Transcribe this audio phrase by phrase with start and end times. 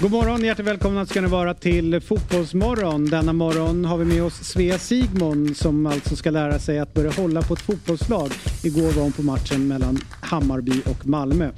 [0.00, 3.06] God morgon, hjärtligt välkomna ska ni vara till Fotbollsmorgon.
[3.06, 7.10] Denna morgon har vi med oss Svea Sigmund som alltså ska lära sig att börja
[7.10, 8.30] hålla på ett fotbollslag.
[8.64, 11.50] Igår var hon på matchen mellan Hammarby och Malmö.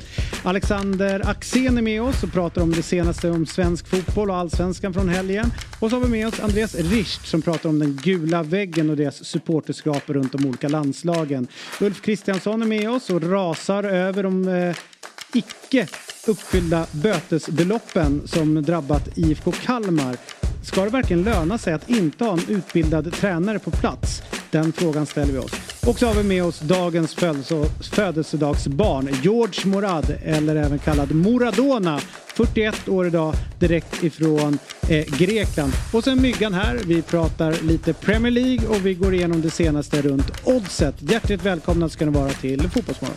[0.42, 4.94] Alexander Axén är med oss och pratar om det senaste om svensk fotboll och allsvenskan
[4.94, 5.52] från helgen.
[5.80, 8.96] Och så har vi med oss Andreas Richt som pratar om den gula väggen och
[8.96, 11.46] deras supporterskap runt de olika landslagen.
[11.80, 14.76] Ulf Kristiansson är med oss och rasar över de eh,
[15.34, 15.86] icke
[16.26, 20.16] uppfyllda bötesbeloppen som drabbat IFK Kalmar.
[20.64, 24.22] Ska det verkligen löna sig att inte ha en utbildad tränare på plats?
[24.50, 25.52] Den frågan ställer vi oss.
[25.86, 27.14] Och så har vi med oss dagens
[27.94, 32.00] födelsedagsbarn, George Morad, eller även kallad Moradona.
[32.26, 34.58] 41 år idag, direkt ifrån
[34.88, 35.72] eh, Grekland.
[35.92, 40.02] Och sen Myggan här, vi pratar lite Premier League och vi går igenom det senaste
[40.02, 40.94] runt oddset.
[40.98, 43.16] Hjärtligt välkomna ska ni vara till Fotbollsmorgon.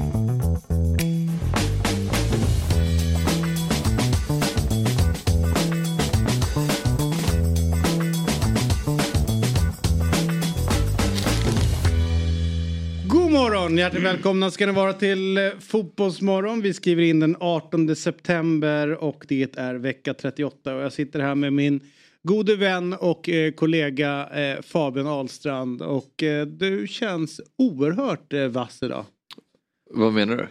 [13.71, 13.77] Morgon!
[13.77, 16.61] Hjärtligt välkomna ska ni vara till eh, Fotbollsmorgon.
[16.61, 21.35] Vi skriver in den 18 september och det är vecka 38 och jag sitter här
[21.35, 21.79] med min
[22.23, 28.83] gode vän och eh, kollega eh, Fabian Ahlstrand och eh, du känns oerhört eh, vass
[28.83, 29.05] idag.
[29.89, 30.47] Vad menar du?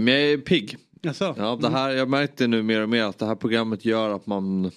[0.00, 0.76] Men jag är pigg.
[1.02, 1.34] Jaså?
[1.38, 4.26] Ja, det här, jag märkte nu mer och mer att det här programmet gör att
[4.26, 4.70] man,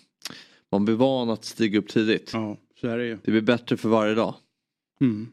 [0.71, 2.29] man blir van att stiga upp tidigt.
[2.33, 3.17] Ja, så är det ju.
[3.23, 4.35] Det blir bättre för varje dag.
[5.01, 5.27] Mm.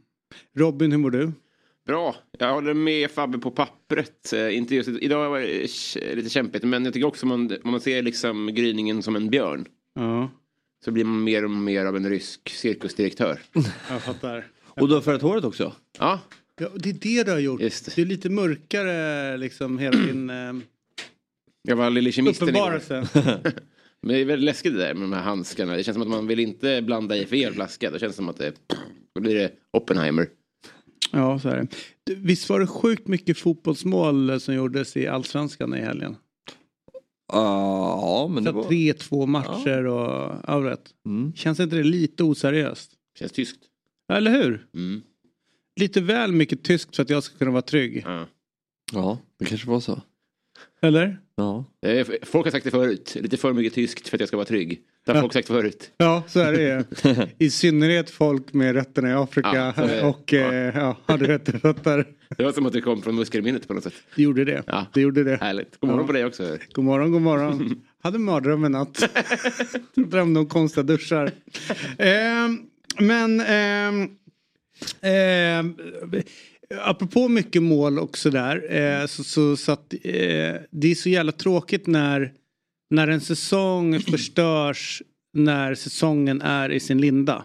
[0.57, 1.33] Robin, hur mår du?
[1.87, 4.33] Bra, jag håller med Fabbe på pappret.
[4.33, 7.81] Eh, inte just, idag var det lite kämpigt men jag tycker också man, om man
[7.81, 9.67] ser liksom gryningen som en björn.
[9.95, 10.31] Ja,
[10.85, 13.41] Så blir man mer och mer av en rysk cirkusdirektör.
[13.91, 14.47] jag fattar.
[14.65, 15.73] Och du har färgat håret också?
[15.99, 16.21] Ja,
[16.61, 17.61] Ja, det är det du har gjort.
[17.61, 17.93] Just det.
[17.97, 20.53] det är lite mörkare liksom hela din eh,
[21.63, 22.75] jag var lille kemisten igår.
[22.77, 23.09] uppenbarelse.
[24.03, 25.77] Men det är väldigt läskigt det där med de här handskarna.
[25.77, 27.91] Det känns som att man vill inte blanda i fel flaska.
[27.91, 28.53] Då känns det som att det,
[29.15, 30.29] då blir det Oppenheimer.
[31.11, 31.57] Ja, så är
[32.05, 32.15] det.
[32.15, 36.17] Visst var det sjukt mycket fotbollsmål som gjordes i Allsvenskan i helgen?
[37.33, 38.65] Ja, men det Så var...
[38.65, 40.91] 3-2 matcher och ja, rätt.
[41.07, 41.33] Mm.
[41.35, 42.93] Känns inte det lite oseriöst?
[43.19, 43.61] Känns tyskt.
[44.13, 44.67] Eller hur?
[44.75, 45.03] Mm.
[45.81, 48.03] Lite väl mycket tyskt för att jag ska kunna vara trygg.
[48.07, 48.27] Ja.
[48.93, 50.03] Ja, det kanske var så.
[50.83, 51.19] Eller?
[51.37, 51.65] Ja.
[51.87, 53.17] Eh, Folk har sagt det förut.
[53.21, 54.81] Lite för mycket tyskt för att jag ska vara trygg.
[55.07, 55.21] Det har Ja.
[55.21, 55.91] folk sagt förut.
[55.97, 57.25] Ja, så är det ju.
[57.47, 60.03] I synnerhet folk med rötterna i Afrika Ja, så är det.
[60.03, 62.07] och eh, ja, hade rätt rötter.
[62.37, 63.95] Det var som att det kom från muskelminnet på något sätt.
[64.17, 64.63] Det gjorde det.
[64.67, 64.87] Ja.
[64.93, 65.37] Det gjorde det.
[65.41, 65.81] Härligt.
[65.81, 66.07] God morgon Ja.
[66.07, 66.59] på dig också.
[66.73, 67.83] God morgon, god morgon.
[68.03, 69.11] Hade mardröm en natt.
[69.95, 71.31] Drömde om konstiga duschar.
[71.99, 72.59] Ehm,
[72.99, 74.09] men ehm,
[75.01, 75.77] ehm,
[76.79, 78.75] apropå mycket mål och sådär.
[78.75, 82.33] Eh, så, så, så att, eh, det är så jävla tråkigt när,
[82.91, 87.45] när en säsong förstörs när säsongen är i sin linda.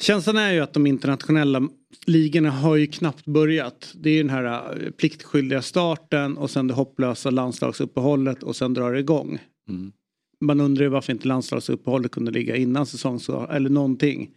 [0.00, 1.68] Känslan är ju att de internationella
[2.06, 3.92] ligorna har ju knappt börjat.
[3.94, 8.74] Det är ju den här eh, pliktskyldiga starten och sen det hopplösa landslagsuppehållet och sen
[8.74, 9.38] drar det igång.
[9.68, 9.92] Mm.
[10.40, 13.20] Man undrar ju varför inte landslagsuppehållet kunde ligga innan säsong
[13.50, 14.30] eller någonting.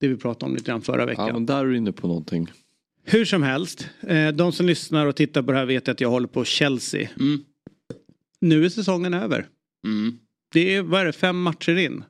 [0.00, 1.26] Det vi pratade om lite grann förra veckan.
[1.26, 2.52] ja, men där är du inne på någonting.
[3.04, 6.10] Hur som helst, eh, de som lyssnar och tittar på det här vet att jag
[6.10, 7.08] håller på Chelsea.
[7.20, 7.44] Mm.
[8.40, 9.48] Nu är säsongen över.
[9.84, 10.18] Mm.
[10.52, 12.04] Det är, vad är det, fem matcher in.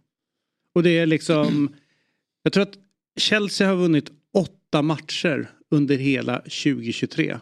[0.75, 1.75] Och det är liksom,
[2.43, 2.79] jag tror att
[3.17, 7.39] Chelsea har vunnit åtta matcher under hela 2023.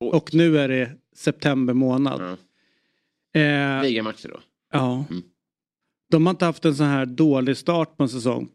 [0.00, 0.10] Oj.
[0.12, 2.36] Och nu är det september månad.
[3.32, 3.40] Ja.
[3.40, 4.40] Eh, Ligamatcher då.
[4.72, 5.04] ja.
[5.10, 5.22] Mm.
[6.10, 8.48] De har inte haft en sån här dålig start på en säsong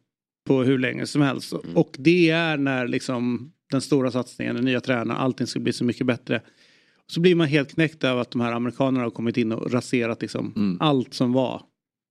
[0.46, 1.54] på hur länge som helst.
[1.54, 1.78] Mm.
[1.78, 5.84] Och det är när liksom den stora satsningen, den nya tränaren, allting ska bli så
[5.84, 6.42] mycket bättre.
[7.08, 10.22] Så blir man helt knäckt av att de här amerikanerna har kommit in och raserat
[10.22, 10.78] liksom Mm.
[10.80, 11.62] allt som var.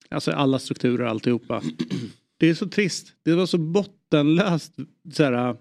[0.08, 1.62] Alltså alla strukturer, alltihopa.
[2.36, 3.12] Det är så trist.
[3.22, 4.72] Det var så bottenlöst
[5.12, 5.56] så här,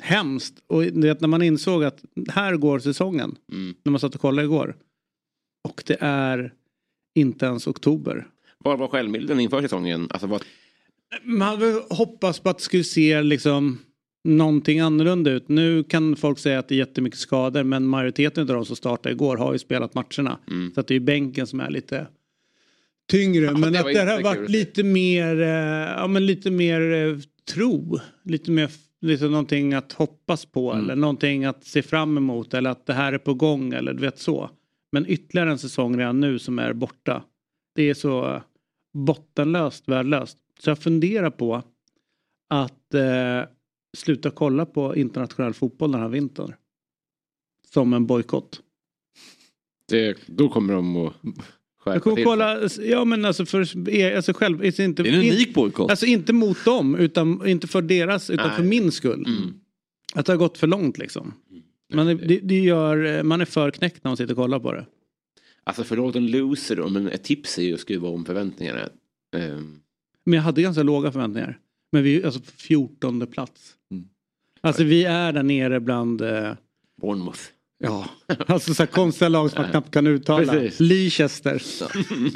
[0.00, 0.62] hemskt.
[0.66, 3.36] Och du vet, när man insåg att här går säsongen.
[3.52, 3.74] Mm.
[3.82, 4.76] När man satt och kollade igår.
[5.64, 6.52] Och det är
[7.14, 8.26] inte ens oktober.
[8.58, 10.06] Vad var självbilden inför säsongen?
[10.10, 10.42] Alltså vad...
[11.22, 13.78] Man hade hoppats på att det skulle se liksom
[14.24, 15.48] någonting annorlunda ut.
[15.48, 19.14] Nu kan folk säga att det är jättemycket skador men majoriteten av de som startade
[19.14, 20.38] igår har ju spelat matcherna.
[20.50, 20.72] Mm.
[20.74, 22.06] Så att det är ju bänken som är lite
[23.10, 23.52] tyngre.
[23.52, 25.48] men det att det har varit lite mer, eh,
[25.98, 27.18] ja men lite mer eh,
[27.54, 27.98] tro.
[28.22, 30.84] Lite mer, lite någonting att hoppas på Mm.
[30.84, 34.00] eller någonting att se fram emot eller att det här är på gång eller du
[34.00, 34.50] vet så.
[34.92, 37.22] Men ytterligare en säsong redan nu som är borta.
[37.74, 38.42] Det är så
[38.94, 40.38] bottenlöst värdelöst.
[40.60, 41.62] Så jag funderar på
[42.48, 43.42] att eh,
[43.96, 46.54] sluta kolla på internationell fotboll den här vintern.
[47.68, 48.60] Som en bojkott.
[50.26, 51.12] Då kommer de att
[51.78, 55.08] skärpa Jag kommer till kolla, ja men alltså för er, alltså själv, alltså inte, Det
[55.08, 55.90] är en unik bojkott.
[55.90, 58.56] Alltså inte mot dem, utan inte för deras, utan Nej.
[58.56, 59.24] för min skull.
[59.26, 59.54] Mm.
[60.14, 61.32] Att det har gått för långt liksom.
[61.92, 64.72] Man är, det, det gör, man är för knäckt när man sitter och kollar på
[64.72, 64.86] det.
[65.64, 68.88] Alltså förlåt en loser då, men ett tips är ju att skruva om förväntningarna.
[69.36, 69.80] Ehm,
[70.24, 71.58] Men jag hade ganska låga förväntningar.
[71.92, 73.72] Men vi är alltså på 14 plats.
[73.90, 74.04] Mm.
[74.60, 76.52] Alltså vi är där nere bland, eh,
[77.02, 77.40] Bournemouth.
[77.84, 78.06] ja,
[78.46, 80.52] alltså så här konstiga lag som man knappt kan uttala.
[80.52, 80.80] Precis.
[80.80, 81.62] Leicester.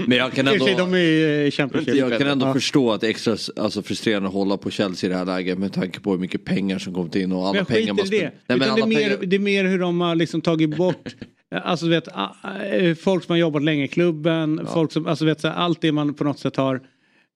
[0.08, 0.98] Men jag kan ändå, de är
[1.46, 1.94] i Championship.
[1.94, 2.52] jag kan ändå Ja.
[2.54, 5.58] förstå att det är extra alltså, frustrerande att hålla på Chelsea i det här läget
[5.58, 8.20] med tanke på hur mycket pengar som kommit in och alla pengar i det.
[8.22, 10.40] Nej, men Utan det, är alla mer, pengar- det är mer hur de har liksom
[10.40, 11.14] tagit bort
[11.64, 15.40] Alltså du vet, eh, folk som har jobbat länge i klubben, folk som, alltså vet
[15.40, 16.80] så här, allt det man på något sätt har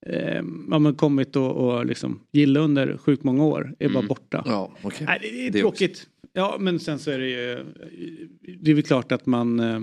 [0.06, 4.42] eh, ja, men kommit och, och liksom gilla under sjukt många år är bara borta.
[4.46, 5.06] Ja, okej.
[5.06, 6.06] Nej, det är Det tråkigt.
[6.32, 7.64] Ja men sen så är det ju,
[8.58, 9.80] det är väl klart att man eh,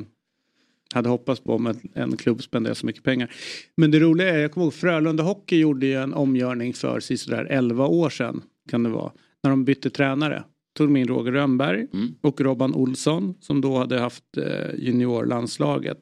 [0.94, 3.32] hade hoppats på om en, en klubb spenderar så mycket pengar.
[3.78, 7.46] Men det roliga är, jag kommer ihåg Frölunda Hockey gjorde ju en omgörning för sådär
[7.50, 9.12] 11 år sedan kan det vara.
[9.44, 10.44] När de bytte tränare.
[10.78, 12.16] Tog de in Roger Rönnberg Mm.
[12.22, 16.00] och Robban Olsson som då hade haft eh, juniorlandslaget.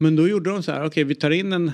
[0.00, 1.72] Men då gjorde de så här, okej vi tar in en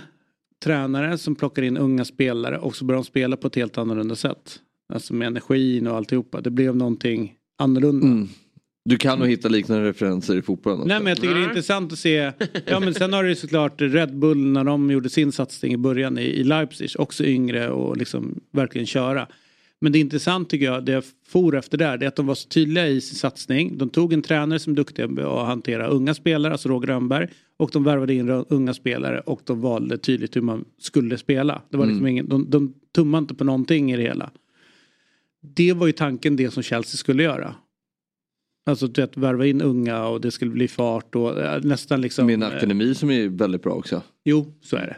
[0.64, 4.16] tränare som plockar in unga spelare och så börjar de spela på ett helt annorlunda
[4.16, 4.58] sätt.
[4.92, 6.40] Alltså med energin och alltihopa.
[6.40, 8.06] Det blev någonting annorlunda.
[8.06, 8.28] Mm.
[8.84, 10.88] Du kan nog hitta liknande referenser i fotbollen också.
[10.88, 12.32] Nej men jag tycker det är intressant att se.
[12.66, 15.76] Ja men sen har det ju såklart Red Bull när de gjorde sin satsning i
[15.76, 16.90] början i, i Leipzig.
[16.98, 19.26] Också yngre och liksom verkligen köra.
[19.80, 22.26] Men det är intressant tycker jag, det jag for efter där, det är att de
[22.26, 23.78] var så tydliga i sin satsning.
[23.78, 27.28] De tog en tränare som är duktig på att hantera unga spelare, alltså Roger Rönnberg.
[27.60, 31.62] Och de värvade in unga spelare och de valde tydligt hur man skulle spela.
[31.70, 34.30] Det var liksom ingen, de, de tummade inte på någonting i det hela.
[35.40, 37.54] Det var ju tanken det som Chelsea skulle göra.
[38.66, 42.26] Alltså du vet, värva in unga och det skulle bli fart och eh, nästan liksom...
[42.26, 44.02] Min eh, akademi som är väldigt bra också.
[44.24, 44.96] Jo, så är det.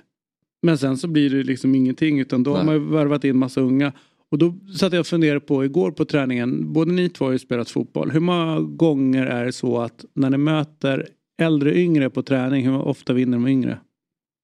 [0.63, 2.67] Men sen så blir det liksom ingenting utan då har Nej.
[2.67, 3.93] man ju värvat in massa unga.
[4.31, 7.39] Och då satt jag och funderade på igår på träningen, både ni två har ju
[7.39, 8.11] spelat fotboll.
[8.11, 11.09] Hur många gånger är det så att när ni möter
[11.43, 13.79] äldre och yngre på träning, hur ofta vinner de yngre?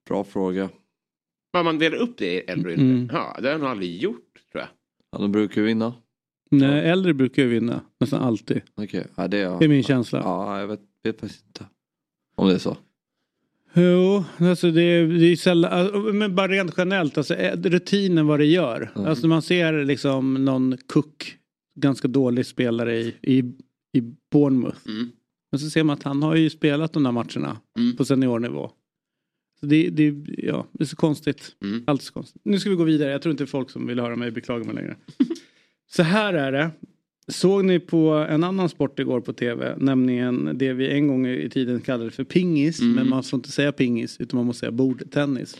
[0.08, 0.69] Bra fråga.
[1.52, 2.94] Ja, man delar upp det i äldre och yngre.
[2.94, 3.08] Mm.
[3.12, 4.69] Ja, det har jag nog aldrig gjort tror jag.
[5.12, 5.94] Ja, de brukar ju vinna.
[6.50, 8.61] Nej, äldre brukar ju vinna, nästan alltid.
[8.75, 10.19] Okej, ja, det är Det är min känsla.
[10.25, 11.64] Ja, jag vet, vet faktiskt inte.
[12.37, 12.76] Om det är så.
[13.75, 18.26] Jo, alltså det, är- det är sällan, alltså, men bara rent generellt, alltså eh, rutinen
[18.26, 18.93] vad det gör.
[18.96, 19.08] Mm.
[19.08, 21.37] Alltså man ser liksom någon Cook,
[21.81, 23.38] ganska dålig spelare i, i,
[23.99, 24.00] i
[24.32, 24.79] Bournemouth.
[24.88, 25.11] Mm.
[25.50, 27.96] Men så ser man att han har ju spelat de där matcherna Mm.
[27.96, 28.70] på seniornivå.
[29.60, 31.56] Så det, det, ja, det är så konstigt.
[31.64, 31.84] Mm.
[31.86, 32.42] Allt så konstigt.
[32.44, 33.10] Nu ska vi gå vidare.
[33.10, 34.96] Jag tror inte folk som vill höra mig beklaga mig längre.
[35.90, 36.70] så här är det.
[37.28, 41.50] Såg ni på en annan sport igår på tv, nämligen det vi en gång i
[41.50, 42.92] tiden kallade för pingis, Mm.
[42.92, 45.56] men man får inte säga pingis utan man måste säga bordtennis.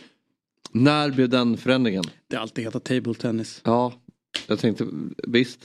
[0.71, 2.03] När blev den förändringen?
[2.27, 3.61] Det har alltid hetat table tennis.
[3.65, 3.93] Ja,
[4.47, 4.87] jag tänkte
[5.27, 5.59] visst.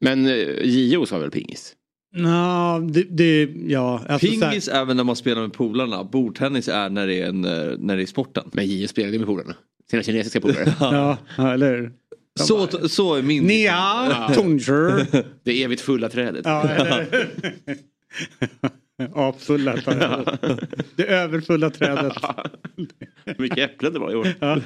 [0.00, 0.32] Men eh,
[0.64, 1.76] JO sa väl pingis?
[2.12, 4.02] Nå, det, det, ja.
[4.08, 6.04] Alltså Pingis är väl när man spelar med polarna.
[6.04, 8.44] Bordtennis är när det är, en, eh, när det är sporten.
[8.52, 9.54] Men JO spelade med polarna.
[9.90, 10.74] Sina kinesiska polare.
[10.80, 11.92] Ja, ja, eller hur?
[12.40, 13.44] Så, så är min.
[13.44, 15.06] Nia, Tonger.
[15.44, 16.42] Det evigt fulla trädet.
[16.44, 16.68] Ja,
[19.14, 20.40] Apfulla trädet.
[20.96, 22.12] Det överfulla trädet.
[23.24, 24.28] Hur mycket äpplen det var i år.
[24.40, 24.60] Ja.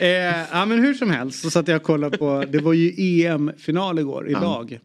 [0.00, 0.08] eh,
[0.52, 3.98] ja men hur som helst så satt jag och kollade på, det var ju EM-final
[3.98, 4.78] igår, idag.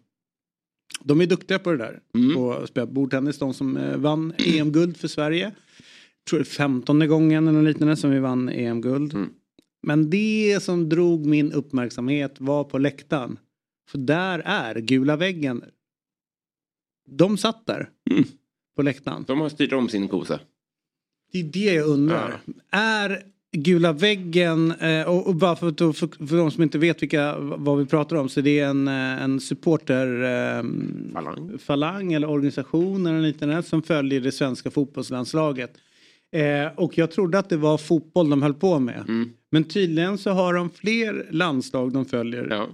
[1.04, 2.00] De är duktiga på det där.
[2.14, 2.36] Mm.
[2.36, 5.44] På att spela bordtennis, de som eh, vann EM-guld för Sverige.
[5.44, 9.14] Jag tror det är femtonde gången eller något liknande som vi vann EM-guld.
[9.14, 9.30] Mm.
[9.82, 13.40] Men det som drog min uppmärksamhet var på läktaren.
[13.90, 15.64] För där är gula väggen.
[17.10, 17.90] De satt där.
[18.10, 18.24] Mm.
[18.76, 19.24] På läktaren.
[19.28, 20.40] De har styrt om sin kosa.
[21.32, 22.42] Det är det jag undrar.
[22.72, 27.78] Är gula väggen, eh, och, bara för, för, för de som inte vet vilka, vad
[27.78, 30.64] vi pratar om, så det är en, eh, en supporter eh,
[31.14, 31.58] Falang.
[31.60, 35.78] falang eller organisation eller liknande som följer det svenska fotbollslandslaget.
[36.32, 39.04] Eh, och jag trodde att det var fotboll de höll på med.
[39.08, 39.30] Mm.
[39.52, 42.48] Men tydligen så har de fler landslag de följer.
[42.50, 42.68] Ja.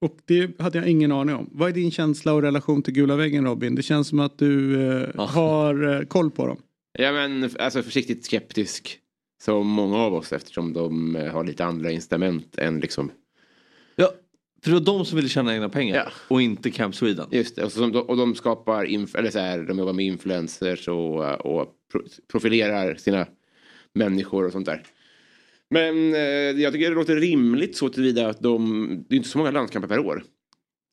[0.00, 1.50] Och det hade jag ingen aning om.
[1.52, 3.74] Vad är din känsla och relation till gula väggen Robin?
[3.74, 6.56] Det känns som att du eh, har eh, koll på dem.
[6.98, 8.98] ja men alltså försiktigt skeptisk.
[9.42, 13.10] Som många av oss eftersom de eh, har lite andra incitament än liksom.
[13.96, 14.12] Ja,
[14.62, 15.96] för det var de som ville tjäna egna pengar.
[15.96, 16.12] Ja.
[16.28, 17.28] Och inte Camp Sweden.
[17.30, 17.64] Just det.
[17.64, 22.02] Och, så, och de skapar, eller så här, de jobbar med influencers och, och pro-
[22.32, 23.26] profilerar sina
[23.94, 24.82] människor och sånt där.
[25.70, 26.20] Men eh,
[26.62, 29.88] jag tycker det låter rimligt så tillvida att de, det är inte så många landskamper
[29.88, 30.24] per år.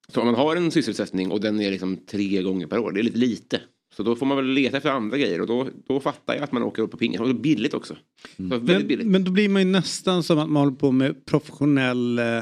[0.07, 3.01] Så om man har en sysselsättning och den är liksom tre gånger per år, det
[3.01, 3.61] är lite lite.
[3.97, 6.51] Så då får man väl leta efter andra grejer och då, då fattar jag att
[6.51, 7.19] man åker upp på pingis.
[7.19, 7.95] Och det är billigt också.
[8.37, 9.07] Så väldigt Men, billigt.
[9.07, 12.41] men då blir man ju nästan som att man håller på med professionell eh,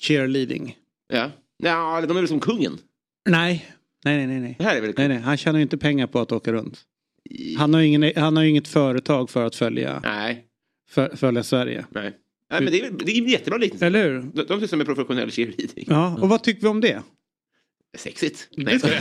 [0.00, 0.76] cheerleading.
[1.12, 1.30] Ja.
[1.62, 2.78] ja, de är väl som kungen.
[3.28, 3.66] Nej,
[4.04, 4.40] nej, nej, nej.
[4.40, 4.54] nej.
[4.58, 6.82] Det här är väl Nej, nej, han tjänar ju inte pengar på att åka runt.
[7.58, 10.44] Han har ju ingen, han har inget företag för att följa, Nej,
[10.90, 11.86] för, följa Sverige.
[11.90, 12.12] nej.
[12.50, 13.86] nej men det är, det är en jättebra liknelse.
[13.86, 14.22] Eller hur?
[14.34, 15.84] De, de sysslar med professionell cheerleading.
[15.88, 17.02] Ja, och vad tycker vi om det?
[17.98, 18.48] Sexigt.
[18.56, 18.92] Nej, jag.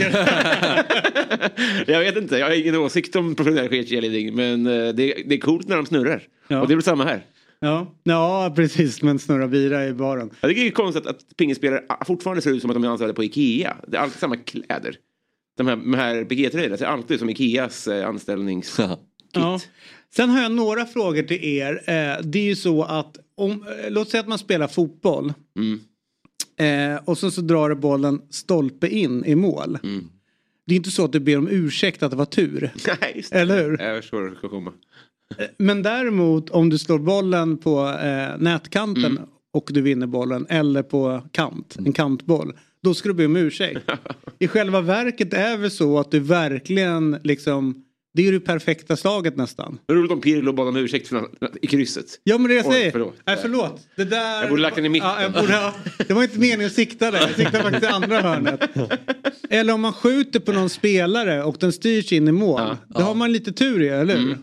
[1.88, 4.36] Jag vet inte, jag har ingen åsikt om professionell cheerleading.
[4.36, 6.24] Men eh, det, det är coolt när de snurrar.
[6.48, 6.62] Ja.
[6.62, 7.26] Och det är väl samma här.
[7.60, 10.30] Ja, ja precis, men snurra bira i baren.
[10.42, 13.14] Jag tycker det är konstigt att pingisspelare fortfarande ser ut som att de är anställda
[13.14, 13.78] på Ikea.
[13.88, 14.96] Det är alltid samma kläder.
[15.58, 18.86] De här, de här pikétröjorna ser alltid ut som Ikeas eh, anställningskit.
[19.34, 19.60] Ja.
[20.16, 21.74] Sen har jag några frågor till er.
[21.74, 25.34] Eh, det är ju så att om, eh, låt säga att man spelar fotboll.
[25.58, 25.80] Mm.
[26.58, 29.78] Eh, och så, så drar bollen stolpe in i mål.
[29.84, 30.08] Mm.
[30.68, 32.72] Det är inte så att du ber om ursäkt att det var tur.
[33.02, 33.24] Nej.
[33.32, 33.80] Eller hur?
[33.82, 34.74] Jag förstår det ska komma.
[35.58, 39.24] Men däremot om du slår bollen på eh, nätkanten Mm.
[39.54, 42.54] och du vinner bollen eller på kant, en kantboll.
[42.84, 43.80] Då ska du be om ursäkt.
[44.40, 49.38] I själva verket är det så att du verkligen liksom det är det perfekta slaget
[49.38, 49.80] nästan.
[49.86, 51.28] Det roligt om Pirlo bad om ursäkt för,
[51.62, 52.06] i krysset.
[52.24, 52.92] Ja men det jag Oj, säger.
[52.92, 53.16] förlåt.
[53.26, 53.88] Nej förlåt.
[53.96, 54.42] Det där...
[54.42, 55.10] Jag borde lagt den i mitten.
[55.10, 55.74] Ja, jag borde.
[56.08, 57.20] Det var inte meningen att sikta där.
[57.20, 58.62] Jag siktade faktiskt i andra hörnet.
[59.50, 62.62] Eller om man skjuter på någon spelare och den styrs in i mål.
[62.62, 62.78] Ja.
[62.88, 64.38] Då har man lite tur i, eller hur?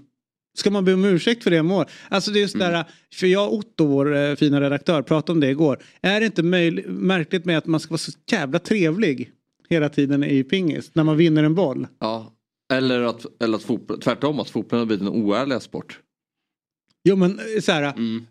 [0.59, 1.85] Ska man be om ursäkt för det mål?
[2.09, 2.85] Alltså det är just där,
[3.15, 5.83] för jag och Otto, vår eh, fina redaktör, pratade om det igår.
[6.03, 9.31] Är det inte märkligt med att man ska vara så jävla trevlig
[9.71, 11.87] hela tiden i pingis när man vinner en boll?
[12.01, 12.33] Ja.
[12.73, 16.01] Eller att, eller att fotboll, tvärtom att fotbollen har blivit en oärlig sport.
[17.05, 18.27] Jo men eh, så här, Mm.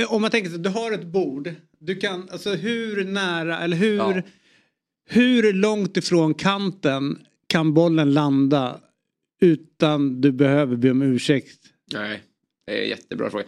[0.00, 1.54] eh, om man tänker sig, du har ett bord.
[1.78, 4.22] Du kan, alltså hur nära eller hur, Ja.
[5.10, 8.80] hur långt ifrån kanten kan bollen landa
[9.40, 11.60] utan du behöver be om ursäkt?
[11.92, 12.22] Nej,
[12.66, 13.44] det är en jättebra fråga.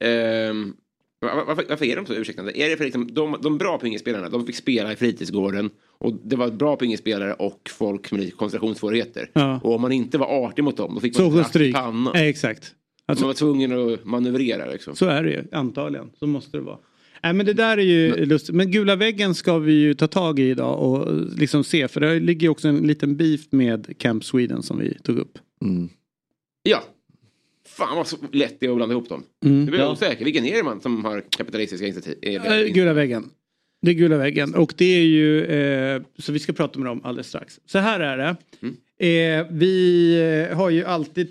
[0.00, 0.83] Var-
[1.24, 2.58] varför, varför är de så ursäktande?
[2.58, 6.36] Är det för liksom, de, de bra pingispelarna, de fick spela i fritidsgården och det
[6.36, 9.30] var bra pingisspelare och folk med lite koncentrationssvårigheter.
[9.32, 9.60] Ja.
[9.64, 11.70] Och om man inte var artig mot dem, då fick Så man ett stryk.
[11.70, 12.14] i pannan.
[12.14, 12.72] Eh, exakt.
[13.06, 14.96] Alltså, man var tvungen att manövrera liksom.
[14.96, 16.10] Så är det ju antagligen.
[16.18, 16.78] Så måste det vara.
[17.22, 18.54] Nej men det där är ju lustigt.
[18.54, 21.88] Men gula väggen ska vi ju ta tag i idag och liksom se.
[21.88, 25.38] För det ligger ju också en liten beef med Camp Sweden som vi tog upp.
[25.62, 25.88] Mm.
[26.62, 26.82] Ja.
[27.76, 29.22] Fan vad så lätt det är att blanda ihop dem.
[29.44, 29.64] Mm.
[29.64, 29.92] Nu blir Ja.
[29.92, 30.24] osäker.
[30.24, 32.18] Vilken är det man som har kapitalistiska initiativ?
[32.46, 33.30] Äh, gula väggen.
[33.82, 37.00] Det är gula väggen och det är ju eh, så vi ska prata med dem
[37.04, 37.60] alldeles strax.
[37.66, 38.36] Så här är det.
[39.06, 41.28] Eh, vi eh, har ju alltid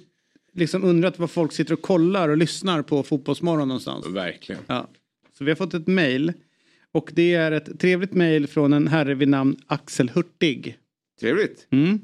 [0.53, 4.07] liksom undrat vad folk sitter och kollar och lyssnar på Fotbollsmorgon någonstans.
[4.07, 4.61] Verkligen.
[4.67, 4.87] Ja.
[5.37, 6.33] Så vi har fått ett mejl
[6.91, 10.77] och det är ett trevligt mejl från en herre vid namn Axel Hurtig.
[11.19, 11.67] Trevligt.
[11.71, 12.01] Mm.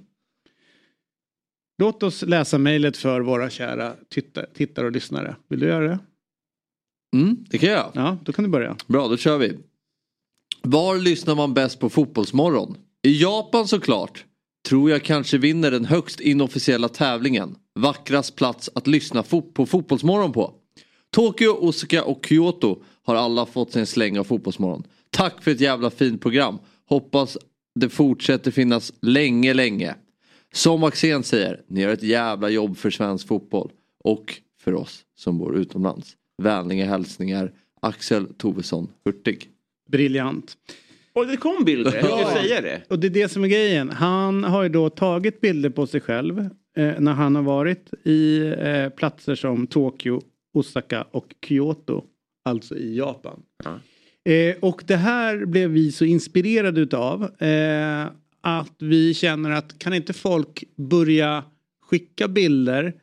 [1.79, 5.35] Låt oss läsa mejlet för våra kära titta- tittare och lyssnare.
[5.49, 5.99] Vill du göra det?
[7.15, 7.91] Mm, det kan jag.
[7.93, 8.77] Ja, då kan du börja.
[8.87, 9.57] Bra, då kör vi.
[10.61, 12.77] Var lyssnar man bäst på Fotbollsmorgon?
[13.03, 14.25] I Japan såklart.
[14.67, 17.55] Tror jag kanske vinner den högst inofficiella tävlingen.
[17.79, 20.53] Vackrast plats att lyssna fo- på Fotbollsmorgon på.
[21.11, 24.83] Tokyo, Osaka och Kyoto har alla fått sin släng av Fotbollsmorgon.
[25.09, 26.57] Tack för ett jävla fint program.
[26.89, 27.37] Hoppas
[27.79, 29.95] det fortsätter finnas länge, länge.
[30.53, 33.71] Som Axén säger, ni gör ett jävla jobb för svensk fotboll.
[34.03, 36.15] Och för oss som bor utomlands.
[36.37, 37.51] Vänliga hälsningar
[37.81, 39.49] Axel Tovesson Hurtig.
[39.89, 40.57] Briljant.
[41.13, 41.95] Och det kom bilder.
[41.95, 42.17] Ja.
[42.17, 42.81] skulle säga det.
[42.89, 43.89] Och det är det som är grejen.
[43.89, 46.39] Han har ju då tagit bilder på sig själv
[46.77, 50.21] eh, när han har varit i eh, platser som Tokyo,
[50.53, 52.03] Osaka och Kyoto.
[52.45, 53.41] Alltså i Japan.
[53.63, 53.79] Ja.
[54.31, 57.23] Eh, och det här blev vi så inspirerade utav.
[57.23, 58.07] Eh,
[58.41, 61.43] att vi känner att kan inte folk börja
[61.81, 62.93] skicka bilder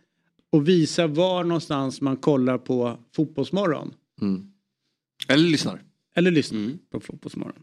[0.52, 3.94] och visa var någonstans man kollar på Fotbollsmorgon.
[4.22, 4.52] Mm.
[5.28, 5.82] Eller lyssnar.
[6.16, 6.78] Eller lyssna Mm.
[6.92, 7.62] på Fotbollsmorgon.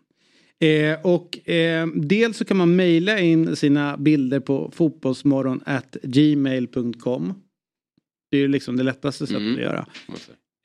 [0.60, 7.34] Eh, och eh, dels så kan man mejla in sina bilder på fotbollsmorgon at gmail.com.
[8.32, 9.54] Det är ju liksom det lättaste sättet Mm.
[9.56, 9.86] att göra.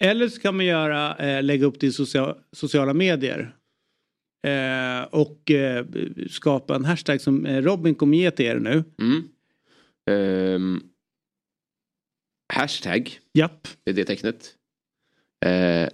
[0.00, 3.55] Eller så kan man göra, eh, lägga upp det i socia- sociala medier.
[4.47, 5.87] Eh, och eh,
[6.30, 8.85] skapa en hashtag som eh, Robin kommer ge till er nu.
[9.00, 9.28] Mm.
[10.11, 10.83] Ehm,
[12.52, 13.18] hashtag.
[13.35, 13.68] Japp.
[13.85, 14.54] Det är det tecknet.
[15.47, 15.88] Eh,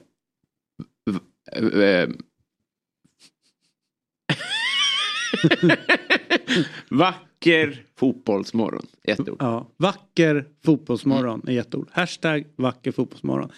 [1.10, 2.08] v- eh,
[6.90, 8.86] Vacker fotbollsmorgon.
[9.04, 9.36] Ett ord.
[9.38, 11.88] Ja, vacker fotbollsmorgon är ett ord.
[11.92, 13.50] Hashtag vacker fotbollsmorgon.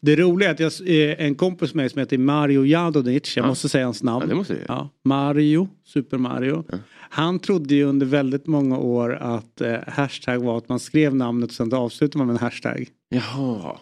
[0.00, 0.72] Det roliga är att jag,
[1.10, 3.48] eh, en kompis med mig som heter Mario Jadonic, jag Ja.
[3.48, 4.20] måste säga hans namn.
[4.22, 4.64] Ja, det måste du.
[4.68, 6.64] Ja, Mario, Super Mario.
[7.10, 11.48] Han trodde ju under väldigt många år att eh, hashtag var att man skrev namnet
[11.50, 12.88] och sen avslutade man med en hashtag.
[13.08, 13.78] Jaha.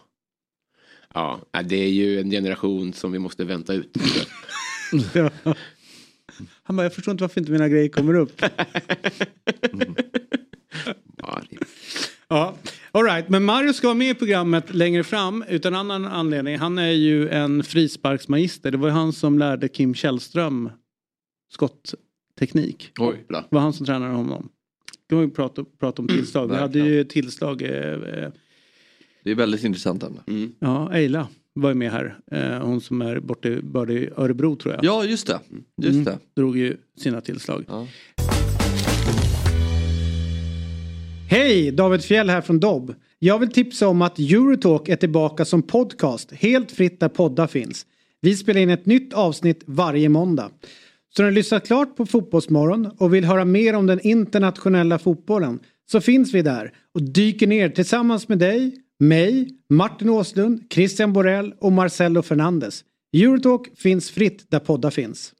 [1.14, 3.96] Ja, det är ju en generation som vi måste vänta ut.
[6.62, 8.42] Han bara, jag förstår inte varför inte mina grejer kommer upp.
[11.18, 11.58] Ja, det-
[12.28, 12.54] Ja,
[12.92, 13.28] all right.
[13.28, 16.58] Men Mario ska vara med i programmet längre fram utan annan anledning.
[16.58, 18.70] Han är ju en frisparksmagister.
[18.70, 20.70] Det var ju han som lärde Kim Källström
[21.52, 22.92] skottteknik.
[22.98, 23.40] Hoppla.
[23.40, 24.48] Det var han som tränade honom.
[25.08, 26.48] Kan vi prata, prata om tillslag.
[26.48, 27.62] Vi hade ju tillslag.
[27.62, 28.30] Eh, eh,
[29.24, 30.20] Det är väldigt intressant ämne.
[30.26, 30.52] Mm.
[30.58, 32.18] ja, Eila var ju med här.
[32.32, 34.84] Eh, hon som är borta i, Örebro tror jag.
[34.84, 35.40] Ja, just det.
[35.82, 36.04] Just Mm.
[36.04, 36.18] det.
[36.40, 37.64] Drog ju sina tillslag.
[37.68, 37.86] Ja.
[41.30, 41.70] Hej!
[41.72, 42.94] David Fjell här från Dobb.
[43.18, 47.86] Jag vill tipsa om att Eurotalk är tillbaka som podcast helt fritt där poddar finns.
[48.20, 50.50] Vi spelar in ett nytt avsnitt varje måndag.
[51.16, 55.58] Så när du lyssnat klart på Fotbollsmorgon och vill höra mer om den internationella fotbollen
[55.90, 61.54] så finns vi där och dyker ner tillsammans med dig, mig, Martin Åslund, Christian Borell
[61.60, 62.84] och Marcelo Fernandes.
[63.16, 65.32] Eurotalk finns fritt där poddar finns.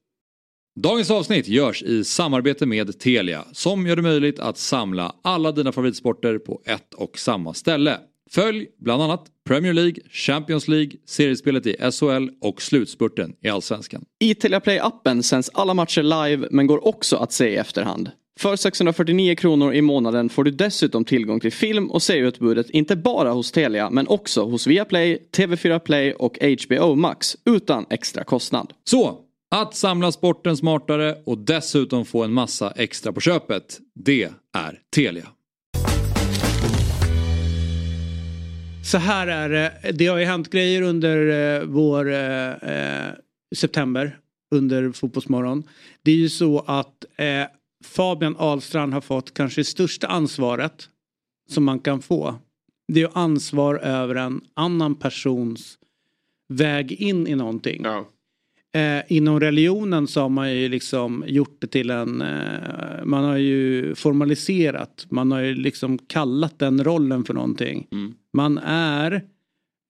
[0.81, 5.73] Dagens avsnitt görs i samarbete med Telia som gör det möjligt att samla alla dina
[5.73, 7.99] favoritsporter på ett och samma ställe.
[8.31, 14.05] Följ bland annat Premier League, Champions League, seriespelet i SHL och slutspurten i Allsvenskan.
[14.21, 18.11] I Telia Play-appen sänds alla matcher live men går också att se i efterhand.
[18.41, 23.31] För 649 kronor i månaden får du dessutom tillgång till film och serieutbudet inte bara
[23.31, 28.73] hos Telia men också hos Viaplay, TV4 Play och HBO Max utan extra kostnad.
[28.85, 29.19] Så,
[29.55, 34.23] att samla sporten smartare och dessutom få en massa extra på köpet, det
[34.57, 35.27] är Telia.
[38.85, 39.93] Så här är det.
[39.93, 43.13] Det har ju hänt grejer under eh, vår eh, eh,
[43.57, 44.19] september.
[44.55, 45.63] Under Fotbollsmorgon.
[46.03, 47.45] Det är ju så att eh,
[47.87, 50.89] Fabian Ahlstrand har fått kanske det största ansvaret
[51.49, 52.35] som man kan få.
[52.93, 55.79] Det är ansvar över en annan persons
[56.49, 57.83] väg in i någonting.
[57.85, 58.09] Ja.
[58.81, 63.37] Eh, inom religionen så har man ju liksom gjort det till en, eh, man har
[63.37, 67.87] ju formaliserat, man har ju liksom kallat den rollen för någonting.
[67.93, 68.15] Mm.
[68.33, 69.25] Man är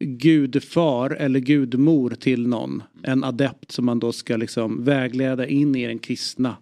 [0.05, 5.87] gudfar eller gudmor till någon, en adept som man då ska liksom vägleda in i
[5.87, 6.57] den kristna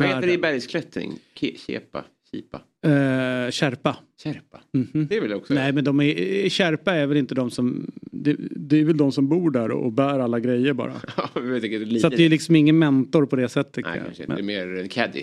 [0.00, 1.18] Vad heter det i bergsklättring?
[1.38, 2.04] Ke- Kepa?
[2.30, 2.60] Kipa?
[2.84, 3.96] Eh, Kärpa.
[4.22, 4.60] Kärpa?
[4.72, 5.06] Mhm.
[5.06, 5.54] Det är väl också...
[5.54, 9.12] Nej men de är, Kärpa är väl inte de som, det, det är väl de
[9.12, 10.92] som bor där och bär alla grejer bara.
[12.00, 13.84] Så att det är liksom ingen mentor på det sättet.
[13.84, 14.36] Nej, kanske Men-.
[14.36, 15.22] Det är mer en caddy.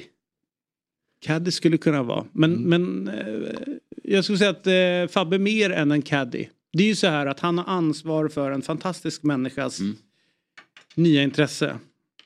[1.22, 2.26] Caddy skulle kunna vara.
[2.32, 3.58] Men, men eh,
[4.04, 6.46] jag skulle säga att eh, Fabbe mer än en caddy.
[6.74, 9.80] Det är ju så här att han har ansvar för en fantastisk människas
[10.96, 11.78] nya intresse.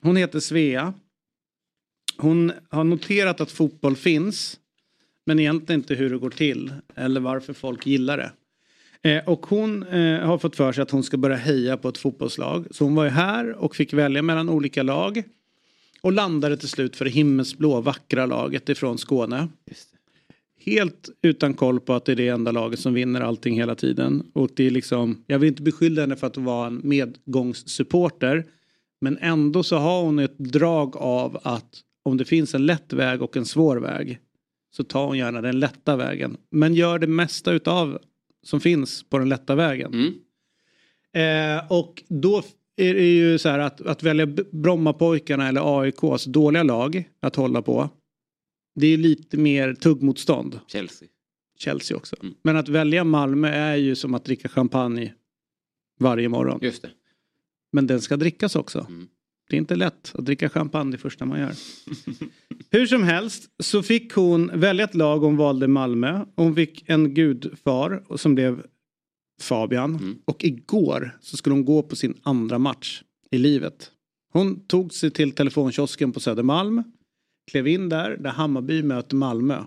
[0.01, 0.93] Hon heter Svea.
[2.21, 4.59] Hon har noterat att fotboll finns.
[5.25, 6.73] Men egentligen inte hur det går till.
[6.95, 8.31] Eller varför folk gillar det.
[9.09, 11.97] Eh, och hon eh, har fått för sig att hon ska börja heja på ett
[11.97, 12.67] fotbollslag.
[12.71, 15.23] Så hon var ju här och fick välja mellan olika lag.
[16.01, 19.47] Och landade till slut för det himmelsblå vackra laget ifrån Skåne.
[20.59, 24.31] Helt utan koll på att det är det enda laget som vinner allting hela tiden.
[24.33, 28.45] Och det är liksom, jag vill inte beskylla henne för att vara en medgångssupporter.
[29.01, 33.21] Men ändå så har hon ett drag av att om det finns en lätt väg
[33.21, 34.19] och en svår väg
[34.71, 36.37] så tar hon gärna den lätta vägen.
[36.49, 37.99] Men gör det mesta utav
[38.43, 39.93] som finns på den lätta vägen.
[39.93, 40.13] Mm.
[41.13, 42.43] Eh, och då
[42.75, 47.35] är det ju så här att, att välja Brommapojkarna eller AIK, alltså dåliga lag att
[47.35, 47.89] hålla på.
[48.75, 50.59] Det är lite mer tuggmotstånd.
[50.67, 51.07] Chelsea.
[51.57, 52.15] Chelsea också.
[52.21, 52.33] Mm.
[52.41, 55.13] Men att välja Malmö är ju som att dricka champagne
[55.99, 56.59] varje morgon.
[56.61, 56.89] Just det.
[57.71, 58.79] Men den ska drickas också.
[58.89, 59.07] Mm.
[59.51, 61.53] Det är inte lätt att dricka champagne det första man gör.
[62.71, 66.25] Hur som helst så fick hon välja ett lag hon valde Malmö.
[66.35, 68.65] Hon fick en gudfar som blev
[69.41, 69.95] Fabian.
[69.95, 70.17] Mm.
[70.25, 73.91] Och igår så skulle hon gå på sin andra match i livet.
[74.33, 76.83] Hon tog sig till telefonkiosken på Södermalm.
[77.51, 79.63] Klev in där, där Hammarby möter Malmö.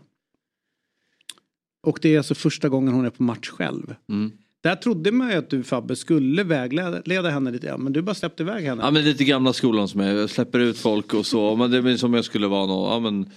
[1.82, 3.94] Och det är alltså första gången hon är på match själv.
[4.08, 4.32] Mm.
[4.64, 7.66] Där trodde man ju att du Fabbe skulle vägleda leda henne lite.
[7.66, 8.82] Ja, men du bara släppte iväg henne.
[8.82, 11.56] Ja men lite gamla skolan som är, jag släpper ut folk och så.
[11.56, 13.30] Men det är som jag skulle vara någon, ja men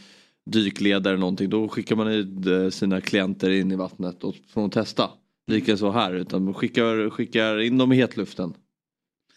[0.46, 1.50] dykledare någonting.
[1.50, 5.10] Då skickar man ut eh, sina klienter in i vattnet och får de testa.
[5.48, 8.54] Lika så här utan man skickar, skickar in dem i hetluften.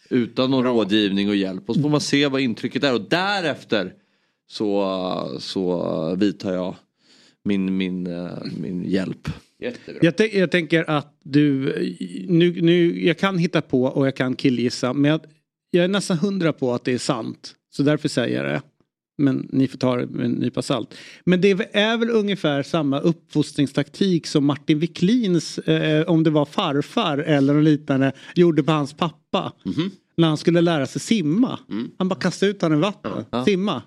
[0.09, 1.69] Utan någon rådgivning och hjälp.
[1.69, 3.93] Och så får man se vad intrycket är och därefter
[4.47, 6.75] så, så vidtar jag
[7.43, 9.27] min, min, eh, min hjälp.
[9.61, 9.99] Jättebra.
[10.01, 11.65] Jag, jag tänker att du,
[12.29, 15.21] nu, nu, jag kan hitta på och jag kan killgissa men jag,
[15.71, 17.55] jag är nästan hundra på att det är sant.
[17.69, 18.61] Så därför säger jag det.
[19.17, 20.95] Men ni får ta det med en nypa salt.
[21.23, 27.17] Men det är väl ungefär samma uppfostringstaktik som Martin Wiklins, eh, om det var farfar
[27.17, 29.53] eller något liknande, gjorde på hans pappa.
[29.65, 29.91] Mm -hmm.
[30.17, 31.59] När han skulle lära sig simma.
[31.69, 31.91] Mm.
[31.97, 33.27] Han bara kastade ut honom i vattnet.
[33.31, 33.45] Ja.
[33.45, 33.81] Simma.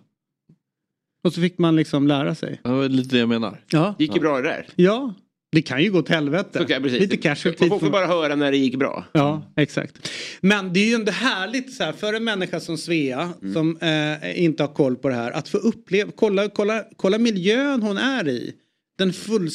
[1.24, 2.60] Och så fick man liksom lära sig.
[2.62, 3.60] Det var lite det jag menar.
[3.70, 3.94] Ja.
[3.98, 4.66] Gick ju bra det där.
[4.76, 5.14] Ja.
[5.54, 6.62] Det kan ju gå till helvete.
[6.62, 7.68] Okay, Lite casualty.
[7.68, 9.04] Man får bara höra när det gick bra.
[9.12, 10.10] Ja, exakt.
[10.40, 13.54] Men det är ju ändå härligt så här, för en människa som Svea mm.
[13.54, 17.82] som eh, inte har koll på det här att få uppleva, kolla, kolla, kolla miljön
[17.82, 18.52] hon är i.
[18.98, 19.48] Den full,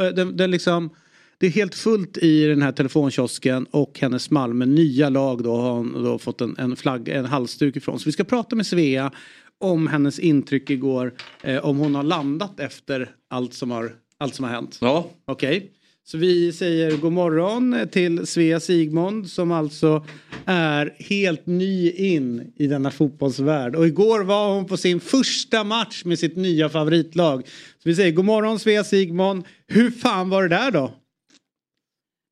[0.00, 0.90] eh, den, den liksom,
[1.38, 5.72] det är helt fullt i den här telefonkiosken och hennes Malmö nya lag då har
[5.72, 7.98] hon då fått en, en flagg, en halsduk ifrån.
[7.98, 9.12] Så vi ska prata med Svea
[9.58, 11.14] om hennes intryck igår.
[11.42, 14.78] Eh, om hon har landat efter allt som har allt som har hänt?
[14.80, 15.10] Ja.
[15.24, 15.56] Okej.
[15.56, 15.68] Okay.
[16.04, 20.06] Så vi säger god morgon till Svea Sigmund som alltså
[20.44, 23.76] är helt ny in i denna fotbollsvärld.
[23.76, 27.46] Och igår var hon på sin första match med sitt nya favoritlag.
[27.82, 29.44] Så vi säger god morgon Svea Sigmund.
[29.66, 30.92] Hur fan var det där då?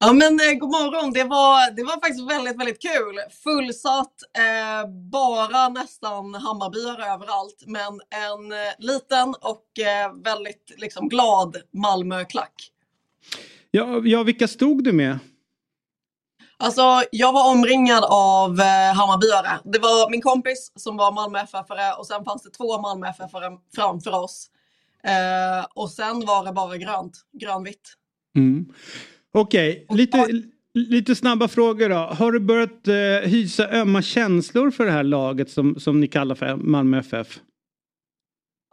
[0.01, 3.17] Ja men eh, god morgon, det var, det var faktiskt väldigt, väldigt kul.
[3.45, 11.57] Fullsatt, eh, bara nästan Hammarbyare överallt, men en eh, liten och eh, väldigt liksom, glad
[11.73, 12.71] Malmöklack.
[13.71, 15.19] Ja, ja, vilka stod du med?
[16.57, 16.83] Alltså,
[17.13, 19.59] jag var omringad av eh, Hammarbyare.
[19.65, 21.55] Det var min kompis som var Malmö ff
[21.99, 23.31] och sen fanns det två Malmö ff
[23.75, 24.51] framför oss.
[25.05, 27.95] Eh, och sen var det bara grönt, grönvitt.
[28.37, 28.67] Mm.
[29.41, 29.97] Okej, okay.
[29.97, 30.43] lite,
[30.75, 31.97] lite snabba frågor då.
[31.97, 36.35] Har du börjat eh, hysa ömma känslor för det här laget som, som ni kallar
[36.35, 37.41] för Malmö FF?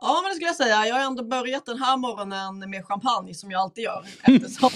[0.01, 0.87] Ja, men det skulle jag säga.
[0.87, 4.05] Jag har ändå börjat den här morgonen med champagne som jag alltid gör.
[4.23, 4.69] Eftersom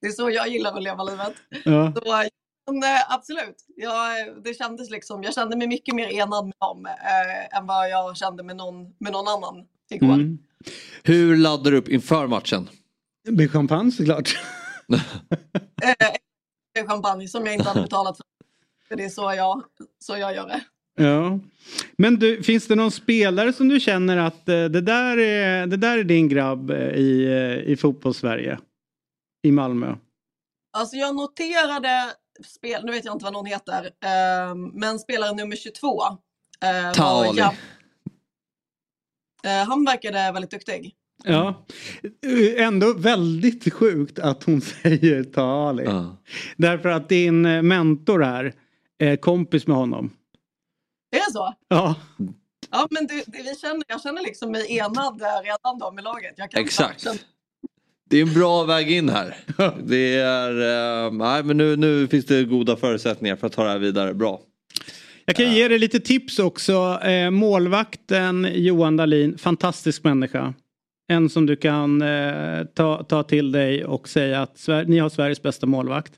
[0.00, 1.34] det är så jag gillar att leva livet.
[1.64, 1.92] Ja.
[1.96, 2.28] Så,
[2.72, 6.86] men, eh, absolut, jag, det kändes liksom, jag kände mig mycket mer enad med dem
[6.86, 10.14] eh, än vad jag kände med någon, med någon annan igår.
[10.14, 10.38] Mm.
[11.02, 12.68] Hur laddar du upp inför matchen?
[13.28, 14.38] Med champagne såklart.
[15.82, 18.26] eh, champagne som jag inte hade betalat för.
[18.88, 19.62] För det är så jag,
[19.98, 20.64] så jag gör det.
[20.96, 21.38] Ja.
[21.98, 25.76] Men du, finns det någon spelare som du känner att eh, det, där är, det
[25.76, 28.58] där är din grabb eh, i, eh, i fotbollssverige?
[29.42, 29.96] I Malmö?
[30.72, 35.56] Alltså jag noterade, spel, nu vet jag inte vad någon heter, eh, men spelare nummer
[35.56, 36.02] 22.
[36.60, 37.40] Eh, Tauli.
[39.44, 40.94] Eh, han verkade väldigt duktig.
[41.24, 41.66] Ja,
[42.56, 45.84] ändå väldigt sjukt att hon säger ta Ali.
[45.84, 46.16] Ja.
[46.56, 48.54] Därför att din eh, mentor är
[48.98, 50.10] eh, kompis med honom.
[51.10, 51.54] Är det så?
[51.68, 51.94] Ja.
[52.70, 56.34] Ja men du, vi känner, jag känner liksom mig enad redan då med laget.
[56.54, 57.06] Exakt.
[58.10, 59.36] Det är en bra väg in här.
[59.84, 60.50] Det är,
[61.06, 64.14] uh, nej men nu, nu finns det goda förutsättningar för att ta det här vidare
[64.14, 64.40] bra.
[65.24, 67.00] Jag kan ge dig lite tips också.
[67.02, 70.54] Eh, målvakten Johan Dahlin, fantastisk människa.
[71.08, 75.08] En som du kan eh, ta, ta till dig och säga att Sver ni har
[75.08, 76.12] Sveriges bästa målvakt.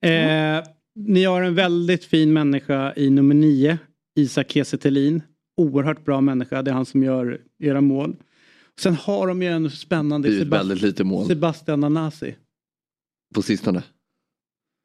[0.00, 0.64] Eh, mm.
[0.94, 3.78] Ni har en väldigt fin människa i nummer nio,
[4.16, 5.20] Isak Kiese
[5.56, 8.16] Oerhört bra människa, det är han som gör era mål.
[8.80, 11.26] Sen har de ju en spännande Sebast lite mål.
[11.26, 12.34] Sebastian Nanasi.
[13.34, 13.82] På sistone.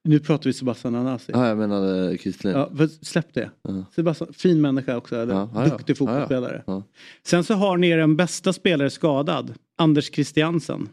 [0.04, 1.32] Nu pratar vi Sebastian Nanasi.
[1.32, 2.56] Ja, jag menade Kristelin.
[2.56, 3.50] Ja, släpp det.
[3.70, 3.84] Uh.
[3.96, 5.16] Sebastian, fin människa också.
[5.16, 6.64] Ja, ja, duktig fotbollsspelare.
[6.68, 6.84] Ja,
[7.24, 9.54] Sen så har ni den bästa spelare skadad.
[9.78, 10.90] Anders Christiansen.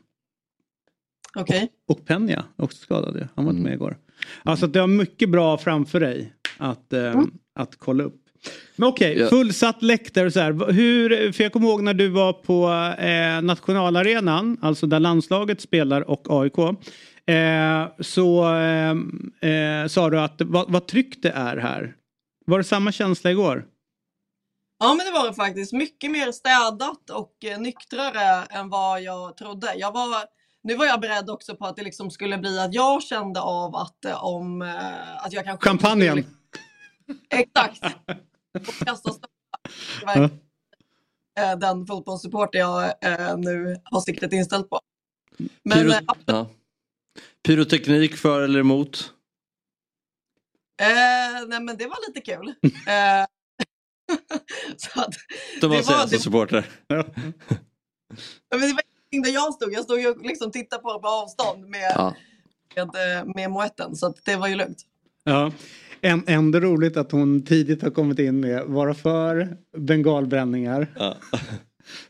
[1.37, 1.57] Okej.
[1.57, 1.69] Okay.
[1.88, 3.29] Och, och Penja också skadad.
[3.35, 3.62] Han var inte mm.
[3.62, 3.97] med igår.
[4.42, 7.31] Alltså du har mycket bra framför dig att, eh, mm.
[7.55, 8.23] att kolla upp.
[8.77, 10.73] Men okej, okay, fullsatt läktare och så här.
[10.73, 12.69] Hur, för jag kommer ihåg när du var på
[13.03, 16.79] eh, nationalarenan, alltså där landslaget spelar och AIK.
[17.27, 18.91] Eh, så eh,
[19.51, 21.97] eh, sa du att vad, vad tryggt det är här.
[22.47, 23.67] Var det samma känsla igår?
[24.79, 25.73] Ja men det var det faktiskt.
[25.73, 29.75] Mycket mer städat och eh, nyktrare än vad jag trodde.
[29.75, 30.25] Jag var,
[30.62, 33.77] nu var jag beredd också på att det liksom skulle bli att jag kände av
[33.77, 34.62] att eh, om
[35.19, 35.69] att jag kanske...
[35.69, 36.25] Champagnen!
[37.31, 37.85] Exakt!
[38.69, 39.11] Och kasta
[40.05, 40.31] ja.
[41.57, 42.93] Den fotbollssupporter jag
[43.39, 44.81] nu har siktet inställt på.
[45.62, 45.93] Men, Pyro,
[46.27, 46.49] ja.
[47.42, 49.12] Pyroteknik för eller emot?
[50.81, 52.48] Eh, nej men det var lite kul.
[52.87, 53.26] eh,
[54.76, 55.14] så att,
[55.61, 56.66] De var svenska supportrar.
[58.50, 59.72] men det var ingenting där jag stod.
[59.72, 62.14] Jag stod och liksom tittade på det på avstånd med, ja.
[62.74, 64.79] med, eh, med moetten så det var ju lugnt.
[65.24, 65.52] Ja.
[66.26, 70.92] Ändå roligt att hon tidigt har kommit in med vara för bengalbränningar.
[70.98, 71.16] Ja.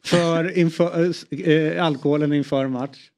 [0.05, 1.12] För inför,
[1.49, 3.11] äh, alkoholen inför match.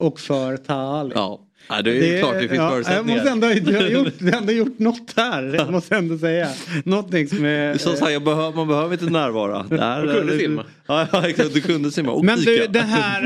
[0.00, 1.12] Och för Taali.
[1.14, 1.46] Ja.
[1.68, 3.24] Ja, det är det, klart det finns ja, förutsättningar.
[3.24, 5.54] Jag måste ändå ha gjort, ändå gjort något här.
[5.54, 6.48] Jag måste ändå säga.
[6.84, 7.78] Någonting som är...
[7.78, 9.62] Så här, jag behöver, man behöver inte närvara.
[9.68, 10.64] Där, du kunde simma.
[10.86, 11.54] Ja, exakt.
[11.54, 13.22] Du kunde simma och Men du, det här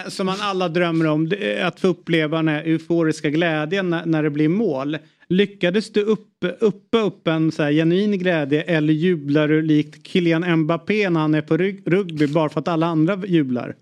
[0.00, 1.32] eh, som man alla drömmer om.
[1.62, 4.98] Att få uppleva den här euforiska glädjen när, när det blir mål.
[5.28, 10.56] Lyckades du upp, uppa upp en så här genuin glädje eller jublar du likt Kylian
[10.56, 11.56] Mbappé när han är på
[11.90, 13.74] rugby bara för att alla andra jublar?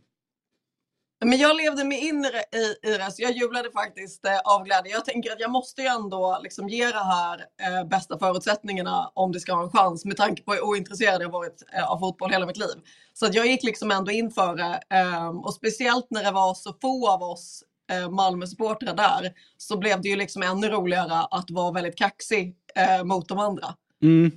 [1.25, 4.93] Men jag levde mig in i, i det, så jag jublade faktiskt eh, av glädje.
[4.93, 9.33] Jag tänker att jag måste ju ändå liksom ge det här eh, bästa förutsättningarna om
[9.33, 12.31] det ska ha en chans med tanke på hur ointresserad jag varit eh, av fotboll
[12.31, 12.77] hela mitt liv.
[13.13, 16.55] Så att jag gick liksom ändå in för det eh, och speciellt när det var
[16.55, 21.51] så få av oss eh, Malmö-supportrar där så blev det ju liksom ännu roligare att
[21.51, 23.67] vara väldigt kaxig eh, mot de andra.
[24.03, 24.33] Mm.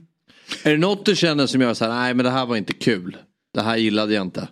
[0.63, 2.73] Är det något du känner som gör så här, nej men det här var inte
[2.73, 3.17] kul.
[3.53, 4.47] Det här gillade jag inte.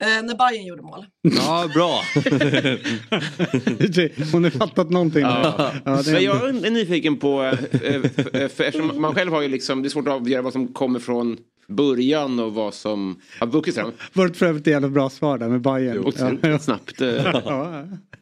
[0.00, 1.06] Eh, när Bayern gjorde mål.
[1.22, 2.02] Ja, bra.
[4.32, 5.22] Hon har fattat någonting.
[5.22, 5.72] Ja.
[5.84, 8.02] Ja, Men jag är nyfiken på, eh, eh,
[8.48, 10.98] för eftersom man själv har ju liksom, det är svårt att avgöra vad som kommer
[10.98, 11.36] från
[11.68, 13.92] början och vad som har vuxit fram.
[14.12, 15.98] Var det för övrigt jävla bra svar där med Bayern.
[15.98, 16.58] Otroligt ja.
[16.58, 17.02] snabbt.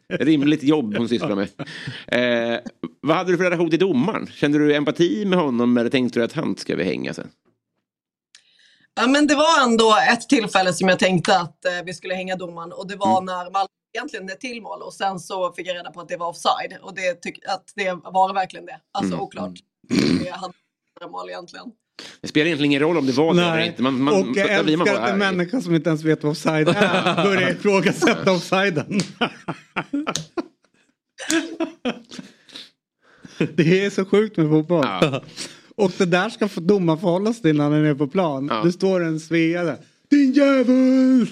[0.09, 1.49] Rimligt jobb hon sysslar med.
[2.07, 2.59] Eh,
[3.01, 4.27] vad hade du för relation till domaren?
[4.27, 7.29] Kände du empati med honom eller tänkte du att han ska vi hänga sen?
[8.97, 12.37] Ja, men det var ändå ett tillfälle som jag tänkte att eh, vi skulle hänga
[12.37, 13.25] domaren och det var mm.
[13.25, 16.17] när Malmö egentligen ett till mål och sen så fick jag reda på att det
[16.17, 18.81] var offside och det tyck, att det var verkligen det.
[18.93, 19.25] Alltså mm.
[19.25, 19.55] oklart.
[19.91, 20.25] Mm.
[20.27, 20.55] Jag hade
[21.11, 21.67] mål egentligen.
[22.21, 23.83] Det spelar egentligen ingen roll om det var det eller inte.
[23.83, 27.25] Man, man, och jag älskar att en människa som inte ens vet vad offside är
[27.25, 29.01] börjar ifrågasätta offsiden.
[33.55, 34.87] det är så sjukt med fotboll.
[34.87, 35.23] Ja.
[35.77, 38.49] Och det där ska domaren förhålla sig till när han är på plan.
[38.51, 38.62] Ja.
[38.65, 39.77] Det står en Svea där.
[40.11, 41.27] Din jävel!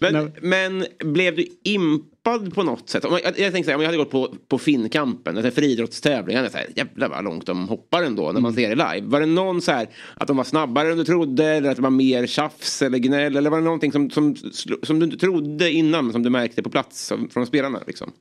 [0.00, 3.04] men, men blev du impad på något sätt?
[3.04, 6.36] jag, jag tänkte säga, om jag hade gått på, på Finnkampen, en friidrottstävling.
[6.36, 8.54] Jag hade sagt, jävlar vad långt de hoppar ändå när man mm.
[8.54, 9.06] ser det live.
[9.06, 11.44] Var det någon så här att de var snabbare än du trodde?
[11.44, 13.36] Eller att det var mer tjafs eller gnäll?
[13.36, 14.36] Eller var det någonting som, som,
[14.82, 17.80] som du inte trodde innan som du märkte på plats från spelarna?
[17.86, 18.12] Liksom?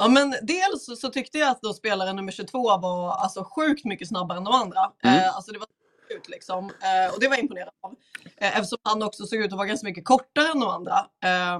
[0.00, 4.08] Ja, men dels så tyckte jag att då spelare nummer 22 var alltså sjukt mycket
[4.08, 4.92] snabbare än de andra.
[5.02, 5.18] Mm.
[5.18, 5.68] Eh, alltså det var
[6.16, 6.64] ut liksom.
[6.64, 7.94] Eh, och det var jag imponerad av.
[8.36, 10.98] Eh, eftersom han också såg ut att vara ganska mycket kortare än de andra.
[11.24, 11.58] Eh,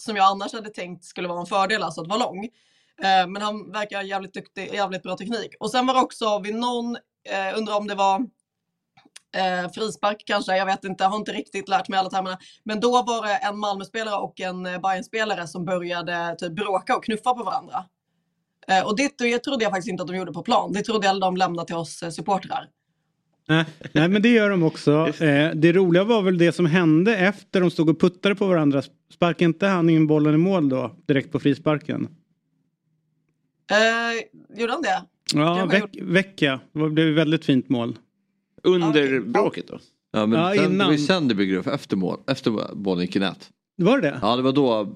[0.00, 2.44] som jag annars hade tänkt skulle vara en fördel, alltså att vara lång.
[3.02, 5.54] Eh, men han verkar jävligt duktig, jävligt bra teknik.
[5.60, 6.96] Och sen var det också vid någon,
[7.28, 8.26] eh, undrar om det var
[9.34, 12.38] eh, frispark kanske, jag vet inte, jag har inte riktigt lärt mig alla termerna.
[12.64, 17.04] Men då var det en Malmöspelare och en eh, Bayern-spelare som började typ bråka och
[17.04, 17.84] knuffa på varandra.
[18.68, 20.72] Eh, och det, det trodde jag faktiskt inte att de gjorde på plan.
[20.72, 22.68] Det trodde jag de lämnade till oss eh, supportrar.
[23.48, 25.08] Nej, nej men det gör de också.
[25.24, 28.82] Eh, det roliga var väl det som hände efter de stod och puttade på varandra.
[29.14, 32.08] Sparkade inte han in bollen i mål då direkt på frisparken?
[33.70, 35.02] Eh, gjorde han det?
[35.34, 36.60] Ja, veck, vecka.
[36.72, 37.96] Det blev väldigt fint mål.
[38.64, 39.20] Under okay.
[39.20, 39.78] bråket då?
[40.12, 40.78] Ja, men ja, sen, innan...
[40.78, 43.50] det var ju sen det blev efter, mål, efter bollen gick i nät.
[43.76, 44.18] Var det det?
[44.22, 44.94] Ja, det var då.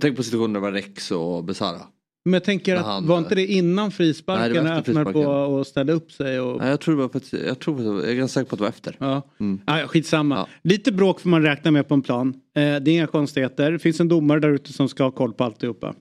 [0.00, 1.80] Tänk på situationen när det var Rex och Besara.
[2.24, 5.92] Men jag tänker att han, var inte det innan frisparken när öppnade på att ställa
[5.92, 6.40] upp sig?
[6.40, 6.60] Och...
[6.60, 8.62] Nej, jag tror det var, på, jag, tror, jag är ganska säker på att det
[8.62, 8.96] var efter.
[8.98, 9.22] Ja.
[9.40, 9.60] Mm.
[9.64, 10.36] Ah, skitsamma.
[10.36, 10.48] Ja.
[10.62, 12.28] Lite bråk får man räkna med på en plan.
[12.28, 13.72] Eh, det är inga konstigheter.
[13.72, 15.94] Det finns en domare där ute som ska ha koll på alltihopa.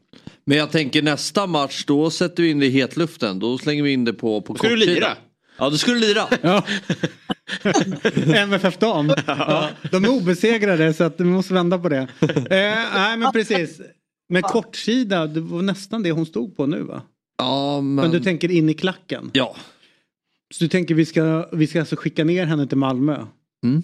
[0.46, 3.40] Men jag tänker nästa match då sätter vi in det i hetluften.
[3.40, 5.08] Då slänger vi in det på, på Ska du lira?
[5.58, 6.28] Ja, du lira.
[6.42, 6.64] Ja.
[8.44, 9.14] MFF dam.
[9.28, 9.70] Ja.
[9.92, 12.08] De är obesegrade så att vi måste vända på det.
[12.22, 13.82] Eh, nej men precis.
[14.30, 17.02] Men kortsida, det var nästan det hon stod på nu va?
[17.38, 17.96] Ja men...
[17.96, 19.32] Men du tänker in i klacken?
[19.34, 19.56] Ja.
[20.54, 23.26] Så du tänker vi ska, vi ska alltså skicka ner henne till Malmö?
[23.64, 23.84] Mm.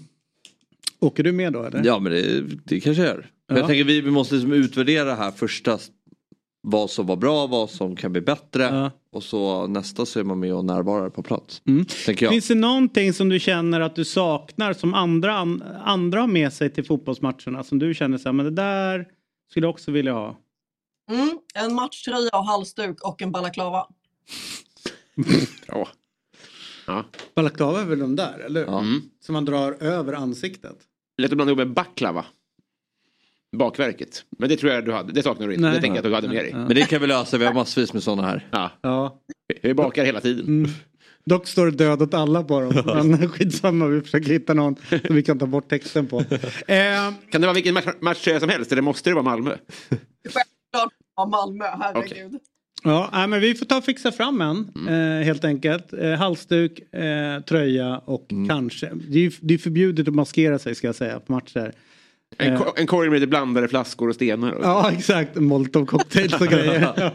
[1.00, 1.86] Åker du med då eller?
[1.86, 3.30] Ja men det, det kanske jag gör.
[3.48, 3.58] Ja.
[3.58, 5.80] Jag tänker vi, vi måste liksom utvärdera det här första
[6.66, 8.64] vad som var bra, vad som kan bli bättre.
[8.64, 8.92] Ja.
[9.12, 11.62] Och så nästa så är man med och närvarar på plats.
[11.68, 11.86] Mm.
[11.86, 15.34] Finns det någonting som du känner att du saknar som andra,
[15.84, 17.64] andra har med sig till fotbollsmatcherna?
[17.64, 19.08] Som du känner så här, men det där
[19.50, 20.38] skulle jag också vilja ha.
[21.12, 23.88] Mm, en matchtröja och halsduk och en balaklava.
[25.68, 25.88] Bra.
[26.88, 27.06] Ja.
[27.36, 28.80] Balaklava är väl de där, eller ja.
[28.80, 29.02] mm.
[29.20, 30.78] Som man drar över ansiktet.
[31.18, 32.26] Lätt att blanda ihop med baklava
[33.58, 34.26] bakverket.
[34.38, 35.66] Men det tror jag du hade, det saknar du inte.
[35.66, 35.76] Nej.
[35.76, 36.50] Det tänker jag att du hade med dig.
[36.52, 36.58] Ja.
[36.58, 38.48] Men det kan vi lösa, vi har massvis med sådana här.
[38.52, 38.72] Ja.
[38.82, 39.20] ja.
[39.62, 40.46] Vi bakar hela tiden.
[40.46, 40.72] Mm.
[41.26, 42.84] Dock står det död åt alla på dem.
[43.10, 44.76] Men skitsamma, vi försöker hitta någon
[45.08, 46.20] som vi kan ta bort texten på.
[46.20, 49.56] Eh, kan det vara vilken match, match som helst eller måste det vara Malmö?
[50.24, 52.28] Självklart vara Malmö, herregud.
[52.28, 52.40] Okay.
[52.84, 55.20] Ja, men vi får ta och fixa fram en mm.
[55.20, 55.94] eh, helt enkelt.
[55.94, 58.50] Eh, halsduk, eh, tröja och mm.
[58.50, 58.92] kanske.
[58.94, 61.74] Det är, det är förbjudet att maskera sig ska jag säga på matcher.
[62.38, 64.52] En, ko en korg med lite blandade flaskor och stenar.
[64.52, 67.12] Och ja exakt, molotov cocktails och grejer.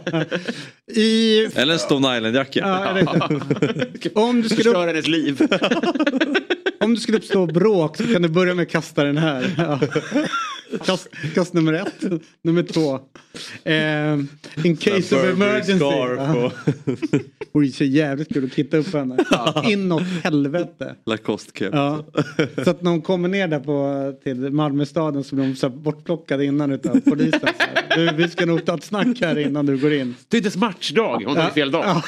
[0.96, 1.44] I...
[1.54, 2.58] Eller en Stone Island-jacka.
[2.58, 3.02] Ja,
[4.14, 4.64] Om du skulle...
[4.64, 5.48] Förstöra hennes liv.
[6.80, 9.54] Om du skulle uppstå bråk så kan du börja med att kasta den här.
[9.58, 9.80] Ja.
[10.84, 12.04] Kast, kast nummer ett.
[12.42, 13.00] Nummer två.
[13.64, 15.84] Eh, in case of emergency.
[15.84, 16.52] Ja.
[17.52, 19.16] Vore så jävligt kul att titta upp henne.
[19.64, 20.94] Inåt helvete.
[21.06, 22.04] Lacoste ja.
[22.64, 26.42] Så att när hon kommer ner där på, till Malmöstaden så blir hon så bortplockad
[26.42, 27.48] innan utav polisen.
[27.94, 30.14] Du, vi ska nog ta ett snack här innan du går in.
[30.28, 31.22] Det är inte ens matchdag.
[31.26, 31.50] Hon har ja.
[31.50, 32.02] fel dag.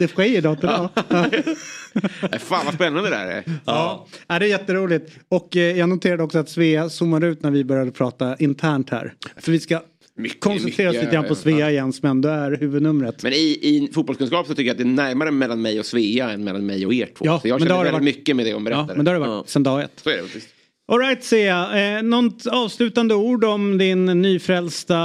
[0.00, 0.06] Ja.
[0.06, 0.88] Det sker dag till dag.
[2.40, 3.44] Fan vad spännande det här är.
[3.64, 5.12] Ja, ja det är jätteroligt.
[5.28, 9.14] Och eh, jag noterade också att Svea zoomade ut när vi började prata internt här.
[9.36, 9.80] För vi ska
[10.16, 13.22] mycket, koncentrera oss lite grann på Svea igen som ändå är huvudnumret.
[13.22, 16.30] Men i, i fotbollskunskap så tycker jag att det är närmare mellan mig och Svea
[16.30, 17.24] än mellan mig och er två.
[17.24, 18.04] Ja, så jag känner väldigt varit...
[18.04, 18.86] mycket med det hon berättar.
[18.88, 19.44] Ja, men det har det varit ja.
[19.46, 19.92] sedan dag ett.
[20.02, 20.48] Så är det precis.
[20.90, 24.96] Alright Sia, eh, något avslutande ord om din nyfrälsta,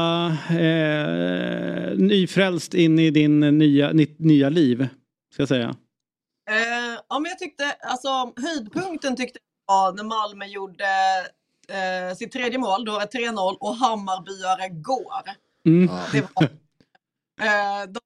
[0.50, 4.88] eh, nyfrälst in i din nya, nya liv?
[5.34, 5.76] Ska jag säga.
[6.50, 10.86] Eh, ja, men jag tyckte, alltså höjdpunkten tyckte jag var när Malmö gjorde
[11.70, 15.24] eh, sitt tredje mål, då är 3-0 och Hammarbyare går.
[15.68, 15.90] Mm.
[16.12, 16.50] Det var,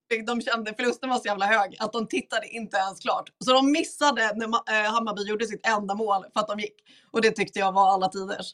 [0.09, 3.31] de, de kände förlusten var så jävla hög att de tittade inte ens klart.
[3.45, 6.75] Så de missade när eh, Hammarby gjorde sitt enda mål för att de gick.
[7.11, 8.51] Och det tyckte jag var alla tiders.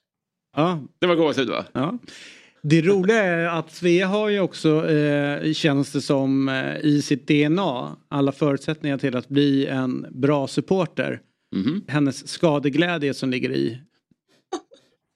[0.55, 0.79] Ja.
[0.99, 1.65] Det var gåshud va?
[1.73, 1.97] Ja.
[2.67, 7.27] Det roliga är att Svea har ju också, eh, känns det som, eh, i sitt
[7.27, 11.21] DNA alla förutsättningar till att bli en bra supporter.
[11.55, 11.83] Mm.
[11.87, 13.81] Hennes skadeglädje som ligger i.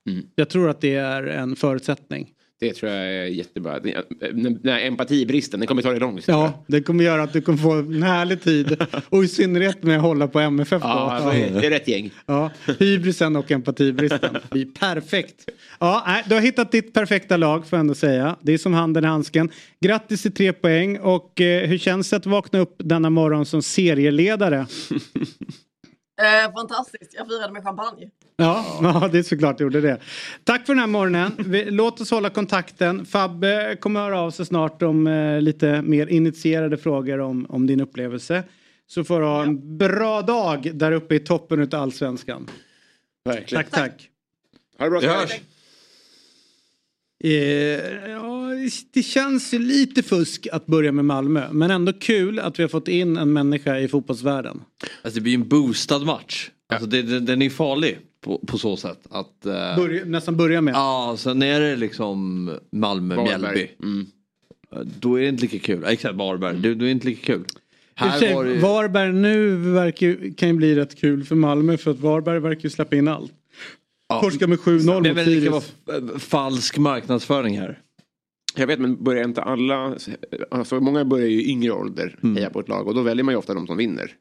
[0.09, 0.25] Mm.
[0.35, 2.33] Jag tror att det är en förutsättning.
[2.59, 3.79] Det tror jag är jättebra.
[3.79, 6.27] Den här empatibristen, den kommer ta dig långt.
[6.27, 8.77] Ja, det kommer göra att du kommer få en härlig tid.
[9.09, 10.81] Och i synnerhet med att hålla på MFF.
[10.83, 11.29] Ja, då.
[11.29, 12.11] det är rätt gäng.
[12.25, 14.37] Ja, hybrisen och empatibristen.
[14.51, 15.49] Det är perfekt.
[15.79, 18.35] Ja, du har hittat ditt perfekta lag får jag ändå säga.
[18.41, 19.49] Det är som handen i handsken.
[19.81, 23.61] Grattis till tre poäng och eh, hur känns det att vakna upp denna morgon som
[23.61, 24.65] serieledare?
[26.19, 28.10] Eh, fantastiskt, jag firade med champagne.
[28.38, 29.99] Ja, ja, det är såklart det gjorde det.
[30.43, 31.32] Tack för den här morgonen.
[31.75, 33.05] låt oss hålla kontakten.
[33.05, 37.82] Fabbe kommer höra av sig snart om eh, lite mer initierade frågor om, om din
[37.82, 38.43] upplevelse.
[38.88, 42.49] Så får du ha en bra dag där uppe i toppen av allsvenskan.
[43.25, 43.63] Verkligen.
[43.63, 44.10] Tack, tack.
[44.77, 45.27] Ha det bra.
[47.23, 47.32] Eh,
[48.10, 48.49] ja,
[48.93, 51.47] det känns ju lite fusk att börja med Malmö.
[51.51, 54.62] Men ändå kul att vi har fått in en människa i fotbollsvärlden.
[55.01, 56.49] Alltså det blir en boostad match.
[56.73, 58.99] Alltså det, det, den är farlig på, på så sätt.
[59.10, 60.73] Att, eh, Börja, nästan börja med.
[60.73, 63.71] Ja, sen är det liksom Malmö-Mjällby.
[63.84, 64.05] Mm.
[64.99, 65.84] Då är det inte lika kul.
[65.88, 66.49] Exakt, Varberg.
[66.49, 66.62] Mm.
[66.62, 67.45] Då, då är det inte lika kul.
[67.95, 68.55] Här var det...
[68.55, 72.69] Varberg nu verkar, kan ju bli rätt kul för Malmö för att Varberg verkar ju
[72.69, 73.34] släppa in allt.
[74.09, 74.21] Ja.
[74.21, 75.73] Torska med 7-0 mot Sirius.
[75.85, 77.81] Det vara falsk marknadsföring här.
[78.55, 79.97] Jag vet men börjar inte alla,
[80.51, 82.35] alltså många börjar ju i yngre ålder mm.
[82.35, 84.15] heja på ett lag och då väljer man ju ofta de som vinner.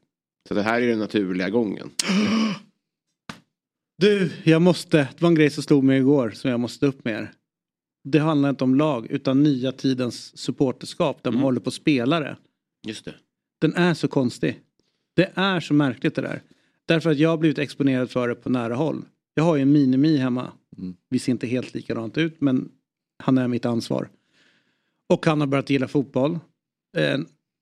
[0.47, 1.89] Så det här är den naturliga gången.
[4.01, 7.05] Du, jag måste, det var en grej som stod mig igår som jag måste upp
[7.05, 7.31] med er.
[8.03, 11.43] Det handlar inte om lag utan nya tidens supporterskap där man mm.
[11.43, 12.37] håller på spelare.
[12.87, 13.13] Just det.
[13.61, 14.59] Den är så konstig.
[15.15, 16.41] Det är så märkligt det där.
[16.85, 19.05] Därför att jag har blivit exponerad för det på nära håll.
[19.33, 20.51] Jag har ju en minimi hemma.
[20.77, 20.95] Mm.
[21.09, 22.71] Vi ser inte helt likadant ut men
[23.23, 24.09] han är mitt ansvar.
[25.09, 26.39] Och han har börjat gilla fotboll.
[26.97, 27.17] Eh,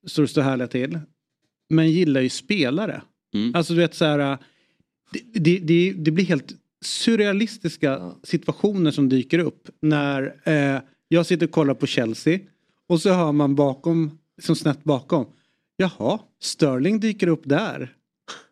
[0.08, 1.00] så det står härliga till.
[1.70, 3.02] Men gillar ju spelare.
[3.34, 3.56] Mm.
[3.56, 4.38] Alltså du vet så här.
[5.12, 8.16] Det, det, det, det blir helt surrealistiska ja.
[8.24, 9.70] situationer som dyker upp.
[9.82, 12.40] När eh, jag sitter och kollar på Chelsea.
[12.88, 15.26] Och så hör man bakom, som snett bakom.
[15.78, 17.94] Jaha, Sterling dyker upp där.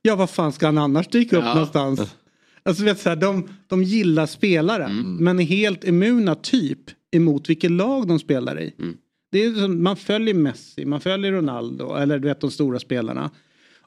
[0.02, 1.54] Ja, vad fan ska han annars dyka upp ja.
[1.54, 2.16] någonstans?
[2.66, 5.16] Alltså vet så här, de, de gillar spelare mm.
[5.16, 6.80] men är helt immuna typ
[7.12, 8.74] emot vilket lag de spelar i.
[8.80, 8.98] Mm.
[9.32, 13.32] Det är som, man följer Messi, man följer Ronaldo eller du vet de stora spelarna.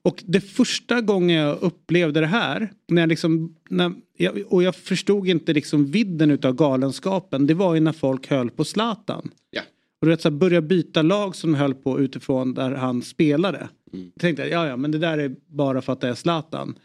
[0.02, 4.76] Och det första gången jag upplevde det här, när jag liksom, när jag, och jag
[4.76, 9.30] förstod inte liksom vidden utav galenskapen, det var ju när folk höll på Zlatan.
[9.50, 9.62] Ja.
[10.00, 13.68] Och du vet, så här, börja byta lag som höll på utifrån där han spelade.
[13.92, 14.10] Mm.
[14.14, 16.78] Jag tänkte ja ja men det där är bara för att det är Zlatan.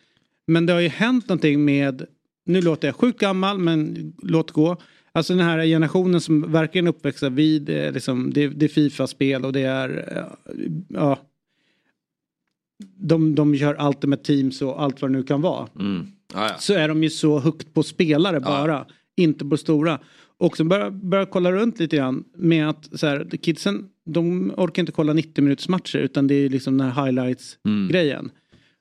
[0.47, 2.05] Men det har ju hänt någonting med,
[2.45, 4.77] nu låter jag sjukt gammal men låt gå.
[5.11, 9.53] Alltså den här generationen som verkligen uppväxer vid eh, liksom, det, det är Fifa-spel och
[9.53, 11.19] det är eh, ja,
[12.95, 15.67] de, de kör Ultimate Teams och allt vad det nu kan vara.
[15.79, 16.07] Mm.
[16.33, 16.55] Ah, ja.
[16.59, 18.85] Så är de ju så högt på spelare bara,
[19.15, 19.99] inte på stora.
[20.37, 24.91] också börja, börja kolla runt lite grann med att så här, kidsen de orkar inte
[24.91, 28.19] kolla 90 minuters matcher utan det är liksom den här highlights-grejen.
[28.19, 28.31] Mm.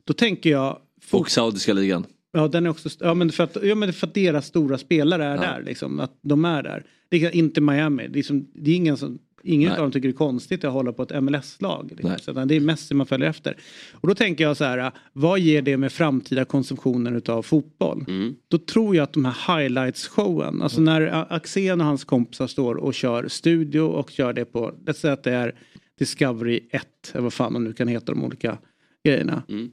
[0.05, 0.79] Då tänker jag...
[1.11, 2.07] Och saudiska ligan.
[2.33, 5.25] Ja, den är också, ja, men för att, ja, men för att deras stora spelare
[5.25, 5.41] är ja.
[5.41, 5.63] där.
[5.63, 6.85] Liksom, att de är där.
[7.09, 8.09] Det är inte Miami.
[8.09, 10.73] Det är, som, det är ingen som Ingen av dem tycker det är konstigt att
[10.73, 11.93] hålla på ett MLS-lag.
[12.03, 12.49] Liksom.
[12.49, 13.57] Det är Messi man följer efter.
[13.93, 18.05] Och då tänker jag så här, vad ger det med framtida konsumtionen utav fotboll?
[18.09, 18.35] Mm.
[18.49, 21.03] Då tror jag att de här highlights-showen, alltså mm.
[21.03, 25.13] när Axén och hans kompisar står och kör studio och kör det på, låt säga
[25.13, 25.55] att det är
[25.99, 28.59] Discovery 1, eller vad fan man nu kan heta de olika
[29.05, 29.43] grejerna.
[29.49, 29.71] Mm.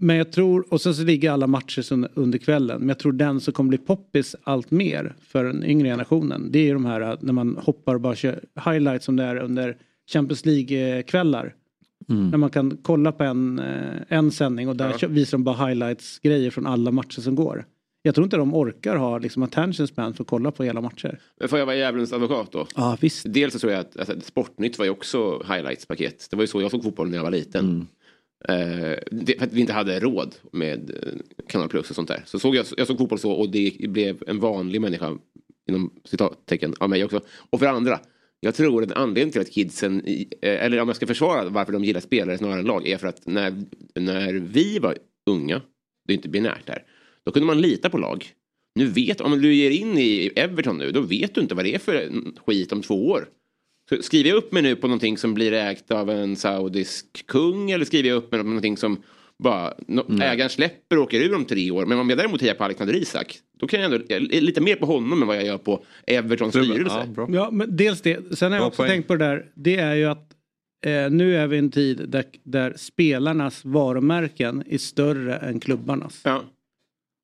[0.00, 2.78] Men jag tror, och sen så ligger alla matcher under kvällen.
[2.78, 6.48] Men jag tror den som kommer bli poppis allt mer för den yngre generationen.
[6.52, 9.76] Det är de här när man hoppar och bara kör highlights som det är under
[10.12, 11.54] Champions League-kvällar.
[12.08, 12.30] Mm.
[12.30, 15.08] När man kan kolla på en, eh, en sändning och där ja.
[15.08, 17.64] visar de bara highlights-grejer från alla matcher som går.
[18.02, 21.20] Jag tror inte de orkar ha liksom attention span för att kolla på hela matcher.
[21.40, 22.66] Men får jag vara djävulens advokat då?
[22.76, 23.26] Ja, visst.
[23.28, 26.26] Dels så tror jag att alltså, Sportnytt var ju också highlights-paket.
[26.30, 27.64] Det var ju så jag såg fotboll när jag var liten.
[27.64, 27.86] Mm.
[28.48, 31.12] Eh, det, för att vi inte hade råd med eh,
[31.48, 32.22] Kanal Plus och sånt där.
[32.26, 35.18] Så såg jag, jag såg fotboll så och det blev en vanlig människa
[35.68, 37.20] inom citattecken av mig också.
[37.50, 38.00] Och för andra,
[38.40, 41.84] jag tror att anledningen till att kidsen, eh, eller om jag ska försvara varför de
[41.84, 43.64] gillar spelare snarare än lag, är för att när,
[43.94, 45.62] när vi var unga,
[46.06, 46.82] det är inte binärt där,
[47.24, 48.26] då kunde man lita på lag.
[48.74, 51.74] Nu vet, om du ger in i Everton nu, då vet du inte vad det
[51.74, 52.10] är för
[52.46, 53.28] skit om två år.
[54.00, 57.84] Skriver jag upp mig nu på någonting som blir ägt av en saudisk kung eller
[57.84, 59.02] skriver jag upp mig på någonting som
[59.38, 60.20] bara mm.
[60.20, 61.86] ägaren släpper och åker ur om tre år.
[61.86, 64.76] Men om jag däremot hejar på Alexander Isak då kan jag ändå, jag lite mer
[64.76, 67.08] på honom än vad jag gör på Evertons styrelse.
[67.16, 68.38] Ja, ja, men dels det.
[68.38, 68.90] Sen har jag också poäng.
[68.90, 69.52] tänkt på det där.
[69.54, 70.34] Det är ju att
[70.86, 76.20] eh, nu är vi i en tid där, där spelarnas varumärken är större än klubbarnas.
[76.24, 76.44] Ja.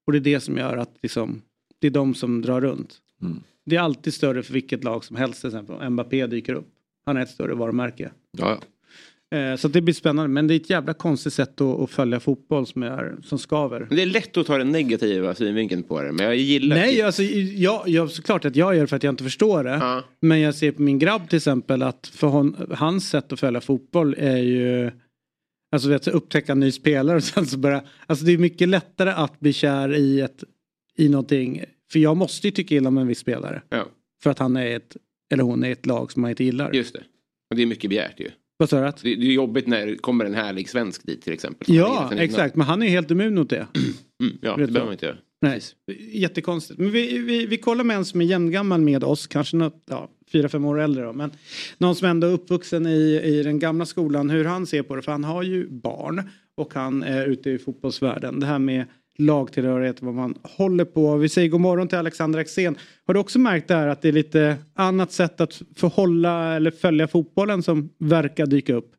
[0.07, 1.43] Och det är det som gör att liksom,
[1.81, 2.99] det är de som drar runt.
[3.23, 3.43] Mm.
[3.67, 5.91] Det är alltid större för vilket lag som helst till exempel.
[5.91, 6.69] Mbappé dyker upp.
[7.07, 8.11] Han är ett större varumärke.
[8.39, 8.59] Ja,
[9.39, 10.29] eh, Så det blir spännande.
[10.29, 13.87] Men det är ett jävla konstigt sätt att, att följa fotboll som, är, som skaver.
[13.91, 16.13] det är lätt att ta den negativa synvinkeln på det.
[16.13, 19.13] Men jag gillar Nej, alltså, jag, jag, såklart att jag gör det för att jag
[19.13, 19.71] inte förstår det.
[19.71, 20.03] Ja.
[20.21, 23.61] Men jag ser på min grabb till exempel att för hon, hans sätt att följa
[23.61, 24.91] fotboll är ju
[25.73, 27.83] Alltså vet, upptäcka en ny spelare och sen så börja.
[28.07, 30.45] Alltså det är mycket lättare att bli kär i, ett,
[30.97, 31.65] i någonting
[31.95, 33.63] för jag måste ju tycka illa om en viss spelare.
[33.69, 33.89] Ja.
[34.23, 34.97] För att han är ett,
[35.33, 36.73] eller hon är ett lag som man inte gillar.
[36.73, 37.03] Just det.
[37.51, 38.31] Och det är mycket begärt ju.
[38.57, 38.93] Vad sa du?
[39.03, 41.75] Det, det är jobbigt när det kommer en härlig svensk dit till exempel.
[41.75, 42.57] Ja, exakt.
[42.57, 43.67] Men han är ju helt immun mot det.
[44.23, 45.17] Mm, ja, det behöver man inte göra.
[45.43, 45.61] Nej,
[46.13, 46.81] jättekonstigt.
[46.81, 50.11] Men vi, vi, vi kollar med en som är jämngammal med oss, kanske något, ja,
[50.33, 51.13] fyra, fem år äldre då.
[51.13, 51.31] Men
[51.79, 55.03] någon som ändå är uppvuxen i, i den gamla skolan, hur han ser på det.
[55.03, 56.23] För han har ju barn
[56.57, 58.41] och han är ute i fotbollsvärlden.
[58.41, 58.85] Det här med
[59.19, 61.17] lagtillhörighet, vad man håller på.
[61.17, 62.79] Vi säger god morgon till Alexander Axén.
[63.07, 66.71] Har du också märkt det här att det är lite annat sätt att förhålla eller
[66.71, 68.91] följa fotbollen som verkar dyka upp?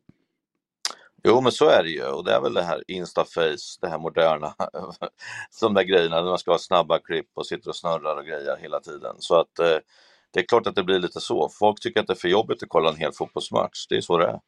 [1.28, 3.98] Jo men så är det ju och det är väl det här instaface, det här
[3.98, 4.54] moderna,
[5.60, 8.56] de där grejerna när man ska ha snabba klipp och sitter och snurrar och grejer
[8.60, 9.16] hela tiden.
[9.18, 9.78] Så att eh,
[10.30, 11.48] det är klart att det blir lite så.
[11.48, 14.18] Folk tycker att det är för jobbigt att kolla en hel fotbollsmatch, det är så
[14.18, 14.40] det är.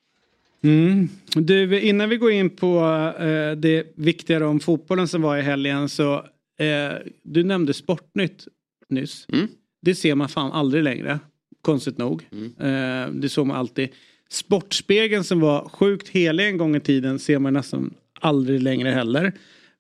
[0.63, 1.09] Mm.
[1.35, 2.79] Du, innan vi går in på
[3.19, 6.15] eh, det viktigare om fotbollen som var i helgen så
[6.59, 6.93] eh,
[7.23, 8.49] du nämnde Sportnytt
[8.89, 9.27] nyss.
[9.33, 9.49] Mm.
[9.83, 11.19] Det ser man fan aldrig längre.
[11.63, 12.27] Konstigt nog.
[12.33, 12.55] Mm.
[12.59, 13.89] Eh, det såg man alltid.
[14.31, 19.33] Sportspegeln som var sjukt helig en gång i tiden ser man nästan aldrig längre heller.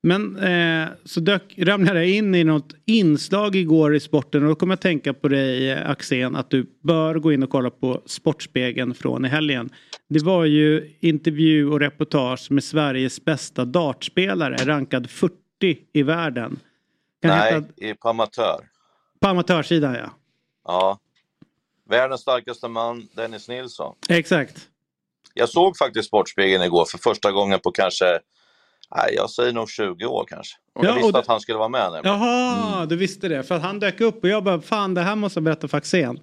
[0.02, 4.54] Men eh, så dök, ramlade jag in i något inslag igår i sporten och då
[4.54, 8.94] kommer jag tänka på dig Axén att du bör gå in och kolla på Sportspegeln
[8.94, 9.70] från i helgen.
[10.08, 15.34] Det var ju intervju och reportage med Sveriges bästa dartspelare rankad 40
[15.92, 16.60] i världen.
[17.22, 17.98] Kan Nej, heta...
[18.00, 18.68] på amatör.
[19.20, 20.10] På amatörsidan ja.
[20.64, 20.98] Ja.
[21.88, 23.94] Världens starkaste man, Dennis Nilsson.
[24.08, 24.68] Exakt.
[25.34, 28.18] Jag såg faktiskt Sportspegeln igår för första gången på kanske
[28.96, 30.56] Nej, jag säger nog 20 år kanske.
[30.74, 31.18] Och ja, jag visste och...
[31.18, 31.92] att han skulle vara med.
[31.92, 32.20] Nämligen.
[32.20, 32.88] Jaha, mm.
[32.88, 33.42] du visste det.
[33.42, 35.78] För att han dök upp och jag bara, fan det här måste jag berätta för
[35.78, 36.20] Axén.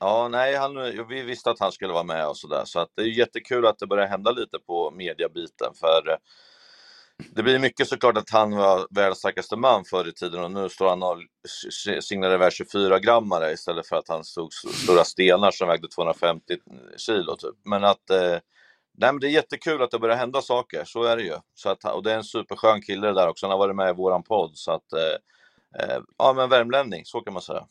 [0.00, 0.74] Ja, nej, han,
[1.08, 2.62] vi visste att han skulle vara med och sådär.
[2.64, 5.72] Så att det är jättekul att det börjar hända lite på mediabiten.
[5.80, 6.16] För eh,
[7.34, 10.68] det blir mycket såklart att han var världens starkaste man förr i tiden och nu
[10.68, 11.18] står han och
[12.02, 16.42] signerar iväg 24 grammare istället för att han stod stora stenar som vägde 250
[16.96, 17.54] kilo typ.
[17.64, 18.38] Men att eh,
[19.00, 21.34] Nej, men det är jättekul att det börjar hända saker, så är det ju.
[21.54, 23.92] Så att, och det är en superskön kille där också, han har varit med i
[23.92, 24.50] våran podd.
[24.54, 27.64] Så att, eh, eh ja men värmlänning, så kan man säga.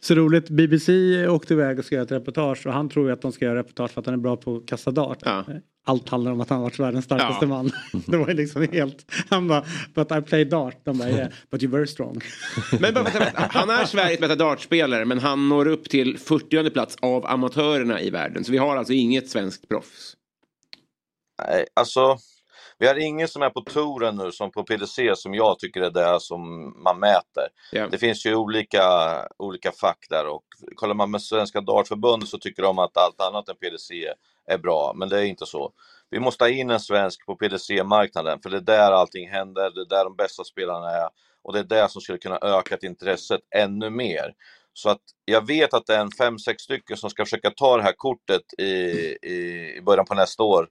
[0.00, 0.92] Så roligt, BBC
[1.28, 3.58] åkte iväg och ska göra ett reportage och han tror ju att de ska göra
[3.58, 5.18] reportage för att han är bra på att kasta dart.
[5.24, 5.44] Ja.
[5.84, 7.48] Allt handlar om att han har varit världens starkaste Ja.
[7.48, 7.70] man.
[8.06, 10.76] det var ju liksom helt, han bara, but I play dart.
[10.84, 12.20] De bara, yeah, but you're very strong.
[12.80, 17.26] Men bara han är Sveriges bästa dartspelare men han når upp till 40 plats av
[17.26, 18.44] amatörerna i världen.
[18.44, 20.17] Så vi har alltså inget svenskt proffs.
[21.46, 22.18] Nej, alltså
[22.78, 25.90] vi har ingen som är på touren nu som på PDC som jag tycker är
[25.90, 27.48] det som man mäter.
[27.72, 27.88] Ja.
[27.88, 28.82] Det finns ju olika,
[29.38, 33.48] olika fack där och kollar man med Svenska Dartförbundet så tycker de att allt annat
[33.48, 34.14] än PDC
[34.46, 35.72] är bra, men det är inte så.
[36.10, 39.80] Vi måste ha in en svensk på PDC-marknaden för det är där allting händer, det
[39.80, 41.08] är där de bästa spelarna är
[41.42, 44.34] och det är det som skulle kunna öka intresset ännu mer.
[44.72, 47.76] Så att jag vet att det är en fem, sex stycken som ska försöka ta
[47.76, 50.68] det här kortet i, i, i början på nästa år.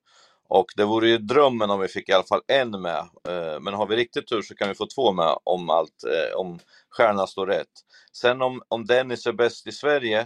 [0.50, 2.98] Och det vore ju drömmen om vi fick i alla fall en med.
[3.30, 6.38] Eh, Men har vi riktigt tur så kan vi få två med om allt, eh,
[6.40, 7.68] om stjärnorna står rätt.
[8.12, 10.20] Sen om, om Dennis är bäst i Sverige,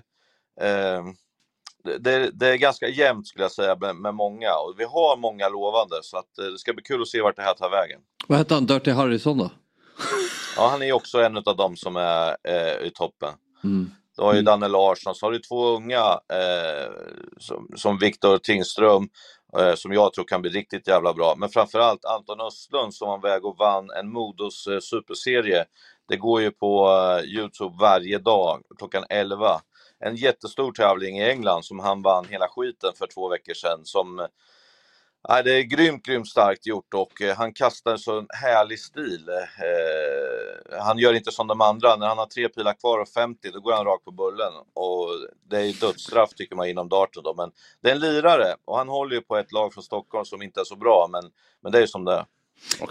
[0.62, 1.04] eh,
[2.00, 5.50] det- det, är ganska jämnt skulle jag säga med, med många och vi har många
[5.50, 8.00] lovande så att det ska bli kul att se vart det här tar vägen.
[8.28, 8.66] Vad hette han?
[8.66, 9.52] Dirty Harrison då?
[10.58, 13.34] Ja, han är också en av dem som är eh, i toppen.
[13.64, 13.90] Mm.
[14.18, 16.92] Du har ju Danne Larsson, så har du två unga eh,
[17.38, 19.10] som, som Viktor Tingström
[19.58, 21.36] Eh, som jag tror kan bli riktigt jävla bra.
[21.38, 25.66] Men framförallt Anton Östlund som var väg och vann en Modos eh, superserie.
[26.08, 29.62] Det går ju på eh, Youtube varje dag klockan 11.
[30.06, 33.80] En jättestor tävling i England som han vann hela skiten för två veckor sedan.
[33.84, 34.28] Som,
[35.24, 39.30] Ja, det är grymt, grymt starkt gjort och eh, han kastar en så härlig stil.
[39.30, 43.52] Eh, han gör inte som de andra, när han har tre pilar kvar och 50
[43.52, 44.54] då går han rakt på bullen.
[44.74, 45.08] Och
[45.50, 47.52] det är dödsstraff tycker man inom darten då, men
[47.82, 50.60] det är en lirare och han håller ju på ett lag från Stockholm som inte
[50.60, 51.24] är så bra, men,
[51.62, 52.26] men det är ju som det är.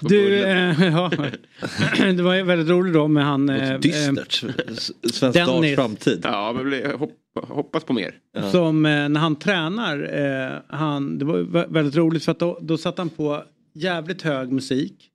[0.00, 1.10] Du, eh, ja,
[2.16, 3.48] det var väldigt roligt då med han...
[3.48, 4.32] eh, dystert.
[4.32, 5.36] Svensk Dennis.
[5.36, 6.20] darts framtid.
[6.24, 6.92] Ja, men
[7.42, 8.14] hoppas på mer.
[8.36, 9.98] eh, Som eh, när han tränar,
[10.52, 13.42] eh, han, det var väldigt roligt för att då, då satte han på
[13.74, 15.06] jävligt hög musik.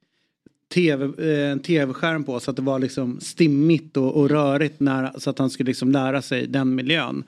[0.73, 5.19] TV, eh, en tv-skärm på så att det var liksom stimmigt och, och rörigt när,
[5.19, 7.23] så att han skulle liksom lära sig den miljön.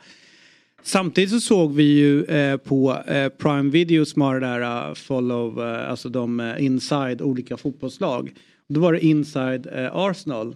[0.88, 4.94] Samtidigt så såg vi ju eh, på eh, Prime Video som har det där uh,
[4.94, 8.34] follow, eh, alltså de eh, inside olika fotbollslag.
[8.70, 10.56] Då var det inside eh, Arsenal.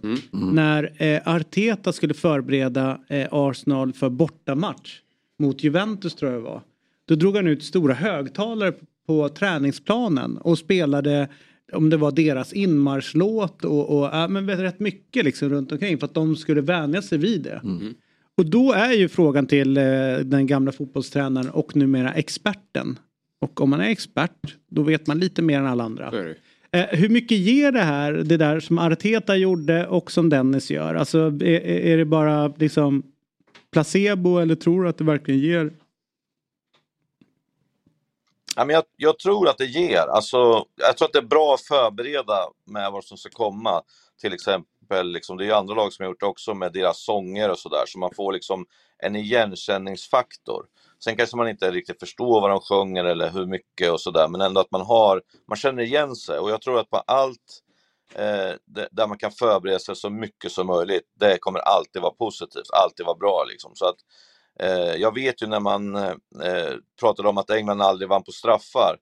[0.53, 4.99] När eh, Arteta skulle förbereda eh, Arsenal för bortamatch
[5.39, 6.61] mot Juventus tror jag det var.
[7.07, 11.27] Då drog han ut stora högtalare på, på träningsplanen och spelade
[11.73, 16.05] om det var deras inmarschlåt och, och ja, men rätt mycket liksom runt omkring för
[16.05, 17.61] att de skulle vänja sig vid det.
[18.41, 19.83] Och då är ju frågan till eh,
[20.23, 22.99] den gamla fotbollstränaren och numera experten.
[23.41, 26.35] Och om man är expert då vet man lite mer än alla andra.
[26.71, 30.95] Eh, hur mycket ger det här, det där som Arteta gjorde och som Dennis gör?
[30.95, 33.03] Alltså är, är det bara liksom
[33.71, 35.73] placebo eller tror du att det verkligen ger?
[38.55, 40.07] Ja, men jag, jag tror att det ger.
[40.09, 43.81] Alltså, jag tror att det är bra att förbereda med vad som ska komma.
[44.21, 47.05] Till exempel, liksom, det är ju andra lag som har gjort det också med deras
[47.05, 48.65] sånger och sådär, så man får liksom
[48.97, 50.65] en igenkänningsfaktor.
[51.03, 54.41] Sen kanske man inte riktigt förstår vad de sjunger eller hur mycket och sådär, men
[54.41, 56.39] ändå att man har, man känner igen sig.
[56.39, 57.61] Och jag tror att på allt
[58.15, 58.53] eh,
[58.91, 63.05] där man kan förbereda sig så mycket som möjligt, det kommer alltid vara positivt, alltid
[63.05, 63.71] vara bra liksom.
[63.75, 63.97] Så att
[64.59, 66.13] Eh, jag vet ju när man eh,
[66.43, 68.97] eh pratade om att England aldrig vann på straffar.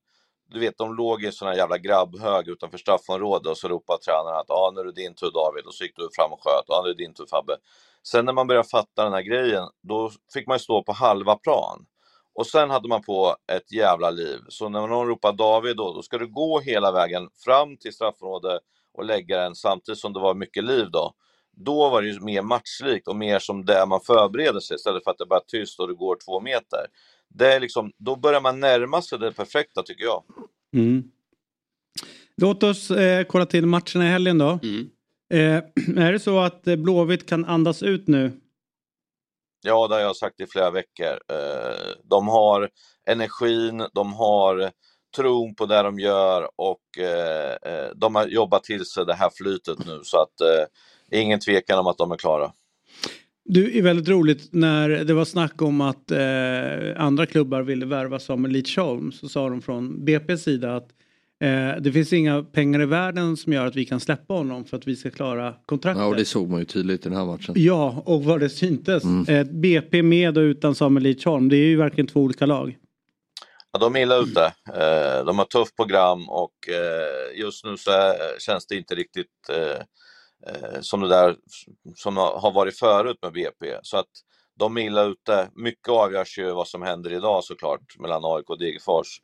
[0.52, 4.00] Du vet, de låg i en sån här jävla grabbhög utanför straffområdet och så ropade
[4.00, 6.44] tränaren att ah, nu är det din tur David och så gick du fram och
[6.44, 6.64] sköt.
[6.68, 7.56] Ja, nu är det din tur Fabbe.
[8.04, 11.36] Sen när man började fatta den här grejen, då fick man ju stå på halva
[11.36, 11.86] plan.
[12.34, 14.40] Och sen hade man på ett jävla liv.
[14.50, 18.62] Så när någon ropar David då, då ska du gå hela vägen fram till straffområdet
[18.94, 21.14] och lägga den samtidigt som det var mycket liv då.
[21.52, 25.12] Då var det ju mer matchlikt och mer som det man förbereder sig istället för
[25.12, 26.86] att det bara är tyst och det går två meter.
[27.30, 30.24] Det är liksom, då börjar man närma sig det perfekta tycker jag.
[30.76, 31.04] Mm.
[32.38, 34.60] Låt oss eh, kolla till matcherna i helgen då.
[34.64, 34.90] Mm.
[35.34, 35.64] Eh,
[36.06, 38.32] är det så att eh, Blåvitt kan andas ut nu?
[39.62, 41.20] Ja, det har jag sagt i flera veckor.
[41.32, 42.70] Eh, De har
[43.08, 44.72] energin, de har
[45.16, 49.30] tron på det de gör och eh, eh, de har jobbat till sig det här
[49.34, 52.52] flytet nu så att eh, ingen tvekan om att de är klara.
[53.52, 58.20] Du, är väldigt roligt när det var snack om att eh, andra klubbar ville värva
[58.20, 60.90] Samuel Lidsholm så sa de från BP's sida att
[61.44, 64.78] eh, det finns inga pengar i världen som gör att vi kan släppa honom för
[64.78, 66.02] att vi ska klara kontraktet.
[66.02, 67.54] Ja, och det såg man ju tydligt i den här matchen.
[67.58, 69.04] Ja, och vad det syntes.
[69.28, 72.78] Eh, BP med och utan Samuel Lidsholm, det är ju verkligen två olika lag.
[73.72, 74.46] Ja, de är illa ute.
[74.68, 79.50] Eh, De har tufft program och eh, just nu så är, känns det inte riktigt
[79.50, 79.82] eh, eh,
[80.48, 81.36] Eh, som det där
[81.96, 83.78] som har varit förut med BP.
[83.82, 84.10] Så att
[84.60, 85.50] de är illa ute.
[85.56, 89.22] Mycket avgörs ju vad som händer idag såklart mellan AIK och Degerfors.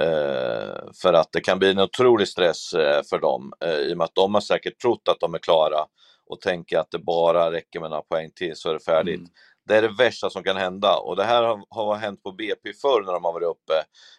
[0.00, 3.96] Eh, för att det kan bli en otrolig stress eh, för dem eh, i och
[3.96, 5.86] med att de har säkert trott att de är klara
[6.26, 9.18] och tänker att det bara räcker med några poäng till så är det färdigt.
[9.18, 9.30] Mm.
[9.68, 12.72] Det är det värsta som kan hända och det här har, har hänt på BP
[12.72, 13.72] förr när de har varit uppe.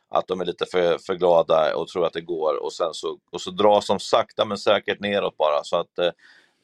[0.10, 3.18] Att de är lite för, för glada och tror att det går och sen så,
[3.32, 5.64] och så dras de sakta men säkert neråt bara.
[5.64, 6.00] Så att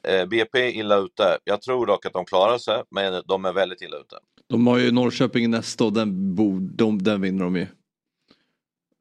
[0.07, 1.37] eh, BP är illa ute.
[1.43, 4.15] Jag tror dock att de klarar sig men de är väldigt illa ute.
[4.47, 6.35] De har ju Norrköping nästa och den,
[6.75, 7.67] de, den vinner de ju.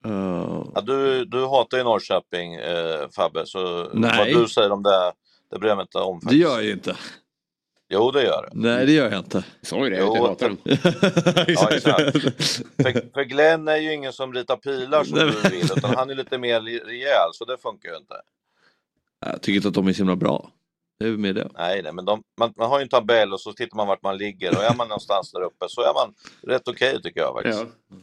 [0.07, 0.66] Uh...
[0.74, 4.35] Ja, du, du hatar ju Norrköping eh, Fabbe, så Nej.
[4.35, 5.12] vad du säger om det,
[5.51, 6.20] det bryr jag mig inte om.
[6.20, 6.30] Faktiskt.
[6.30, 6.97] Det gör jag ju inte.
[7.95, 8.51] Jo, det gör det.
[8.53, 9.45] Nej, det gör jag inte.
[9.62, 10.59] Sa ju det, jag hatar den.
[11.49, 12.12] ja, exakt.
[12.76, 16.14] För, för Glenn är ju ingen som ritar pilar som du vill, utan han är
[16.14, 18.14] lite mer rejäl, så det funkar ju inte.
[19.20, 20.51] Jag tycker inte att de är så himla bra.
[20.99, 21.49] Det är med det.
[21.55, 24.03] Nej, nej men de, man, man, har ju en tabell och så tittar man vart
[24.03, 27.20] man ligger och är man någonstans där uppe så är man rätt okej okay, tycker
[27.20, 27.64] jag faktiskt.
[27.88, 27.97] Ja.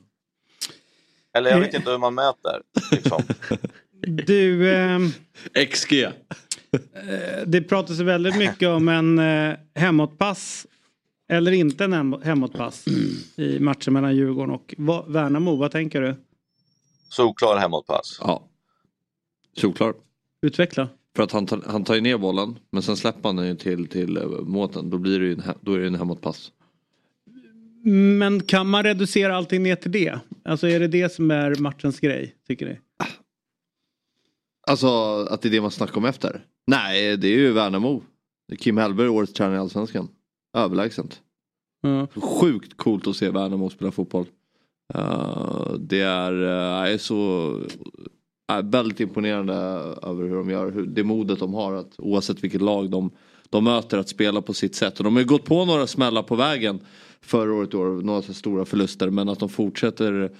[1.33, 2.61] Eller jag vet inte hur man mäter.
[2.91, 3.23] Liksom.
[4.01, 4.71] Du...
[5.53, 6.07] Eh, XG.
[6.73, 10.67] Eh, det pratas väldigt mycket om en eh, hemåtpass
[11.29, 12.85] eller inte en hemåtpass
[13.35, 14.75] i matchen mellan Djurgården och
[15.07, 15.55] Värnamo.
[15.55, 16.15] Vad tänker du?
[17.09, 18.17] Solklar hemåtpass.
[18.21, 18.43] Ja.
[19.57, 19.93] Solklar.
[20.41, 20.89] Utveckla.
[21.15, 23.55] För att han tar, han tar ju ner bollen men sen släpper han den ju
[23.55, 24.89] till, till eh, måten.
[24.89, 26.51] Då, blir det ju en, då är det en hemåtpass.
[28.19, 30.19] Men kan man reducera allting ner till det?
[30.45, 32.79] Alltså är det det som är matchens grej, tycker ni?
[34.67, 34.87] Alltså
[35.29, 36.45] att det är det man snackar om efter?
[36.67, 38.03] Nej, det är ju Värnamo.
[38.59, 40.07] Kim Hellberg, årets tränare i Allsvenskan.
[40.57, 41.21] Överlägset.
[41.83, 42.07] Mm.
[42.07, 44.25] Sjukt coolt att se Värnamo spela fotboll.
[44.95, 47.49] Uh, det är, uh, är så
[48.51, 49.53] uh, väldigt imponerande
[50.01, 53.11] över hur de gör, hur, det modet de har att oavsett vilket lag de,
[53.49, 54.97] de möter att spela på sitt sätt.
[54.97, 56.79] Och de har ju gått på några smällar på vägen
[57.21, 60.31] förra året, år, några stora förluster men att de fortsätter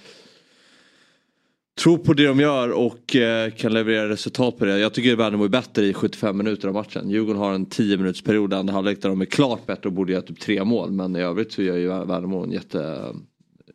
[1.81, 4.79] Tror på det de gör och eh, kan leverera resultat på det.
[4.79, 7.09] Jag tycker Värnamo är bättre i 75 minuter av matchen.
[7.09, 10.11] Djurgården har en 10 minuters period andra halvlek där de är klart bättre och borde
[10.11, 10.91] göra typ tre mål.
[10.91, 13.05] Men i övrigt så gör ju Värnamo en jätte,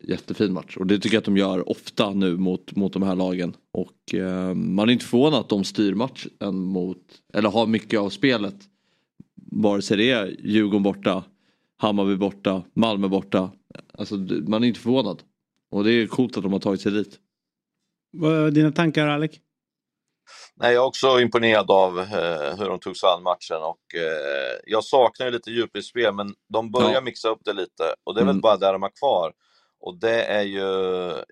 [0.01, 0.77] jättefin match.
[0.77, 3.55] Och det tycker jag att de gör ofta nu mot, mot de här lagen.
[3.73, 7.03] Och eh, man är inte förvånad att de styr matchen mot,
[7.33, 8.57] eller har mycket av spelet.
[9.53, 11.25] Vare sig det är Djurgården borta,
[11.77, 13.51] Hammarby borta, Malmö borta.
[13.99, 15.23] Alltså man är inte förvånad.
[15.71, 17.21] Och det är coolt att de har tagit sig dit.
[18.19, 19.31] Vad är dina tankar Alec?
[20.55, 24.59] Nej, jag är också imponerad av eh, hur de tog sig an matchen och eh,
[24.67, 27.01] jag saknar ju lite djup i spel men de börjar ja.
[27.01, 28.35] mixa upp det lite och det är mm.
[28.35, 29.33] väl bara där de har kvar.
[29.81, 30.69] Och det är ju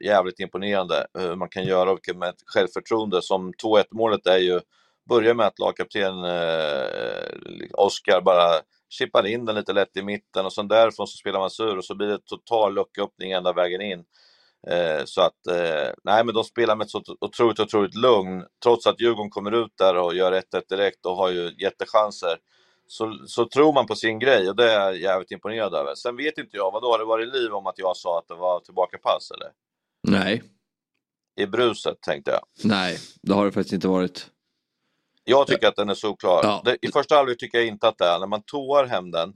[0.04, 4.60] jävligt imponerande hur man kan göra med ett självförtroende som 2-1 målet är ju,
[5.08, 10.52] börjar med att lagkapten eh, Oskar bara chippar in den lite lätt i mitten och
[10.52, 14.04] sen därifrån så spelar man sur och så blir det total lucköppning ända vägen in.
[14.66, 18.44] Eh, så att, eh, nej men de spelar med ett så otroligt, otroligt lugn.
[18.62, 22.36] Trots att Djurgården kommer ut där och gör 1-1 direkt och har ju jättechanser.
[22.86, 25.94] Så, så tror man på sin grej och det är jag jävligt imponerad över.
[25.94, 28.34] Sen vet inte jag, vadå, har det varit liv om att jag sa att det
[28.34, 29.48] var tillbakapass eller?
[30.08, 30.42] Nej.
[31.36, 32.40] I bruset tänkte jag.
[32.64, 34.30] Nej, det har det faktiskt inte varit.
[35.24, 36.40] Jag tycker att den är solklar.
[36.42, 36.62] Ja.
[36.64, 38.18] Det, I första halvlek tycker jag inte att det är.
[38.18, 39.34] När man toar hem den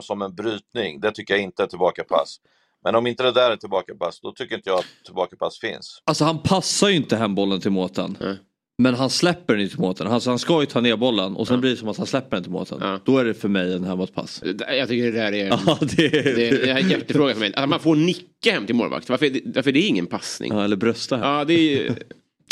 [0.00, 2.40] som en brytning, det tycker jag inte är tillbakapass.
[2.84, 6.02] Men om inte det där är tillbakapass, då tycker inte jag att tillbakapass finns.
[6.04, 8.16] Alltså han passar ju inte hem bollen till måten.
[8.20, 8.36] Mm.
[8.78, 10.06] Men han släpper den inte till måten.
[10.06, 11.60] Alltså, han ska ju ta ner bollen och sen ja.
[11.60, 12.78] blir det som att han släpper den till måten.
[12.80, 13.00] Ja.
[13.04, 14.42] Då är det för mig en hemåtpass.
[14.68, 17.40] Jag tycker det där är, ja, det är, det är, det är en jättefråga för
[17.40, 17.52] mig.
[17.56, 19.08] Att man får nicka hem till målvakt.
[19.08, 20.52] Varför, varför det är ingen passning?
[20.52, 21.26] Ja, eller brösta hem.
[21.26, 21.96] Ja, det, är,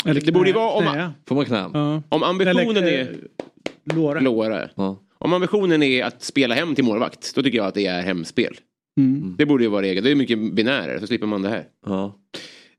[0.05, 1.69] eller det borde ju vara om, Får man knä?
[1.73, 2.03] Ja.
[2.09, 3.15] om ambitionen eller, är...
[3.95, 4.19] Låra.
[4.19, 4.69] låra.
[5.17, 8.57] Om ambitionen är att spela hem till målvakt, då tycker jag att det är hemspel.
[8.99, 9.35] Mm.
[9.37, 10.03] Det borde ju vara regel.
[10.03, 11.65] Det är mycket binärare så slipper man det här.
[11.85, 12.15] Ja.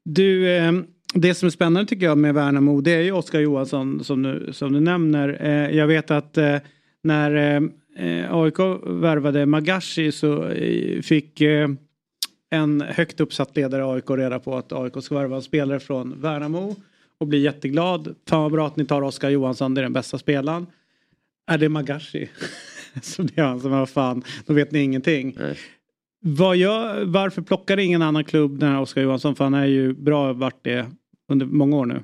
[0.05, 0.73] Du, eh,
[1.15, 4.53] det som är spännande tycker jag med Värnamo det är ju Oskar Johansson som du,
[4.53, 5.39] som du nämner.
[5.41, 6.57] Eh, jag vet att eh,
[7.03, 7.61] när
[7.97, 10.53] eh, AIK värvade Magashi så
[11.03, 11.43] fick
[12.51, 16.21] en högt uppsatt ledare i AIK reda på att AIK ska värva en spelare från
[16.21, 16.77] Värnamo
[17.19, 18.15] och blir jätteglad.
[18.29, 20.67] Fan vad bra att ni tar Oskar Johansson, det är den bästa spelaren.
[21.47, 22.29] Är det Magashi?
[23.03, 25.37] så det är han som, vad fan, då vet ni ingenting.
[25.39, 25.57] Nej.
[26.23, 26.59] Vad
[27.07, 29.37] varför plockar ingen annan klubb den här Oskar Johansson?
[29.37, 30.91] För han är ju bra varit det
[31.29, 32.03] under många år nu.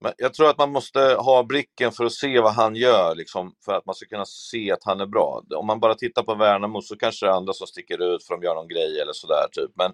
[0.00, 3.54] Men jag tror att man måste ha blicken för att se vad han gör, liksom,
[3.64, 5.42] för att man ska kunna se att han är bra.
[5.56, 8.34] Om man bara tittar på Värnamo så kanske det är andra som sticker ut för
[8.34, 9.46] att de gör någon grej eller sådär.
[9.52, 9.70] Typ.
[9.74, 9.92] Men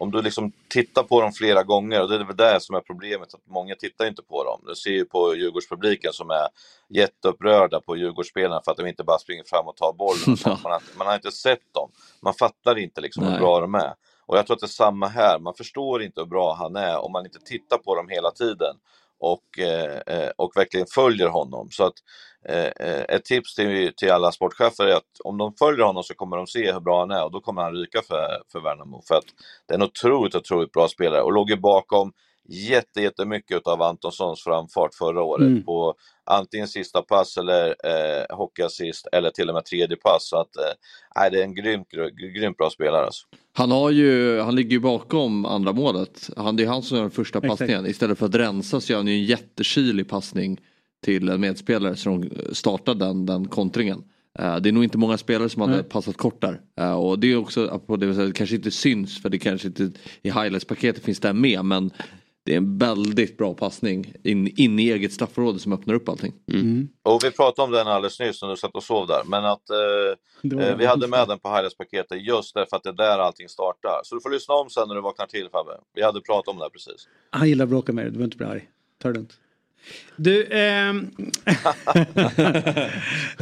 [0.00, 2.80] om du liksom tittar på dem flera gånger, och det är väl det som är
[2.80, 4.60] problemet, att många tittar inte på dem.
[4.66, 6.48] Du ser ju på Djurgårdspubliken som är
[6.88, 10.36] jätteupprörda på Djurgårdsspelarna för att de inte bara springer fram och tar bollen.
[10.62, 11.90] man, har, man har inte sett dem.
[12.22, 13.94] Man fattar inte liksom hur bra de är.
[14.26, 16.98] Och jag tror att det är samma här, man förstår inte hur bra han är
[16.98, 18.76] om man inte tittar på dem hela tiden
[19.20, 21.68] och, eh, eh, och verkligen följer honom.
[21.70, 21.94] Så att
[22.48, 26.36] eh, ett tips till, till alla sportchefer är att om de följer honom så kommer
[26.36, 29.02] de se hur bra han är och då kommer han ryka för, för Värnamo.
[29.08, 29.24] För att
[29.68, 32.12] det är en otroligt, otroligt bra spelare och låg ju bakom
[32.50, 35.64] jätte, jättemycket av Antonssons framfart förra året mm.
[35.64, 35.94] på
[36.24, 40.28] antingen sista pass eller eh, hockeyassist eller till och med tredje pass.
[40.28, 41.88] Så att, eh, det är en grymt,
[42.36, 43.04] grymt bra spelare.
[43.04, 43.26] Alltså.
[43.52, 46.30] Han, har ju, han ligger ju bakom andra målet.
[46.36, 47.86] Han, det är han som gör den första passningen.
[47.86, 50.60] Istället för att rensa så gör han ju en jättekylig passning
[51.04, 54.04] till en medspelare som startar den, den kontringen.
[54.40, 55.88] Uh, det är nog inte många spelare som hade mm.
[55.88, 56.60] passat kort där.
[56.80, 59.90] Uh, och det är också på det kanske inte syns för det kanske inte
[60.22, 61.90] i highlights-paketet finns det med men
[62.50, 66.32] det är en väldigt bra passning in, in i eget straffområde som öppnar upp allting.
[66.52, 66.60] Mm.
[66.60, 66.88] mm.
[67.02, 69.70] Och vi pratade om den alldeles nyss när du satt och sov där, men att
[69.70, 73.48] eh, eh vi hade med den på highlights-paketet just därför att det är där allting
[73.48, 74.00] startar.
[74.04, 75.70] Så du får lyssna om sen när du vaknar till Fabbe.
[75.94, 77.08] Vi hade pratat om det här precis.
[77.30, 78.68] Han gillar att bråka med dig, du behöver inte bli arg.
[79.02, 79.32] Ta det lugnt.
[80.16, 81.10] Du, ehm,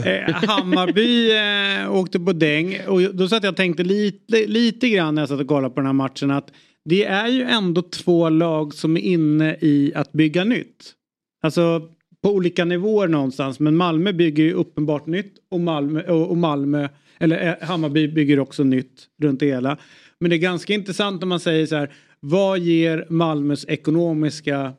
[0.05, 5.15] eh, Hammarby eh, åkte på däng och då satt jag och tänkte lite, lite grann
[5.15, 6.53] när jag satt och kollade på den här matchen att
[6.89, 10.95] det är ju ändå två lag som är inne i att bygga nytt.
[11.43, 11.89] Alltså
[12.23, 17.49] på olika nivåer någonstans men Malmö bygger ju uppenbart nytt och Malmö, och, Malmö eller
[17.49, 19.79] eh, Hammarby bygger också nytt runt det hela.
[20.21, 24.73] Men det är ganska intressant om man säger så här vad ger Malmös ekonomiska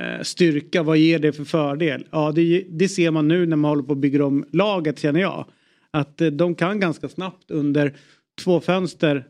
[0.00, 2.06] eh, styrka, vad ger det för fördel?
[2.10, 5.20] Ja det, det, ser man nu när man håller på att bygga om laget känner
[5.20, 5.46] jag.
[5.90, 7.96] Att eh, de kan ganska snabbt under
[8.44, 9.24] två fönster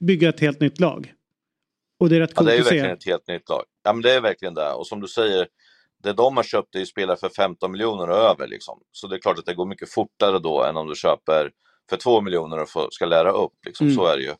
[0.00, 1.12] bygga ett helt nytt lag.
[2.02, 3.64] Och det är rätt ja, det är ju verkligen ett helt nytt lag.
[3.82, 4.72] Ja, men det är verkligen det.
[4.72, 5.46] Och som du säger,
[6.02, 8.46] det de har köpt är ju spelare för 15 miljoner och över.
[8.46, 8.80] Liksom.
[8.92, 11.50] Så det är klart att det går mycket fortare då än om du köper
[11.90, 13.52] för 2 miljoner och får, ska lära upp.
[13.66, 13.86] Liksom.
[13.86, 13.96] Mm.
[13.96, 14.34] Så är det ju.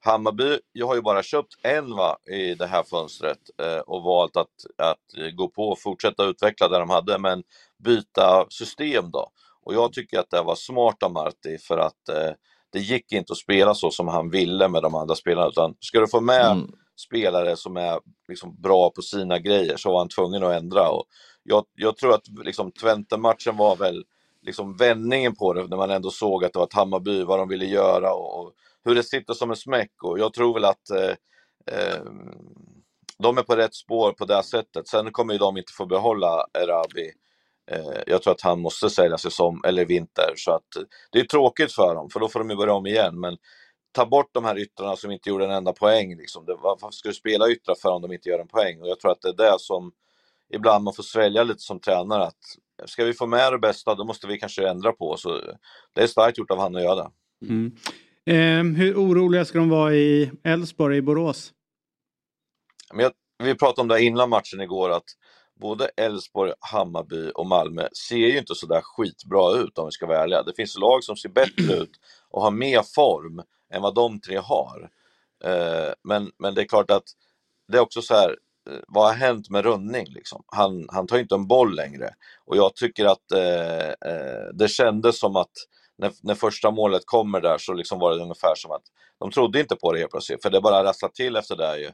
[0.00, 4.36] Hammarby jag har ju bara köpt en va, i det här fönstret eh, och valt
[4.36, 4.46] att,
[4.76, 7.42] att gå på och fortsätta utveckla det de hade, men
[7.84, 9.30] byta system då.
[9.64, 12.32] Och jag tycker att det var smart av Marti för att eh,
[12.72, 16.00] det gick inte att spela så som han ville med de andra spelarna, utan ska
[16.00, 20.08] du få med mm spelare som är liksom bra på sina grejer så var han
[20.08, 20.90] tvungen att ändra.
[20.90, 21.04] Och
[21.42, 24.04] jag, jag tror att liksom, Twente-matchen var väl
[24.42, 27.48] liksom vändningen på det när man ändå såg att det var ett Hammarby, vad de
[27.48, 28.52] ville göra och, och
[28.84, 30.02] hur det sitter som en smäck.
[30.02, 31.14] Och jag tror väl att eh,
[31.76, 32.02] eh,
[33.18, 34.88] de är på rätt spår på det sättet.
[34.88, 37.12] Sen kommer ju de inte få behålla Erabi.
[37.70, 40.66] Eh, jag tror att han måste sälja sig som, eller vinter, så att
[41.12, 43.20] det är tråkigt för dem, för då får de ju börja om igen.
[43.20, 43.36] Men
[43.92, 46.16] ta bort de här yttrarna som inte gjorde en enda poäng.
[46.16, 46.44] Liksom.
[46.46, 48.80] Det, varför ska du spela yttrar för om de inte gör en poäng?
[48.80, 49.92] Och jag tror att det är det som
[50.48, 52.24] ibland man får svälja lite som tränare.
[52.24, 52.40] Att
[52.84, 55.16] ska vi få med det bästa, då måste vi kanske ändra på.
[55.16, 55.40] Så
[55.92, 57.10] det är starkt gjort av han att göra det.
[57.46, 57.76] Mm.
[58.26, 61.52] Eh, hur oroliga ska de vara i Elfsborg, i Borås?
[62.92, 65.04] Men jag, vi pratade om det innan matchen igår, att
[65.60, 70.22] både Elfsborg, Hammarby och Malmö ser ju inte sådär skitbra ut om vi ska vara
[70.22, 70.42] ärliga.
[70.42, 71.92] Det finns lag som ser bättre ut
[72.30, 74.90] och har mer form än vad de tre har.
[75.44, 77.04] Eh, men, men det är klart att
[77.68, 78.36] det är också så här,
[78.70, 80.06] eh, vad har hänt med Rönning?
[80.08, 80.42] Liksom?
[80.46, 82.14] Han, han tar inte en boll längre.
[82.44, 85.52] Och jag tycker att eh, eh, det kändes som att
[85.98, 88.82] när, när första målet kommer där så liksom var det ungefär som att
[89.18, 91.90] de trodde inte på det helt plötsligt, för det bara rasslade till efter det ju.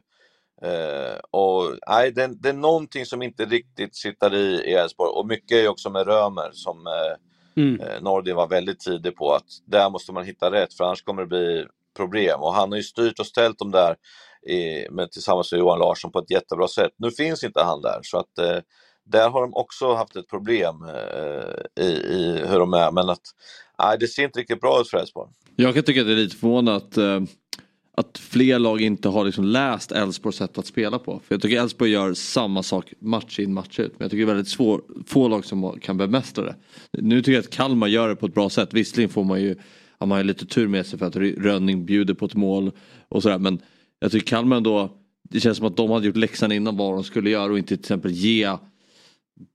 [0.61, 5.27] Eh, och nej, det, det, är någonting som inte riktigt sitter i i Elfsborg och
[5.27, 7.17] mycket är också med Römer som eh,
[7.57, 7.81] Mm.
[7.81, 11.21] Eh, Nordin var väldigt tidig på att där måste man hitta rätt för annars kommer
[11.21, 11.65] det bli
[11.97, 12.39] problem.
[12.39, 13.95] Och han har ju styrt och ställt dem där
[14.49, 16.91] i, med, tillsammans med Johan Larsson på ett jättebra sätt.
[16.97, 18.57] Nu finns inte han där så att eh,
[19.05, 22.91] där har de också haft ett problem eh, i, i, hur de är.
[22.91, 23.21] Men att
[23.79, 25.31] nej, det ser inte riktigt bra ut för Elfsborg.
[25.55, 27.21] Jag kan tycka att det är lite förvånande att eh,
[27.97, 31.21] att fler lag inte har liksom läst Elfsborgs sätt att spela på.
[31.25, 33.91] För jag tycker Elfsborg gör samma sak match in match ut.
[33.91, 36.55] Men jag tycker det är väldigt svår, få lag som kan bemästra det.
[36.91, 38.73] Nu tycker jag att Kalmar gör det på ett bra sätt.
[38.73, 39.55] Visserligen får man ju,
[39.99, 42.71] har man ju lite tur med sig för att Rönning bjuder på ett mål
[43.09, 43.39] och sådär.
[43.39, 43.59] Men
[43.99, 44.89] jag tycker Kalmar ändå,
[45.29, 47.67] det känns som att de hade gjort läxan innan vad de skulle göra och inte
[47.67, 48.57] till exempel ge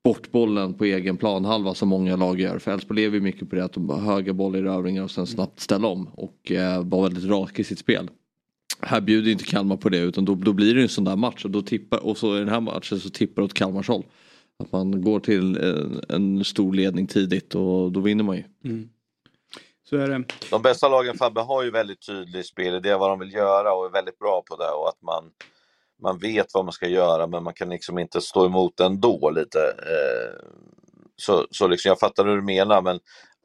[0.05, 2.59] bort bollen på egen planhalva som många lag gör.
[2.59, 5.61] För Elfsborg lever ju mycket på det att de har höga bollerövringar och sen snabbt
[5.61, 8.11] ställa om och eh, vara väldigt rak i sitt spel.
[8.82, 11.44] Här bjuder inte Kalmar på det utan då, då blir det en sån där match
[11.44, 14.04] och, då tippar, och så i den här matchen så tippar det åt Kalmars håll.
[14.58, 18.44] Att man går till en, en, stor ledning tidigt och då vinner man ju.
[18.64, 18.88] Mm.
[19.88, 20.24] Så är det.
[20.50, 23.90] De bästa lagen Fabbe har ju väldigt tydlig spelidé vad de vill göra och är
[23.90, 25.24] väldigt bra på det och att man,
[26.02, 29.58] man vet vad man ska göra men man kan liksom inte stå emot ändå lite.
[29.58, 30.46] Eh,
[31.16, 33.00] så, så liksom, jag fattar hur du menar men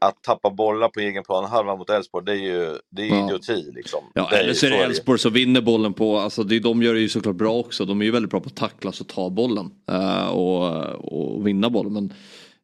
[0.07, 3.25] att tappa bollar på egen plan halva mot Elfsborg det är ju det är Ja.
[3.27, 3.99] idioti liksom.
[4.13, 6.83] Ja, Det är eller så är det Elfsborg som vinner bollen på, alltså det, de
[6.83, 7.85] gör det ju såklart bra också.
[7.85, 11.69] De är ju väldigt bra på att tacklas och ta bollen eh, och, och vinna
[11.69, 11.93] bollen.
[11.93, 12.13] Men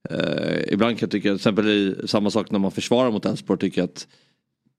[0.10, 3.60] eh, ibland kan jag tycka, till exempel i samma sak när man försvarar mot Elfsborg,
[3.60, 4.08] tycker jag att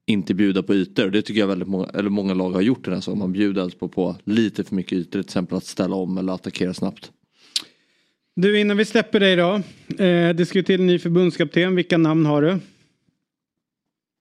[0.07, 1.11] inte bjuda på ytor.
[1.11, 3.19] Det tycker jag väldigt många, eller många lag har gjort den här säsongen.
[3.19, 6.75] Man bjuder Elfsborg på lite för mycket ytor, till exempel att ställa om eller attackera
[6.75, 7.11] snabbt.
[8.35, 9.55] Du, innan vi släpper dig då.
[10.05, 11.77] Eh, det ska ju till en ny förbundskapten.
[11.77, 12.59] Vilka namn har du?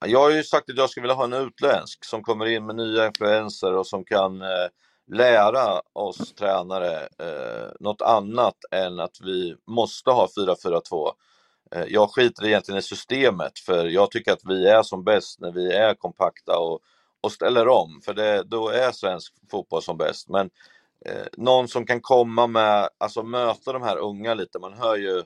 [0.06, 2.76] Jag har ju sagt att jag skulle vilja ha en utländsk som kommer in med
[2.76, 4.68] nya influenser och som kan eh,
[5.12, 11.12] lära oss tränare eh, något annat än att vi måste ha 4-4-2.
[11.72, 15.52] Eh, jag skiter egentligen i systemet för jag tycker att vi är som bäst när
[15.52, 16.80] vi är kompakta och,
[17.22, 20.30] och ställer om, för det, då är svensk fotboll som bäst.
[20.30, 20.50] Men
[21.06, 25.18] eh, någon som kan komma med, alltså möta de här unga lite, man hör ju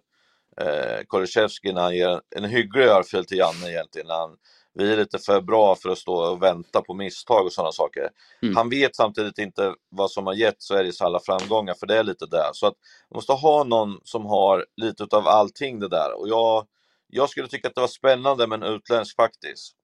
[0.61, 4.35] eh, Kulusevski när han ger en, hygglig örfil till Janne egentligen, när han,
[4.73, 8.09] vi är lite för bra för att stå och vänta på misstag och sådana saker.
[8.41, 8.55] Mm.
[8.55, 12.25] Han vet samtidigt inte vad som har gett Sveriges alla framgångar, för det är lite
[12.25, 12.49] där.
[12.53, 12.73] Så att
[13.11, 16.19] man måste ha någon som har lite utav allting det där.
[16.19, 16.65] Och jag,
[17.07, 19.75] jag skulle tycka att det var spännande med en utländsk faktiskt.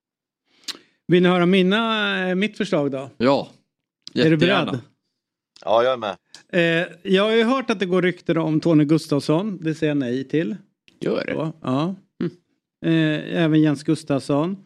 [1.07, 3.09] Vill ni höra mina, eh, mitt förslag då?
[3.17, 3.47] Ja,
[4.13, 4.65] Är du jättegärna.
[4.71, 4.81] beredd?
[5.65, 6.17] Ja, jag är med.
[6.53, 9.57] Eh, jag har ju hört att det går rykten om Tony Gustafsson.
[9.61, 10.55] Det säger jag nej till.
[10.99, 11.33] Gör det?
[11.33, 11.95] Så, ja.
[12.85, 14.57] Eh, även Jens Gustafsson.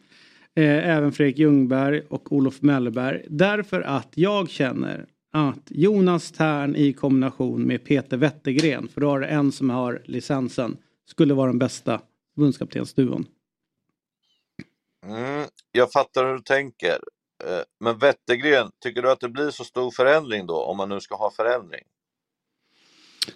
[0.54, 3.24] Eh, även Fredrik Ljungberg och Olof Mellerberg.
[3.28, 9.20] Därför att jag känner att Jonas Tern i kombination med Peter Wettergren, för då har
[9.20, 10.76] det en som har licensen,
[11.08, 12.00] skulle vara den bästa
[12.34, 13.26] förbundskaptensduon.
[15.06, 16.98] Mm, jag fattar hur du tänker.
[17.44, 21.00] Eh, Men Wettergren, tycker du att det blir så stor förändring då, om man nu
[21.00, 21.82] ska ha förändring?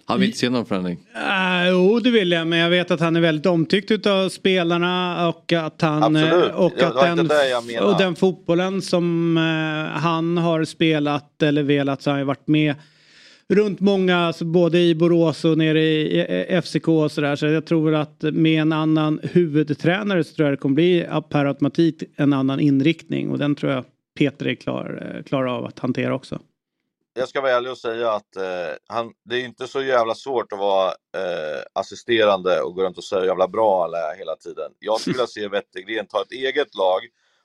[0.05, 0.97] Han vill inte se någon förändring.
[1.15, 5.27] Uh, jo, det vill jag, men jag vet att han är väldigt omtyckt av spelarna
[5.29, 6.15] och att han...
[6.15, 6.53] eh, Absolut.
[6.55, 7.19] Och, att den,
[7.83, 12.47] och den fotbollen som eh, han har spelat eller velat så har han ju varit
[12.47, 12.75] med
[13.49, 17.35] runt många, alltså både i Borås och nere i FCK och sådär.
[17.35, 21.45] Så jag tror att med en annan huvudtränare så tror jag det kommer bli per
[21.45, 23.85] automatik en annan inriktning och den tror jag
[24.21, 26.39] Peter är klar, eh, klar av att hantera också.
[27.13, 30.53] jag ska vara ärlig och säga att eh, han, det är inte så jävla svårt
[30.53, 34.35] att vara eh, assisterande och gå runt och säga hur jävla bra alla är hela
[34.35, 34.71] tiden.
[34.79, 36.99] Jag skulle vilja se Wettergren ta ett eget lag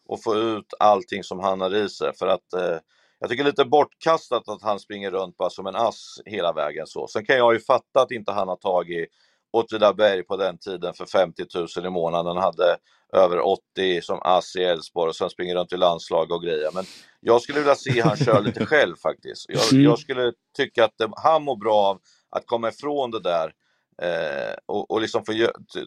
[0.09, 2.13] och få ut allting som han har i sig.
[2.19, 2.79] För att eh,
[3.19, 6.53] jag tycker det är lite bortkastat att han springer runt bara som en ass hela
[6.53, 7.09] vägen så.
[7.09, 9.09] Sen kan jag ju fatta att inte han har tagit
[9.57, 11.45] Åtvidaberg på den tiden för 50
[11.77, 12.37] 000 i månaden.
[12.37, 12.77] Hade
[13.13, 16.71] över 80 som ass i Elfsborg och sen springer runt i landslag och grejer.
[16.75, 16.85] Men
[17.21, 19.47] jag skulle vilja se han köra lite själv faktiskt.
[19.49, 19.85] Jag, Mm.
[19.85, 22.01] jag skulle tycka att det, han mår bra av
[22.31, 23.53] att komma ifrån det där
[24.03, 25.33] eh, och, och liksom få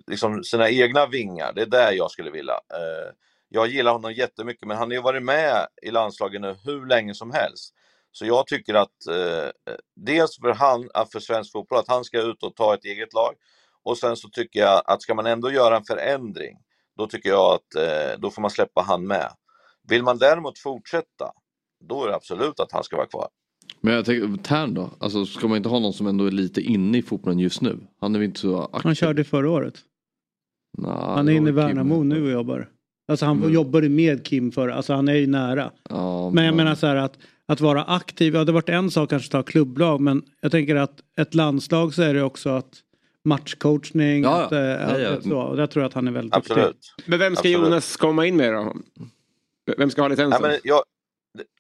[0.08, 1.54] liksom sina egna vingar.
[1.56, 2.54] Det är där jag skulle vilja.
[2.54, 3.14] Eh,
[3.50, 7.14] jag gillar honom jättemycket men han har ju varit med i landslaget nu hur länge
[7.14, 7.74] som helst.
[8.12, 9.50] Så jag tycker att eh,
[9.96, 13.34] dels för han, för svensk fotboll, att han ska ut och ta ett eget lag.
[13.90, 16.58] Och sen så tycker jag att ska man ändå göra en förändring,
[16.98, 19.30] då tycker jag att eh, då får man släppa han med.
[19.90, 21.32] Vill man däremot fortsätta,
[21.90, 23.28] då är det absolut att han ska vara kvar.
[23.82, 24.90] Men jag tänker, Tern då?
[25.00, 27.80] Alltså ska man inte ha någon som ändå är lite inne i fotbollen just nu?
[28.02, 28.82] Han är väl inte så aktiv?
[28.84, 29.76] Han körde förra året.
[30.78, 31.78] Nah, Han är inne i väl Kim.
[31.78, 32.70] Värnamo nu och jobbar.
[33.08, 33.54] Alltså han Mm.
[33.54, 35.72] jobbade med Kim förra, alltså han är ju nära.
[35.90, 37.18] Ja, Men jag menar så här att,
[37.48, 40.76] att vara aktiv, ja det varit en sak kanske att ta klubblag men jag tänker
[40.76, 42.80] att ett landslag så är det också att
[43.26, 45.10] matchcoachning, Ja, att, eh, Ja, ja.
[45.10, 46.52] att, så, och där tror jag att han är väldigt duktig.
[46.52, 46.94] Absolut.
[47.06, 47.68] Men vem ska Absolut.
[47.68, 48.74] Jonas komma in med då?
[49.78, 50.42] Vem ska ha Nej, licensen?
[50.42, 50.84] men jag,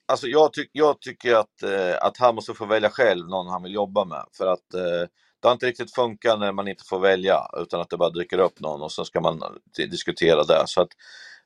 [0.07, 3.63] alltså jag, tyck, jag tycker att, eh, att han måste få välja själv någon han
[3.63, 4.23] vill jobba med.
[4.37, 5.09] För att eh,
[5.41, 8.37] det har inte riktigt funkat när man inte får välja utan att det bara dyker
[8.39, 9.39] upp någon och sen ska man
[9.77, 10.63] di- diskutera det.
[10.65, 10.89] Så att,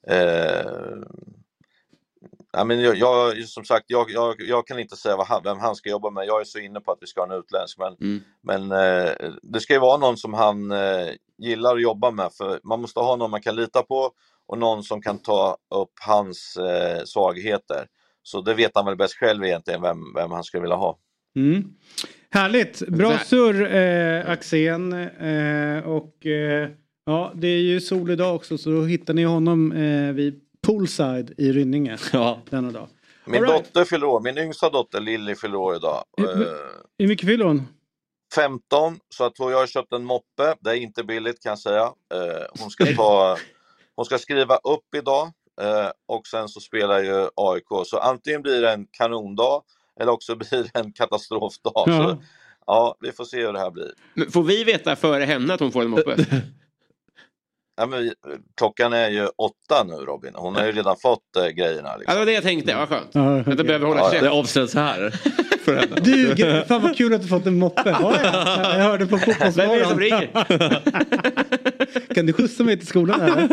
[0.07, 0.71] eh,
[2.53, 5.57] ja, men jag, jag, som sagt, jag, jag, jag kan inte säga vad han, vem
[5.59, 6.25] han ska jobba med.
[6.25, 7.77] Jag är så inne på att vi ska ha en utländsk.
[7.77, 8.23] Men, Mm.
[8.43, 12.29] men eh, det ska ju vara någon som han eh, gillar att jobba med.
[12.33, 14.11] För man måste ha någon man kan lita på
[14.47, 17.87] och någon som kan ta upp hans eh, svagheter.
[18.23, 20.97] Så det vet han väl bäst själv egentligen vem, vem han skulle vilja ha.
[21.35, 21.63] Mm.
[22.31, 24.93] Härligt, bra surr eh, Axén.
[24.93, 26.69] Eh, och eh,
[27.05, 31.33] ja, det är ju sol idag också så då hittar ni honom eh, vid Poolside
[31.37, 32.41] i Rynninge Ja.
[32.49, 32.87] denna dag.
[33.25, 33.63] Min right.
[33.65, 36.03] dotter fyller år, min yngsta dotter Lilly fyller år idag.
[36.17, 36.41] Mm.
[36.41, 36.47] Eh,
[36.97, 37.67] Hur mycket fyller hon?
[38.35, 40.55] 15, så att jag har köpt en moppe.
[40.59, 41.83] Det är inte billigt kan jag säga.
[41.83, 43.37] Eh, hon ska ta
[43.95, 47.67] hon ska skriva upp idag eh, och sen så spelar ju AIK.
[47.85, 49.61] Så antingen blir det en kanondag
[49.99, 51.71] eller också blir det en katastrofdag.
[51.85, 52.03] Ja.
[52.09, 52.23] Så,
[52.67, 53.91] ja, vi får se hur det här blir.
[54.13, 56.15] Men får vi veta före henne att hon får en moppe?
[57.75, 58.13] Ja, men
[58.57, 60.31] klockan är ju åtta nu Robin.
[60.35, 61.97] Hon har ju redan fått äh, grejerna.
[61.97, 62.03] Liksom.
[62.07, 62.75] Ja, det var det jag tänkte.
[62.75, 63.15] Vad skönt.
[63.15, 63.53] Okay.
[63.53, 65.09] Att behöver hålla ja, Det avställs här.
[65.65, 65.95] För henne.
[66.01, 67.89] Du, fan vad kul att du fått en moppe.
[67.89, 68.77] Ja, ja.
[68.77, 69.53] Jag hörde på Fotbollsmorgon.
[69.55, 70.29] Vem är det som ringer?
[72.13, 73.49] kan du skjutsa mig till skolan?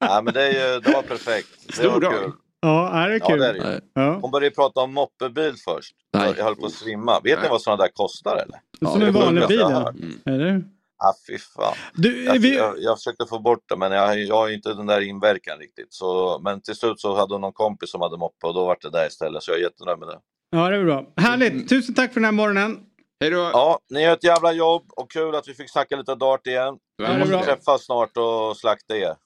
[0.00, 1.48] Ja, men det, är ju, det var perfekt.
[1.66, 2.12] Det Stor var dag.
[2.12, 2.32] Kul.
[2.60, 3.40] Ja, är det kul?
[3.40, 3.80] Ja, det är det.
[3.94, 4.18] Ja.
[4.22, 5.94] Hon började prata om moppebil först.
[6.12, 6.34] Nej.
[6.36, 7.20] Jag höll på att svimma.
[7.24, 7.42] Vet Nej.
[7.42, 8.90] ni vad sådana där kostar eller?
[8.92, 9.88] Som en vanlig bil ja.
[9.88, 10.18] Mm.
[10.24, 10.62] Eller?
[10.98, 11.74] Ah, fy fan.
[11.94, 12.56] Du, jag, vi...
[12.56, 15.94] jag, jag, försökte få bort det men jag, jag har inte den där inverkan riktigt.
[15.94, 18.76] Så, men till slut så hade hon någon kompis som hade moppe och då var
[18.80, 19.42] det där istället.
[19.42, 20.18] Så jag är jättenöjd med det.
[20.50, 21.04] Ja, det är bra.
[21.16, 21.52] Härligt.
[21.52, 21.66] Mm.
[21.66, 22.78] Tusen tack för den här morgonen.
[23.20, 23.36] Hej då.
[23.36, 26.74] Ja, ni gör ett jävla jobb och kul att vi fick snacka lite dart igen.
[26.96, 29.16] Ja, vi måste träffas snart och slakta er.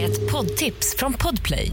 [0.00, 1.72] Ett poddtips från Podplay.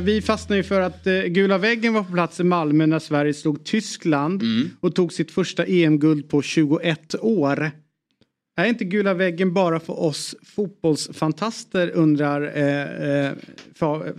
[0.00, 3.34] Vi fastnade ju för att eh, gula väggen var på plats i Malmö när Sverige
[3.34, 4.70] slog Tyskland mm.
[4.80, 7.70] och tog sitt första EM-guld på 21 år.
[8.56, 13.32] Är inte gula väggen bara för oss fotbollsfantaster undrar eh, eh,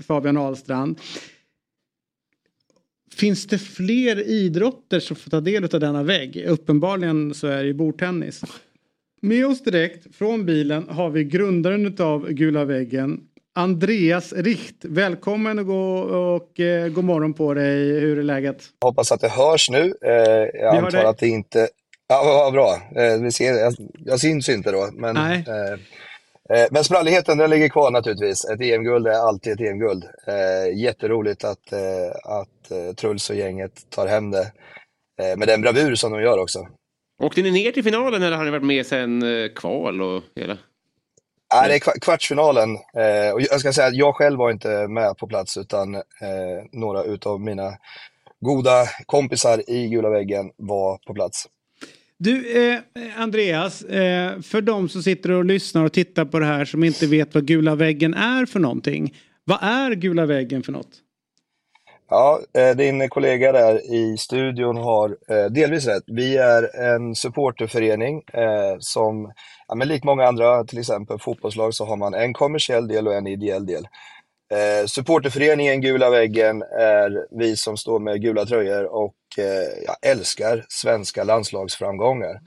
[0.07, 0.99] Fabian Ahlstrand.
[3.11, 6.45] Finns det fler idrotter som får ta del av denna vägg?
[6.47, 8.43] Uppenbarligen så är det bordtennis.
[9.21, 13.21] Med oss direkt från bilen har vi grundaren av Gula väggen
[13.56, 14.76] Andreas Richt.
[14.86, 17.99] Välkommen och, gå, och eh, god morgon på dig.
[17.99, 18.64] Hur är läget?
[18.80, 19.93] Jag hoppas att det hörs nu.
[20.06, 21.70] Eh, jag antar att det inte
[22.08, 22.76] Ja, vad bra.
[22.95, 23.74] Eh, vi ser, jag,
[24.06, 24.89] jag syns inte då.
[24.93, 25.45] Men, Nej.
[25.47, 28.45] Eh, eh, men spralligheten den ligger kvar naturligtvis.
[28.45, 30.04] Ett EM-guld är alltid ett EM-guld.
[30.28, 34.51] Eh, jätteroligt att, eh, att eh, Truls och gänget tar hem det.
[35.22, 36.60] Eh, med den bravur som de gör också.
[37.24, 40.58] Åkte ni ner till finalen eller har ni varit med sen eh, kval och hela?
[41.54, 42.76] Nej, det är kvartsfinalen.
[43.34, 46.01] och jag ska säga att jag själv var inte med på plats utan
[46.72, 47.78] några utav mina
[48.39, 51.47] goda kompisar i gula väggen var på plats.
[52.18, 52.82] Du, eh,
[53.18, 57.08] Andreas, eh, för de som sitter och lyssnar och tittar på det här som inte
[57.08, 59.14] vet vad gula väggen är för någonting.
[59.43, 60.89] Vad är gula väggen för något?
[62.10, 66.04] Ja, eh, din kollega där i studion har eh, delvis rätt.
[66.08, 69.32] Vi är en supporterförening eh, som,
[69.68, 73.14] ja, men likt många andra, till exempel fotbollslag, så har man en kommersiell del och
[73.14, 73.88] en ideell del.
[74.53, 80.66] Eh, supporterföreningen Gula väggen är vi som står med gula tröjor och eh, jag älskar
[80.70, 82.39] svenska landslagsframgångar.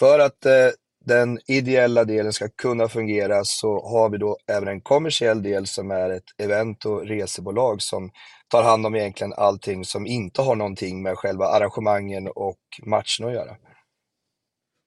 [0.00, 0.68] För att eh,
[1.04, 5.90] den ideella delen ska kunna fungera så har vi då även en kommersiell del som
[5.90, 8.10] är ett event och resebolag som
[8.48, 13.32] tar hand om egentligen allting som inte har någonting med själva arrangemangen och matchen att
[13.32, 13.56] göra.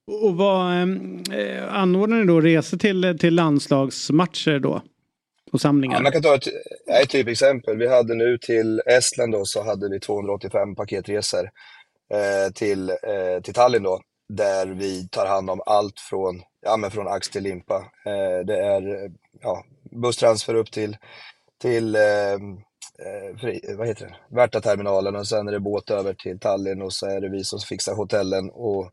[0.08, 0.88] Och vad eh,
[1.40, 4.82] eh, anordnar ni då resor till, till landslagsmatcher då?
[5.52, 5.96] och samlingar?
[5.98, 6.48] Ja, man kan ta ett,
[7.02, 7.78] ett typexempel.
[7.78, 11.50] Vi hade nu till Estland då, så hade vi 285 paketresor
[12.14, 16.92] eh, till, eh, till Tallinn då, där vi tar hand om allt från, ja, men
[16.92, 17.76] från ax till limpa.
[18.06, 20.98] Eh, det är ja, busstransfer upp till,
[21.62, 22.54] till ehm,
[23.00, 24.36] eh, fri, vad heter det?
[24.36, 27.60] Värtaterminalen och sen är det båt över till Tallinn och så är det vi som
[27.60, 28.92] fixar hotellen och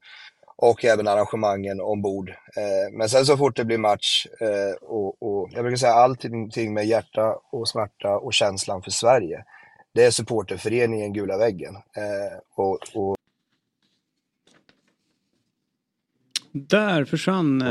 [0.59, 2.29] och även arrangemangen ombord.
[2.29, 6.75] Eh, men sen så fort det blir match eh, och, och, jag brukar säga allting
[6.75, 9.45] med hjärta och smärta och känslan för Sverige.
[9.95, 11.75] Det är supporterföreningen Gula väggen.
[11.77, 13.17] Eh, och, och...
[16.53, 17.63] Där försvann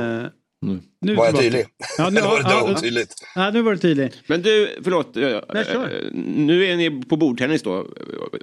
[0.66, 0.82] Mm.
[1.02, 1.66] Nu var jag tydlig?
[1.98, 3.14] Ja, nu, var det ja, otydligt?
[3.36, 4.24] Ja, nu var det tydligt.
[4.28, 5.16] Men du, förlåt.
[5.16, 7.86] Nej, nu är ni på bordtennis då.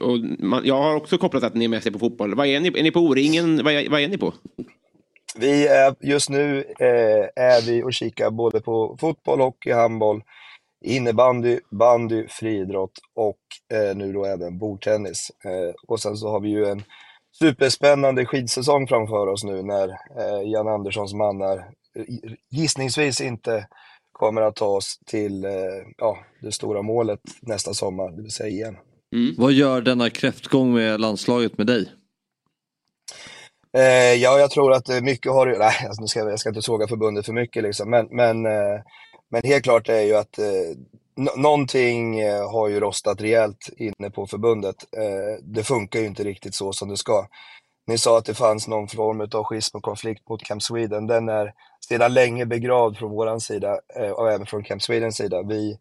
[0.00, 2.34] Och man, jag har också kopplat att ni är med sig på fotboll.
[2.34, 3.64] Vad är ni, är ni på O-ringen?
[3.64, 4.34] Vad, är, vad är ni på?
[5.36, 10.22] Vi är, just nu eh, är vi och kikar både på fotboll, hockey, handboll,
[10.84, 13.38] innebandy, bandy, friidrott och
[13.76, 15.30] eh, nu då även bordtennis.
[15.44, 16.82] Eh, och sen så har vi ju en
[17.38, 21.64] superspännande skidsäsong framför oss nu när eh, Jan Anderssons mannar
[22.50, 23.66] gissningsvis inte
[24.12, 25.50] kommer att ta oss till eh,
[25.96, 28.76] ja, det stora målet nästa sommar, det vill säga igen.
[29.14, 29.34] Mm.
[29.38, 31.92] Vad gör denna kräftgång med landslaget med dig?
[33.76, 35.46] Eh, ja, jag tror att mycket har...
[35.46, 37.90] Nej, alltså, nu ska jag, jag ska inte såga förbundet för mycket, liksom.
[37.90, 38.80] men, men, eh,
[39.30, 40.76] men helt klart är ju att eh,
[41.36, 44.76] någonting eh, har ju rostat rejält inne på förbundet.
[44.96, 47.26] Eh, det funkar ju inte riktigt så som det ska.
[47.86, 51.06] Ni sa att det fanns någon form av schism och konflikt mot Camp Sweden.
[51.06, 51.52] Den är
[51.88, 55.42] sedan länge begravd från vår sida eh, och även från Camp Swedens sida.
[55.42, 55.78] Vi,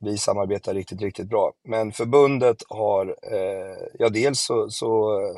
[0.00, 1.52] vi samarbetar riktigt, riktigt bra.
[1.68, 5.36] Men förbundet har, eh, ja dels så, så eh,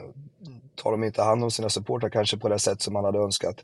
[0.83, 3.57] tar de inte hand om sina supportrar kanske på det sätt som man hade önskat.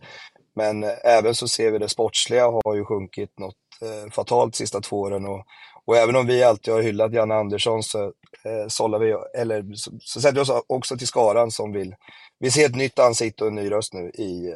[0.55, 3.55] Men även så ser vi det sportsliga har ju sjunkit något
[4.11, 5.45] fatalt de sista två åren och
[5.91, 8.05] och även om vi alltid har hyllat Janne Andersson så,
[8.45, 11.95] eh, sållar vi, eller, så, så sätter vi oss också till skaran som vill,
[12.41, 14.55] vi ser ett nytt ansikte och en ny röst nu i,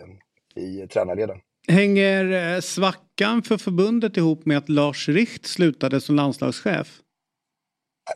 [0.56, 1.38] i tränarleden.
[1.68, 7.00] Hänger eh, svackan för förbundet ihop med att Lars Richt slutade som landslagschef?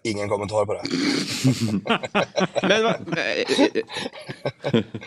[0.03, 0.83] Ingen kommentar på det.
[2.69, 2.97] Men va,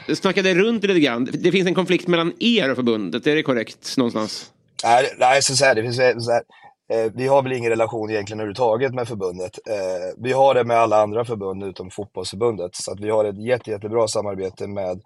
[0.08, 1.30] äh, snackade runt lite grann.
[1.34, 4.52] Det finns en konflikt mellan er och förbundet, är det korrekt någonstans?
[4.84, 6.42] Nej, nej så, så här, det finns så här, Eh,
[6.92, 9.60] Eh, vi har väl ingen relation egentligen överhuvudtaget med förbundet.
[9.68, 12.76] Eh, vi har det med alla andra förbund utom fotbollsförbundet.
[12.76, 15.02] Så att vi har ett jätte, jättebra samarbete med,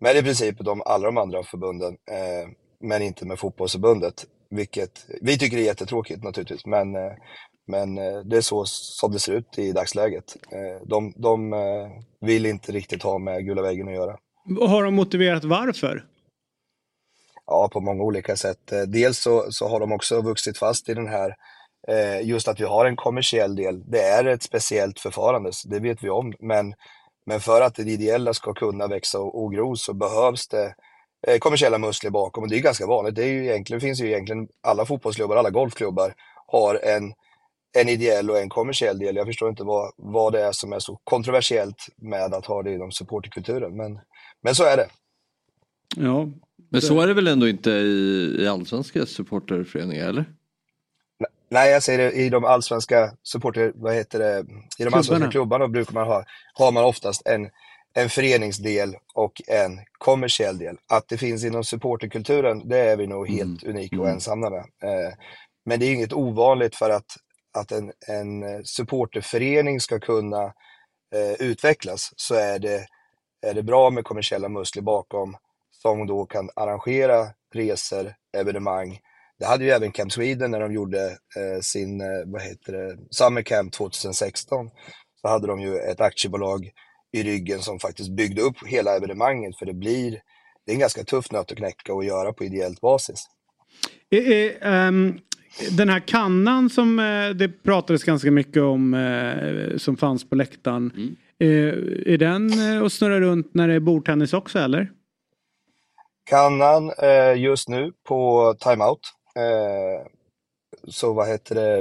[0.00, 1.92] med i princip de, alla de andra förbunden.
[1.92, 2.48] Eh,
[2.80, 4.26] men inte med fotbollsförbundet.
[4.50, 6.66] Vilket vi tycker är jättetråkigt naturligtvis.
[6.66, 7.12] Men, eh,
[7.66, 10.36] men eh, det är så som det ser ut i dagsläget.
[10.82, 11.54] De, de
[12.20, 14.16] vill inte riktigt ha med Gula väggen att göra.
[14.68, 16.04] Har de motiverat varför?
[17.50, 18.72] Ja, på många olika sätt.
[18.72, 21.34] Eh, dels så, så har de också vuxit fast i den här,
[21.88, 23.90] eh, just att vi har en kommersiell del.
[23.90, 26.32] Det är ett speciellt förfarande, det vet vi om.
[26.40, 26.74] Men,
[27.26, 30.74] men för att det ideella ska kunna växa och, och gro så behövs det
[31.26, 32.42] eh, kommersiella muskler bakom.
[32.42, 33.14] Och det är ganska vanligt.
[33.14, 36.14] Det, är ju egentligen, finns ju egentligen alla fotbollsklubbar, alla golfklubbar
[36.46, 37.12] har en,
[37.78, 39.16] en ideell och en kommersiell del.
[39.16, 42.74] Jag förstår inte vad, vad det är som är så kontroversiellt med att ha det
[42.74, 43.76] inom supporterkulturen.
[43.76, 43.98] Men,
[44.42, 44.86] men så är det.
[45.96, 46.28] Ja,
[46.68, 50.24] men så är det väl ändå inte i, i allsvenska supporterföreningar eller?
[51.48, 54.46] Nej, jag säger det, i de allsvenska supporter, vad heter det,
[54.78, 56.24] i de allsvenska klubbarna brukar man ha,
[56.54, 57.50] har man oftast en,
[57.94, 60.76] en föreningsdel och en kommersiell del.
[60.88, 63.76] Att det finns inom supporterkulturen, det är vi nog helt mm.
[63.76, 64.14] unika och mm.
[64.14, 64.58] ensamma med.
[64.60, 65.12] Eh,
[65.64, 67.16] men det är inget ovanligt för att,
[67.58, 70.44] att en, en supporterförening ska kunna
[71.14, 72.86] eh, utvecklas så är det,
[73.46, 75.36] är det bra med kommersiella muskler bakom
[75.82, 78.98] som då kan arrangera resor, evenemang.
[79.38, 82.98] Det hade ju även Camp Sweden när de gjorde eh, sin, eh, vad heter det,
[83.10, 84.70] Summer Camp 2016.
[85.20, 86.70] Så hade de ju ett aktiebolag
[87.12, 90.10] i ryggen som faktiskt byggde upp hela evenemanget för det blir,
[90.66, 93.26] det är en ganska tuff nöt att knäcka och göra på ideellt basis.
[94.88, 95.18] um,
[95.70, 100.92] den här kannan som eh, det pratades ganska mycket om eh, som fanns på läktaren.
[100.96, 101.16] Mm.
[102.06, 102.50] Är den
[102.84, 104.90] att snurra runt när det är bordtennis också eller?
[106.30, 109.00] Kannan eh, just nu på timeout.
[109.36, 110.06] Eh,
[110.88, 111.78] så vad heter det?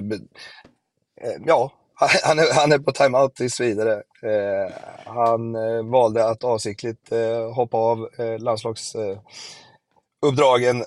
[1.21, 1.71] Eh, ja,
[2.23, 3.93] han är, han är på timeout tills vidare.
[4.23, 4.71] Eh,
[5.05, 9.21] han eh, valde att avsiktligt eh, hoppa av eh, landslagsuppdragen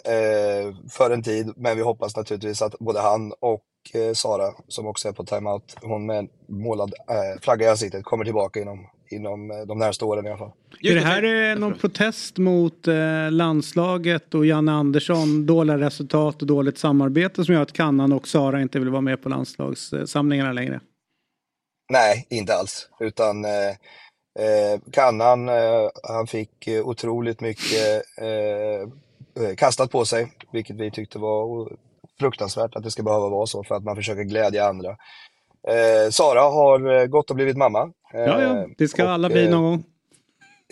[0.05, 1.53] eh, för en tid.
[1.57, 5.77] Men vi hoppas naturligtvis att både han och eh, Sara, som också är på timeout,
[5.83, 6.95] hon med målad
[7.41, 10.53] flagga i ansiktet, kommer tillbaka inom inom eh, de närmaste åren i alla fall.
[10.81, 16.79] Är det här någon protest mot eh, landslaget och Janne Andersson, dåliga resultat och dåligt
[16.79, 20.81] samarbete som gör att Kannan och Sara inte vill vara med på landslagssamlingarna längre?
[21.93, 22.89] Nej, inte alls.
[23.01, 23.69] Utan eh,
[24.39, 31.73] eh Kannan, eh, han fick otroligt mycket eh, kastat på sig, vilket vi tyckte var
[32.19, 34.97] fruktansvärt att det ska behöva vara så för att man försöker glädja andra.
[35.69, 39.63] Eh, Sara har gått och blivit mamma Ja, ja, det ska och, alla bli någon
[39.63, 39.85] gång.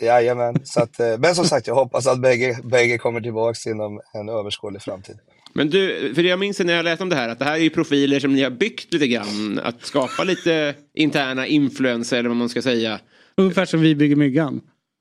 [0.02, 4.00] Jajamän, så att, eh, men som sagt jag hoppas att bägge, bägge kommer tillbaka inom
[4.14, 5.16] en överskådlig framtid.
[5.52, 7.58] Men du, för jag minns när jag läste om det här att det här är
[7.58, 9.60] ju profiler som ni har byggt lite grann.
[9.64, 13.00] Att skapa lite interna influenser eller vad man ska säga.
[13.36, 14.60] Ungefär som vi bygger myggan.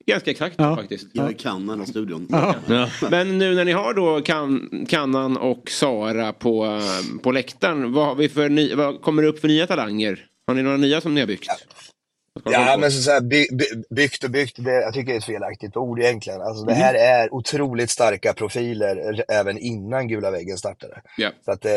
[0.09, 0.75] Ganska exakt ja.
[0.75, 1.07] faktiskt.
[1.13, 2.27] Jag är kannan i studion.
[2.29, 2.55] Ja.
[2.67, 2.89] Ja.
[3.11, 6.81] Men nu när ni har då kan, Kannan och Sara på,
[7.23, 7.93] på läktaren.
[7.93, 10.25] Vad, har vi för ny, vad kommer det upp för nya talanger?
[10.47, 11.49] Har ni några nya som ni har byggt?
[12.45, 15.17] Ja, men så, så här, by, by, byggt och byggt, det, jag tycker det är
[15.17, 16.41] ett felaktigt ord egentligen.
[16.41, 21.01] Alltså, det här är otroligt starka profiler även innan Gula väggen startade.
[21.17, 21.33] Yeah.
[21.45, 21.71] Så att, eh,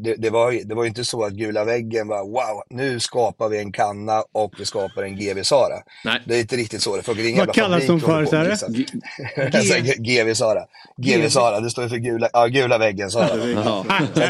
[0.00, 3.48] det, det, var, det var ju inte så att Gula väggen var wow, nu skapar
[3.48, 5.82] vi en kanna och vi skapar en GV Sara.
[6.04, 6.22] Nej.
[6.26, 7.46] Det är inte riktigt så det funkar.
[7.46, 8.26] Vad kallas de för?
[8.26, 9.96] Så här?
[9.98, 10.64] GV Sara.
[10.96, 13.28] GV Sara, det står för gula, ja, gula väggen Sara.
[13.28, 13.84] så,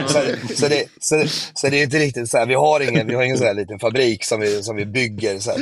[0.09, 1.25] så, så, det, så,
[1.55, 3.55] så det är inte riktigt så här, vi har ingen, vi har ingen sån här
[3.55, 5.59] liten fabrik som vi, som vi bygger så här,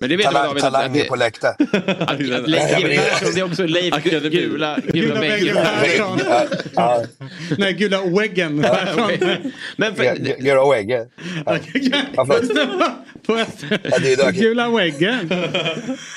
[0.00, 1.56] Men det vet Talang, David, att, på läktaren.
[2.46, 6.18] Leif GW Persson, det är också Leif Gula, gula, Gula väggen Persson.
[7.58, 9.10] Nej, gula väggen Persson.
[9.10, 9.52] Är
[14.32, 15.28] Gula väggen.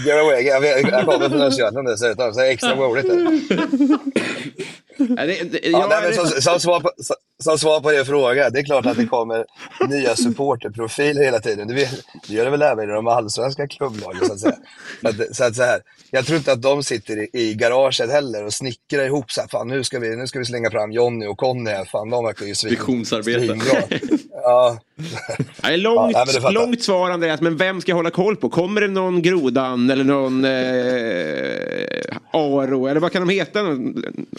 [0.06, 0.50] Gura Wegge.
[0.50, 3.06] Jag vet- jag kommer från Östergötland dessutom, så det är extra roligt.
[4.98, 5.16] där.
[5.18, 7.92] ja, det, det, Ja, jag, nej, men som, som, svar på, som, som svar på
[7.92, 9.46] din fråga, det är klart att det kommer
[9.90, 11.68] nya supporterprofiler hela tiden.
[11.68, 11.74] Det,
[12.28, 14.56] det gör det väl även i de allsvenska klubblagen så att säga.
[15.02, 18.12] Så att, så att så här, jag tror inte att de sitter i, i garaget
[18.12, 20.92] heller och snickrar ihop så här, fan nu ska vi, nu ska vi slänga fram
[20.92, 23.58] Jonny och Conny här, fan de verkar ju svin, Visionsarbete.
[24.32, 24.80] Ja,
[25.64, 28.50] Är långt, Ja, nej, långt svar Andreas, men vem ska jag hålla koll på?
[28.50, 33.60] Kommer det någon Grodan eller någon eh, Aro eller vad kan de heta?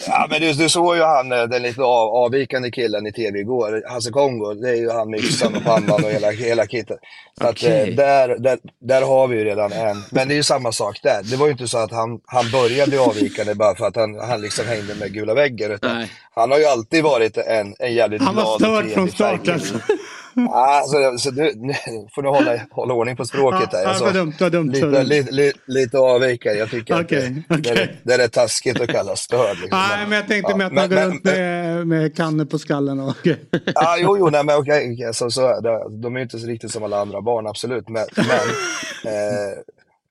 [0.07, 3.39] Ja, men du, du såg ju han, eh, den lite av, avvikande killen i tv
[3.39, 4.53] igår, Hasse Kongo.
[4.53, 6.97] Det är ju han med yxan och pannan och hela, hela kittet.
[7.41, 10.03] Så att, eh, där, där, där har vi ju redan en.
[10.11, 11.23] Men det är ju samma sak där.
[11.23, 14.19] Det var ju inte så att han, han började bli avvikande bara för att han,
[14.19, 15.79] han liksom hängde med gula väggen.
[15.81, 16.11] Nej.
[16.35, 19.75] han har ju alltid varit en, en jävligt Han var glad störd från start alltså.
[20.47, 21.73] Alltså, så du, nu
[22.15, 23.85] får du hålla, hålla ordning på språket där.
[23.85, 24.71] Alltså, dumt, dumt.
[24.71, 26.53] lite, lite, lite, lite avvikare.
[26.53, 29.57] Jag tycker att Okej, det, det, är, är taskigt att kalla störd.
[29.61, 29.79] Liksom.
[29.79, 32.99] Nej, men jag tänkte Ja, med att man går runt med, med kannor på skallen.
[32.99, 33.27] Och,
[33.75, 35.61] Ja, jo, jo, nej, men okej, okej, så, så.
[35.89, 37.89] De är ju inte så riktigt som alla andra barn, absolut.
[37.89, 38.25] Men, men,
[39.13, 39.57] eh,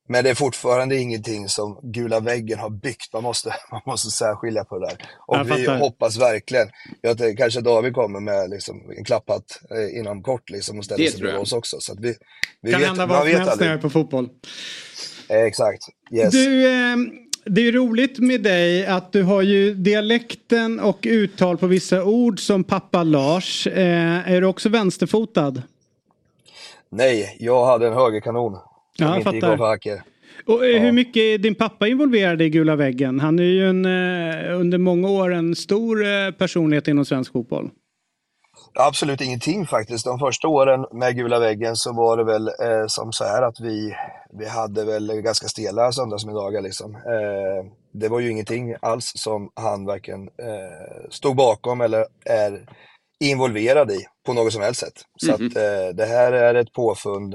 [0.08, 3.12] men det är fortfarande ingenting som gula väggen har byggt.
[3.12, 4.96] Man måste, man måste särskilja på det där.
[5.26, 6.68] Och Jag vi hoppas verkligen
[7.18, 11.10] det, kanske David kommer med liksom, en klapphatt eh, inom kort liksom, och ställer Det
[11.10, 11.24] sig jag.
[11.24, 11.76] bredvid oss också.
[11.80, 12.14] Så att vi,
[12.62, 13.70] vi kan vet, hända vad som helst när aldrig.
[13.70, 14.28] jag är på fotboll.
[15.28, 15.82] Eh, exakt,
[16.14, 16.30] yes.
[16.32, 16.96] Du, eh,
[17.44, 22.40] det är roligt med dig att du har ju dialekten och uttal på vissa ord
[22.40, 23.66] som pappa Lars.
[23.66, 25.62] Eh, är du också vänsterfotad?
[26.90, 28.58] Nej, jag hade en högerkanon.
[28.98, 29.52] Ja, jag gick fattar.
[29.52, 30.02] av hacker.
[30.46, 33.20] Och eh, hur mycket är din pappa involverad i Gula väggen?
[33.20, 37.70] Han är ju en, eh, under många år en stor eh, personlighet inom svensk fotboll.
[38.74, 40.04] Absolut ingenting faktiskt.
[40.04, 43.60] De första åren med gula väggen så var det väl eh, som så här att
[43.60, 43.94] vi,
[44.38, 46.94] vi hade väl ganska stela söndagsmiddagar liksom.
[46.94, 52.64] Eh, det var ju ingenting alls som han varken eh, stod bakom eller är
[53.20, 55.02] involverad i på något som helst sätt.
[55.16, 57.34] Så att eh, det här är ett påfund.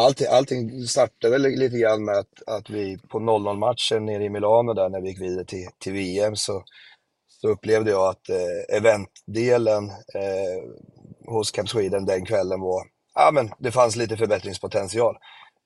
[0.00, 4.74] Allting, allting startade väl lite grann med att, att vi på 0-0-matchen nere i Milano
[4.74, 6.64] där när vi gick vidare till, till VM så
[7.40, 10.62] så upplevde jag att eh, eventdelen eh,
[11.26, 12.82] hos Camp Sweden den kvällen var,
[13.14, 15.16] ja men det fanns lite förbättringspotential.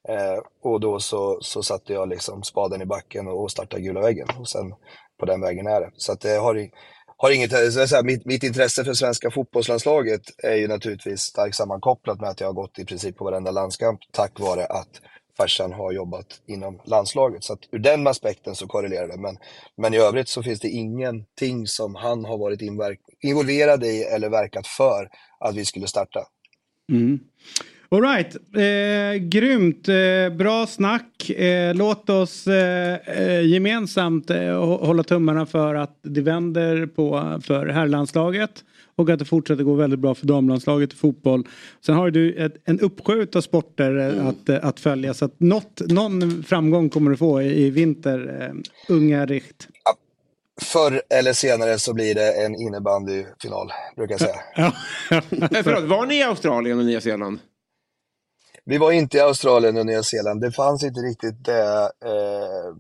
[0.09, 4.28] Eh, och då så, så satte jag liksom spaden i backen och, startade gula väggen
[4.39, 4.74] och sen
[5.19, 5.90] på den vägen är det.
[5.97, 6.70] Så att det har,
[7.16, 11.57] har inget, eh, så här, mitt, mitt intresse för svenska fotbollslandslaget är ju naturligtvis starkt
[11.57, 15.01] sammankopplat med att jag har gått i princip på varenda landskamp tack vare att
[15.36, 17.45] farsan har jobbat inom landslaget.
[17.45, 19.16] Så att ur den aspekten så korrelerar det.
[19.16, 19.36] Men,
[19.77, 22.61] men i övrigt så finns det ingenting som han har varit
[23.20, 25.09] involverad i eller verkat för
[25.41, 26.27] att vi skulle starta.
[26.93, 27.20] Mm.
[27.95, 28.37] All right.
[28.57, 31.31] eh, grymt, eh, bra snack.
[31.31, 37.41] Eh, låt oss eh, eh, gemensamt eh, hå- hålla tummarna för att det vänder på
[37.45, 38.51] för herrlandslaget
[38.97, 41.47] och att det fortsätter gå väldigt bra för damlandslaget i fotboll.
[41.87, 45.41] Sen har du ett, en uppsjö av sporter eh, att, eh, att följa så att
[45.41, 48.55] något, någon framgång kommer du få i, i vinter, eh,
[48.95, 49.69] unga Richt.
[50.62, 54.73] Förr eller senare så blir det en innebandyfinal, brukar jag säga.
[55.65, 57.39] Förlåt, var ni i Australien och Nya Zeeland?
[58.66, 60.41] Vi var inte i Australien och Nya Zeeland.
[60.41, 62.74] Det fanns inte riktigt det, eh,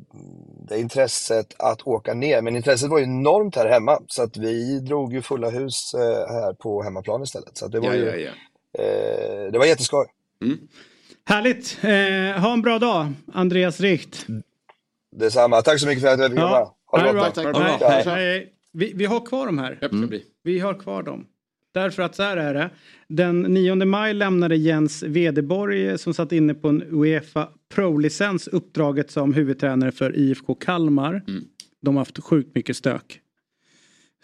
[0.68, 2.42] det intresset att åka ner.
[2.42, 3.98] Men intresset var ju enormt här hemma.
[4.06, 6.00] Så att vi drog ju fulla hus eh,
[6.34, 7.56] här på hemmaplan istället.
[7.56, 8.82] Så att det var Ja, ju ja, ja.
[8.84, 10.06] Eh, det var jätteskoj.
[11.24, 11.78] Härligt.
[11.82, 14.26] Eh, ha en bra dag, Andreas Richt.
[15.16, 15.62] Detsamma.
[15.62, 16.70] Tack så mycket för att jag fick komma.
[16.86, 17.32] Ha det bra.
[18.72, 20.06] Vi, vi har kvar dem här.
[20.08, 20.24] Bli.
[20.42, 21.26] Vi har kvar dem.
[21.74, 22.70] Därför att så här är det.
[23.08, 29.34] Den 9 maj lämnade Jens Wedeborg som satt inne på en Uefa Pro-licens uppdraget som
[29.34, 31.22] huvudtränare för IFK Kalmar.
[31.82, 33.20] De har haft sjukt mycket stök.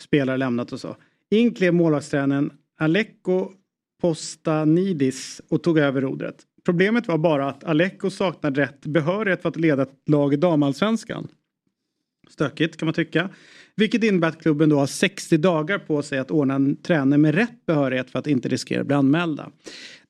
[0.01, 0.97] Spelare lämnat och så.
[1.31, 3.53] In klev målvaktstränaren Aleko
[4.01, 6.37] Postanidis och tog över rodret.
[6.65, 11.29] Problemet var bara att Aleko saknade rätt behörighet för att leda ett lag i damallsvenskan.
[12.29, 13.31] Stökigt kan man tycka.
[13.81, 17.35] Vilket innebär att klubben då har 60 dagar på sig att ordna en tränare med
[17.35, 19.51] rätt behörighet för att inte riskera att bli anmälda.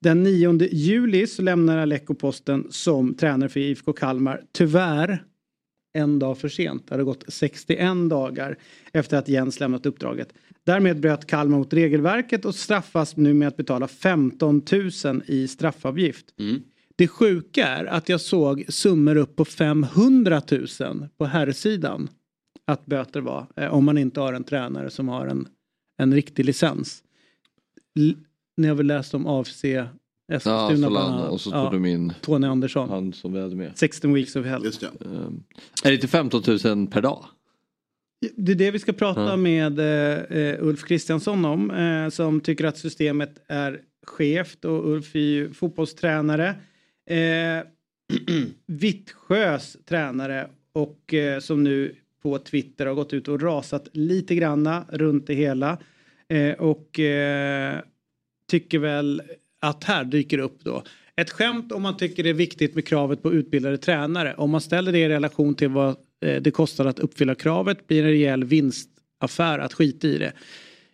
[0.01, 4.43] Den 9 juli så lämnar Aleko posten som tränare för IFK Kalmar.
[4.53, 5.25] Tyvärr
[5.99, 6.89] en dag för sent.
[6.89, 8.59] Det hade gått 61 dagar
[8.93, 10.29] efter att Jens lämnat uppdraget.
[10.67, 14.63] Därmed bröt Kalmar mot regelverket och straffas nu med att betala 15
[15.05, 16.27] 000 i straffavgift.
[16.39, 16.63] Mm.
[16.97, 20.43] Det sjuka är att jag såg summor upp på 500
[20.81, 22.09] 000 på herrsidan.
[22.71, 23.47] Att böter var.
[23.57, 25.49] Eh, om man inte har en tränare som har en,
[25.99, 27.03] en riktig licens.
[27.99, 28.15] L
[28.57, 29.65] ni har väl läst om AFC
[30.33, 31.31] Eskilstuna Ja, bland annat.
[31.31, 32.89] och så tog de in Tony Andersson.
[32.89, 33.73] han som vi hade med.
[33.75, 34.65] 16 weeks of hell.
[34.65, 34.87] Just det.
[35.05, 35.43] Ehm,
[35.85, 37.25] Är det inte 15 000 per dag?
[38.37, 39.37] Det är det vi ska prata Ja.
[39.37, 41.71] med eh, Ulf Kristiansson om.
[41.71, 46.49] Eh, som tycker att systemet är skevt och Ulf är ju fotbollstränare.
[47.11, 47.65] Eh,
[48.67, 55.27] Vittsjös tränare och som nu på Twitter har gått ut och rasat lite granna runt
[55.27, 55.79] det hela.
[56.29, 57.79] Eh, och eh,
[58.51, 59.23] tycker väl
[59.61, 60.83] att här dyker upp då
[61.21, 64.35] ett skämt om man tycker det är viktigt med kravet på utbildade tränare.
[64.37, 65.89] Om man ställer det i relation till vad
[66.21, 70.33] eh, det kostar att uppfylla kravet blir det en rejäl vinstaffär att skita i det.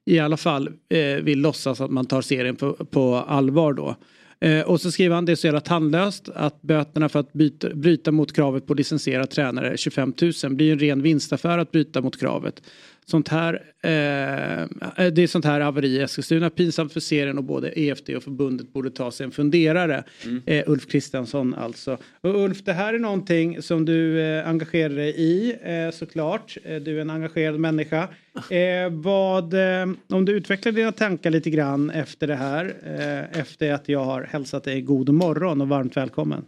[0.05, 3.97] I alla fall eh, vill låtsas att man tar serien på, på allvar då.
[4.41, 7.75] Eh, och så skriver han det är så jävla tandlöst att böterna för att byta,
[7.75, 10.15] bryta mot kravet på licensierad tränare 25
[10.45, 12.63] 000 blir en ren vinstaffär att bryta mot kravet.
[13.11, 16.51] Sånt här, eh, det är sånt här haveri i Eskilstuna.
[16.51, 20.05] Pinsamt för serien och både EFD och förbundet borde ta sig en funderare.
[20.47, 21.99] Eh, Ulf Kristiansson alltså.
[22.21, 26.57] Och Ulf, det här är någonting som du eh, engagerar dig i eh, såklart.
[26.65, 28.09] Eh, du är en engagerad människa.
[28.51, 32.65] Eh, vad, eh, om du utvecklar dina tankar lite grann efter det här.
[32.85, 36.45] Eh, efter att jag har hälsat dig god morgon och varmt välkommen.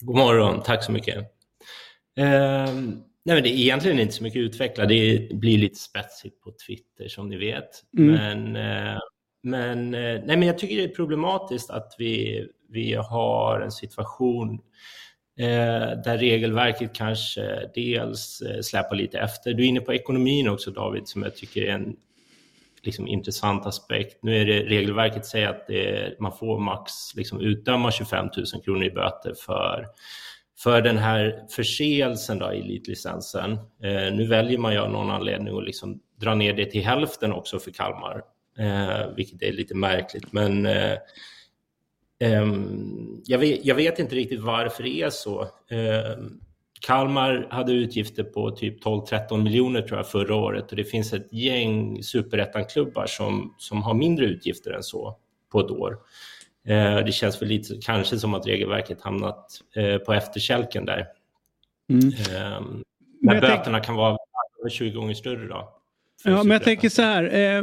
[0.00, 1.16] God morgon, tack så mycket.
[2.16, 4.88] Ehm, nej men det är egentligen inte så mycket utvecklat.
[4.88, 7.68] Det blir lite spetsigt på Twitter som ni vet.
[7.98, 8.12] Mm.
[8.12, 8.98] Men, eh,
[9.42, 14.52] men, eh, nej men jag tycker det är problematiskt att vi, vi har en situation
[15.38, 19.54] eh, där regelverket kanske dels släpar lite efter.
[19.54, 21.96] Du är inne på ekonomin också David, som jag tycker är en
[22.82, 24.22] liksom, intressant aspekt.
[24.22, 28.84] Nu är det regelverket säger att det, man får max liksom, utdöma 25 000 kronor
[28.84, 29.86] i böter för
[30.62, 33.52] för den här förseelsen då, i elitlicensen.
[33.52, 37.32] Eh, nu väljer man ju av någon anledning att liksom dra ner det till hälften
[37.32, 38.22] också för Kalmar,
[38.58, 40.32] eh, vilket är lite märkligt.
[40.32, 40.92] Men eh,
[42.20, 42.46] eh
[43.24, 45.42] jag, vet, jag vet inte riktigt varför det är så.
[45.70, 46.18] Eh,
[46.80, 51.32] Kalmar hade utgifter på typ 12-13 miljoner tror jag förra året och det finns ett
[51.32, 55.18] gäng superettan-klubbar som, som har mindre utgifter än så
[55.52, 55.98] på ett år.
[56.68, 61.06] Eh, Det känns väl lite kanske som att regelverket hamnat eh, på efterkälken där.
[61.90, 62.08] Mm.
[62.08, 62.60] Eh,
[63.20, 64.18] Men böterna kan vara
[64.70, 65.72] 20 gånger större då.
[66.24, 67.24] Ja, men jag tänker så här.
[67.34, 67.62] Eh,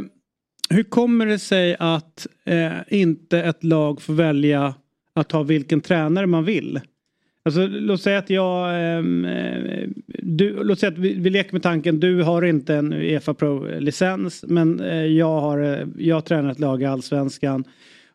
[0.70, 4.74] hur kommer det sig att eh, inte ett lag får välja
[5.14, 6.80] att ha vilken tränare man vill?
[7.42, 8.70] Alltså, låt säga att jag...
[8.98, 9.88] ehm, eh,
[10.22, 14.44] du, låt säga att vi, vi leker med tanken, du har inte en Uefa Pro-licens
[14.48, 17.64] men eh, jag har jag tränar ett lag i Allsvenskan.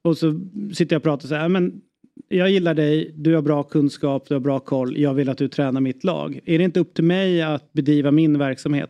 [0.05, 0.39] Och så
[0.73, 1.81] sitter jag och pratar så här, men
[2.27, 5.47] jag gillar dig, du har bra kunskap, du har bra koll, jag vill att du
[5.47, 6.39] tränar mitt lag.
[6.45, 8.89] Är det inte upp till mig att bedriva min verksamhet?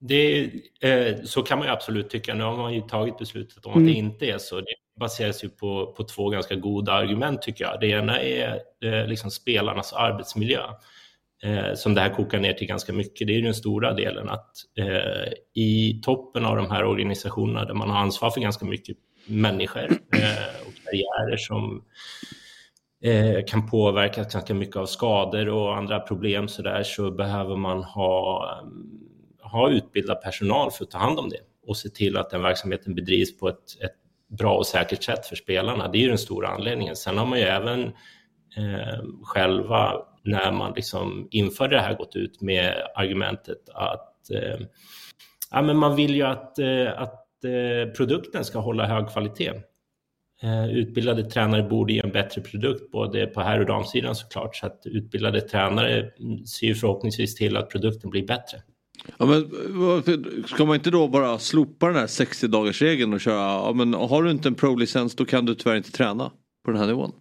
[0.00, 0.50] Det,
[0.80, 2.34] eh, så kan man ju absolut tycka.
[2.34, 3.84] Nu har man ju tagit beslutet om Mm.
[3.84, 4.60] att det inte är så.
[4.60, 7.80] Det baseras ju på, på två ganska goda argument tycker jag.
[7.80, 10.60] Det ena är eh, liksom spelarnas arbetsmiljö.
[11.44, 13.26] Eh, som det här kokar ner till ganska mycket.
[13.26, 17.74] Det är ju den stora delen att eh, i toppen av de här organisationerna där
[17.74, 18.96] man har ansvar för ganska mycket
[19.26, 21.84] människor eh, och karriärer som
[23.04, 27.82] eh, kan påverkas ganska mycket av skador och andra problem så där så behöver man
[27.82, 28.50] ha,
[29.42, 32.94] ha utbildad personal för att ta hand om det och se till att den verksamheten
[32.94, 33.94] bedrivs på ett, ett
[34.38, 35.88] bra och säkert sätt för spelarna.
[35.88, 36.96] Det är ju den stora anledningen.
[36.96, 37.82] Sen har man ju även
[38.56, 44.66] eh, själva när man liksom införde det här gått ut med argumentet att eh,
[45.50, 47.21] ja, men man vill ju att, eh, att
[47.96, 49.52] produkten ska hålla hög kvalitet.
[50.42, 54.56] Eh, Utbildade tränare borde ge en bättre produkt både på herr och damsidan såklart.
[54.56, 56.10] Så att utbildade tränare
[56.46, 58.58] ser förhoppningsvis till att produkten blir bättre.
[59.18, 59.50] Ja, men,
[60.46, 63.94] ska man inte då bara slopa den här 60 dagars regeln och köra, ja, men
[63.94, 66.30] har du inte en pro-licens då kan du tyvärr inte träna
[66.64, 67.12] på den här nivån.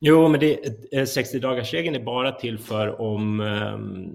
[0.00, 4.12] Jo, men det, eh, 60-dagarsregeln är bara till för om, ehm, eh,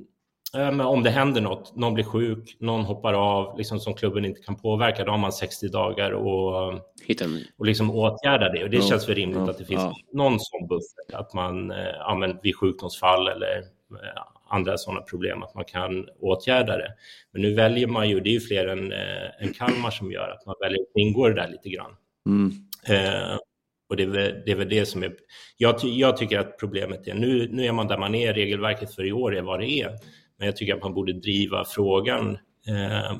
[0.85, 1.75] om det händer något.
[1.75, 5.03] Någon blir sjuk, någon hoppar av, liksom som klubben inte kan påverka.
[5.03, 6.73] Då har man 60 dagar och,
[7.57, 8.63] och liksom åtgärda det.
[8.63, 9.95] Och det Ja, känns väl rimligt ja, att det finns ja.
[10.13, 11.13] någon sån buffert.
[11.13, 13.57] Att man eh, ja, men vid sjukdomsfall eller
[13.91, 16.93] eh, andra sådana problem, att man kan åtgärda det.
[17.31, 20.29] Men nu väljer man ju, det är ju fler än, eh, än Kalmar som gör
[20.29, 21.91] att man väljer att ingå det där lite grann.
[22.25, 22.51] Mm.
[22.87, 23.37] Eh,
[23.89, 25.13] Och det är väl det, är väl det som är...
[25.57, 29.05] Jag, jag, tycker att problemet är, nu, nu är man där man är, regelverket för
[29.05, 29.99] i år är vad det är.
[30.43, 32.37] Men jag tycker att man borde driva frågan
[32.67, 33.17] eh,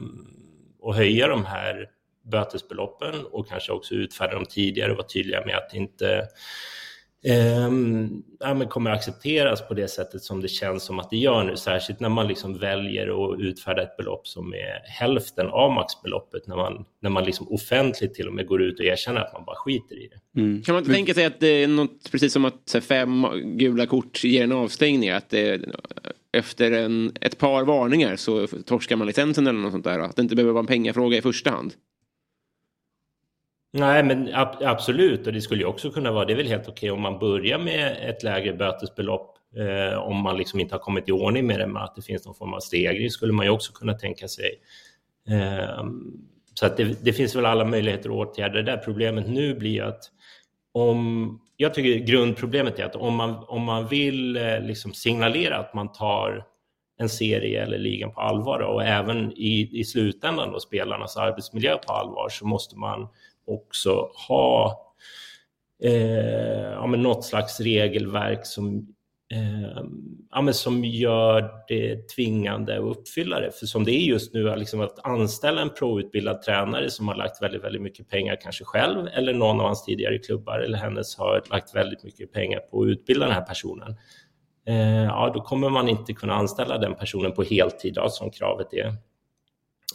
[0.80, 1.90] och höja de här
[2.32, 6.28] bötesbeloppen och kanske också utfärda dem tidigare och vara tydliga med att inte
[7.26, 7.70] eh,
[8.40, 12.00] ja, kommer accepteras på det sättet som det känns som att det gör nu, särskilt
[12.00, 16.86] när man liksom väljer att utfärda ett belopp som är hälften av maxbeloppet, när man,
[17.02, 19.96] när man liksom offentligt till och med går ut och erkänner att man bara skiter
[19.96, 20.40] i det.
[20.42, 20.62] Mm.
[20.62, 23.28] Kan man inte tänka sig att det är något, precis som att fem
[23.58, 25.62] gula kort ger en avstängning, att det,
[26.34, 30.22] efter en, ett par varningar så torskar man licensen eller något sånt där, att det
[30.22, 31.74] inte behöver vara en pengafråga i första hand?
[33.74, 36.68] Nej, men ab absolut, och det skulle ju också kunna vara, det är väl helt
[36.68, 41.10] okej om man börjar med ett lägre bötesbelopp eh, om man liksom inte har kommit
[41.10, 43.52] i ordning med det, med att det finns någon form av stegring skulle man ju
[43.52, 44.60] också kunna tänka sig.
[45.30, 45.84] Eh,
[46.54, 48.78] så att det, det, finns väl alla möjligheter att åtgärda det där.
[48.78, 50.04] Problemet nu blir att
[50.72, 55.74] om, jag tycker grundproblemet är att om man, om man vill eh, liksom signalera att
[55.74, 56.46] man tar
[56.98, 61.94] en serie eller ligan på allvar och även i, i slutändan då spelarnas arbetsmiljö på
[61.94, 63.08] allvar så måste man
[63.48, 64.82] också ha
[65.84, 68.96] eh, ja, men något slags regelverk som,
[69.34, 69.84] eh,
[70.32, 73.52] ja, men som gör det tvingande att uppfylla det.
[73.52, 77.42] För som det är just nu, liksom att anställa en proutbildad tränare som har lagt
[77.42, 81.44] väldigt, väldigt mycket pengar, kanske själv eller någon av hans tidigare klubbar eller hennes har
[81.50, 83.96] lagt väldigt mycket pengar på att utbilda den här personen.
[84.68, 88.74] Eh, ja, då kommer man inte kunna anställa den personen på heltid, då, som kravet
[88.74, 88.96] är,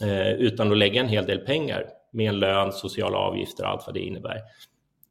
[0.01, 3.83] eh, utan att lägga en hel del pengar med en lön, sociala avgifter och allt
[3.85, 4.41] vad det innebär.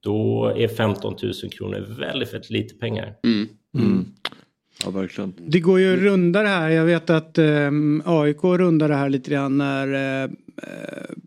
[0.01, 3.15] Då är 15 000 kronor väldigt, väldigt lite pengar.
[3.25, 3.49] Mm.
[3.75, 4.05] Mm.
[4.85, 5.35] Ja, verkligen.
[5.47, 6.69] Det går ju att runda det här.
[6.69, 7.71] Jag vet att eh,
[8.05, 10.31] AIK rundade det här lite grann när eh,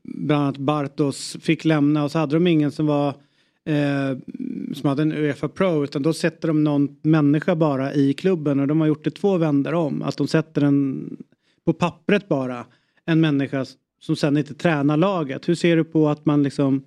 [0.04, 3.08] bland annat Bartos fick lämna och så hade de ingen som var
[3.66, 4.18] eh,
[4.74, 8.68] som hade en Uefa Pro utan då sätter de någon människa bara i klubben och
[8.68, 10.02] de har gjort det två vändor om.
[10.02, 11.10] Att de sätter en
[11.66, 12.66] på pappret bara
[13.06, 13.66] en människa
[14.00, 15.50] som sen inte tränar laget.
[15.50, 16.84] Hur ser du på att man liksom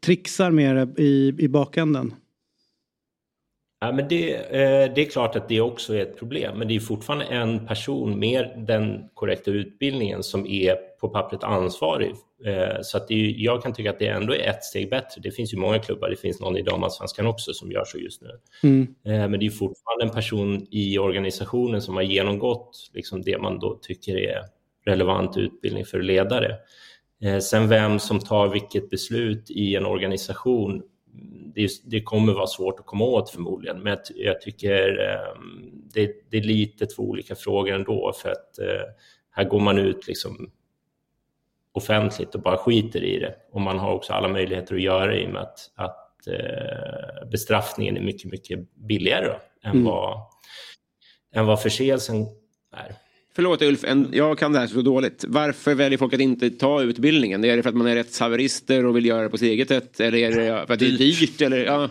[0.00, 2.14] trixar med det i, i bakänden?
[3.80, 6.76] Ja, men det, eh, det är klart att det också är ett problem, men det
[6.76, 12.14] är fortfarande en person med den korrekta utbildningen som är på pappret ansvarig.
[12.44, 15.20] Eh, så att är, jag kan tycka att det ändå är ett steg bättre.
[15.22, 18.22] Det finns ju många klubbar, det finns någon i damallsvenskan också som gör så just
[18.22, 18.30] nu.
[18.62, 18.94] Mm.
[19.04, 23.58] Eh, men det är fortfarande en person i organisationen som har genomgått liksom det man
[23.58, 24.42] då tycker är
[24.84, 26.56] relevant utbildning för ledare.
[27.22, 30.82] Eh, sen vem som tar vilket beslut i en organisation,
[31.54, 35.40] det, det kommer vara svårt att komma åt förmodligen, men jag, jag tycker eh,
[35.94, 38.88] det, det, är lite två olika frågor ändå, för att eh,
[39.30, 40.50] här går man ut liksom
[41.72, 43.34] offentligt och bara skiter i det.
[43.52, 47.28] Och man har också alla möjligheter att göra det i och med att, att eh,
[47.30, 49.84] bestraffningen är mycket, mycket billigare då, än, mm.
[49.84, 50.20] vad,
[51.34, 52.26] än vad förseelsen
[52.72, 52.96] är.
[53.34, 55.24] Förlåt Ulf, en, jag kan det här så dåligt.
[55.28, 57.44] Varför väljer folk att inte ta utbildningen?
[57.44, 60.00] Är det för att man är rättshaverister och vill göra det på sitt eget sätt?
[60.00, 61.40] Eller är det för att det är dyrt?
[61.40, 61.88] Eller, ja.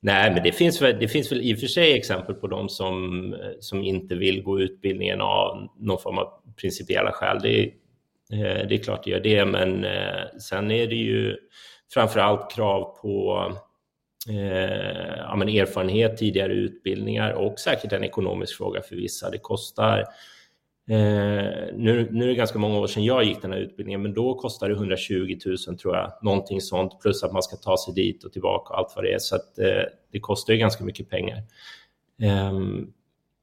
[0.00, 2.68] Nej, men det finns, väl, det finns väl i och för sig exempel på de
[2.68, 6.28] som, som inte vill gå utbildningen av någon form av
[6.60, 7.38] principiella skäl.
[7.42, 7.62] Det,
[8.32, 11.36] eh, det är klart det gör det, men eh, sen är det ju
[11.94, 13.46] framför allt krav på
[14.28, 19.30] eh, ja, men erfarenhet, tidigare utbildningar och säkert en ekonomisk fråga för vissa.
[19.30, 19.98] Det kostar
[20.88, 20.96] eh,
[21.74, 24.34] nu, nu är det ganska många år sedan jag gick den här utbildningen, men då
[24.34, 28.24] kostade det 120 000 tror jag, någonting sånt, plus att man ska ta sig dit
[28.24, 29.82] och tillbaka och allt vad det är, så att eh,
[30.12, 31.42] det kostar ju ganska mycket pengar.
[32.50, 32.92] Um,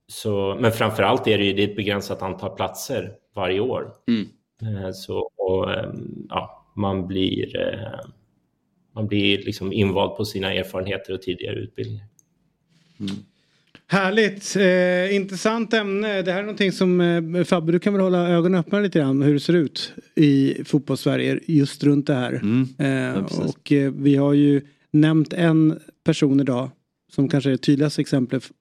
[0.08, 3.94] så, men framför allt är det ju det ett begränsat antal platser varje år.
[4.08, 4.28] Mm.
[4.78, 8.00] Uh, så, och, um, ja, man blir uh,
[9.00, 12.06] man blir liksom invald på sina erfarenheter och tidigare utbildningar.
[13.00, 13.16] Mm.
[13.88, 16.22] Härligt, eh, intressant ämne.
[16.22, 19.22] Det här är någonting som eh, Fabbe, du kan väl hålla ögonen öppna lite grann
[19.22, 22.34] hur det ser ut i fotbollssverige just runt det här.
[22.34, 22.68] Mm.
[22.78, 24.62] Eh, och eh, vi har ju
[24.92, 26.70] nämnt en person idag
[27.12, 28.52] som kanske är det tydligaste exemplet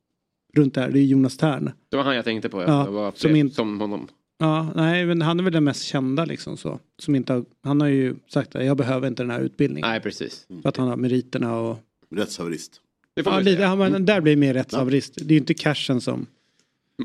[0.55, 0.91] runt det här.
[0.91, 1.71] Det är Jonas Tern.
[1.89, 2.63] Det var han jag tänkte på.
[2.63, 3.51] Ja, ja som, in...
[3.51, 4.09] som honom.
[4.39, 6.81] Ja, nej, men han är väl den mest kända liksom så.
[6.99, 9.91] Som inte har, han har ju sagt att jag behöver inte den här utbildningen.
[9.91, 10.47] Nej, precis.
[10.63, 11.79] För att han har meriterna och...
[12.11, 12.81] Rättshaverist.
[13.15, 15.13] Ja, lite, ja, men där blir mer rättshaverist.
[15.17, 15.25] Ja.
[15.25, 16.27] Det är ju inte cashen som...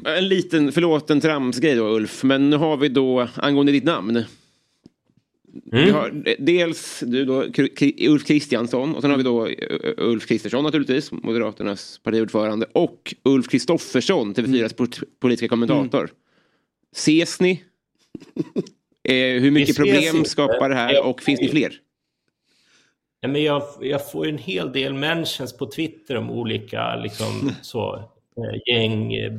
[0.05, 4.10] En liten, förlåt en tramsgrej då Ulf, men nu har vi då angående ditt namn.
[5.72, 5.85] Mm.
[5.85, 7.45] Vi har dels du då,
[8.07, 9.53] Ulf Kristiansson och sen har vi då eh,
[9.97, 14.91] Ulf Kristersson naturligtvis, Moderaternas partiordförande och Ulf Kristoffersson, TV4s mm.
[15.19, 16.10] politiska kommentator.
[16.94, 17.64] Ses ni?
[19.10, 21.74] Eh, hur mycket problem skapar det här och finns ni fler?
[23.22, 27.95] Ja, men jag, jag får en hel del mentions på Twitter om olika liksom, så,
[28.38, 29.32] eh, gäng, eh,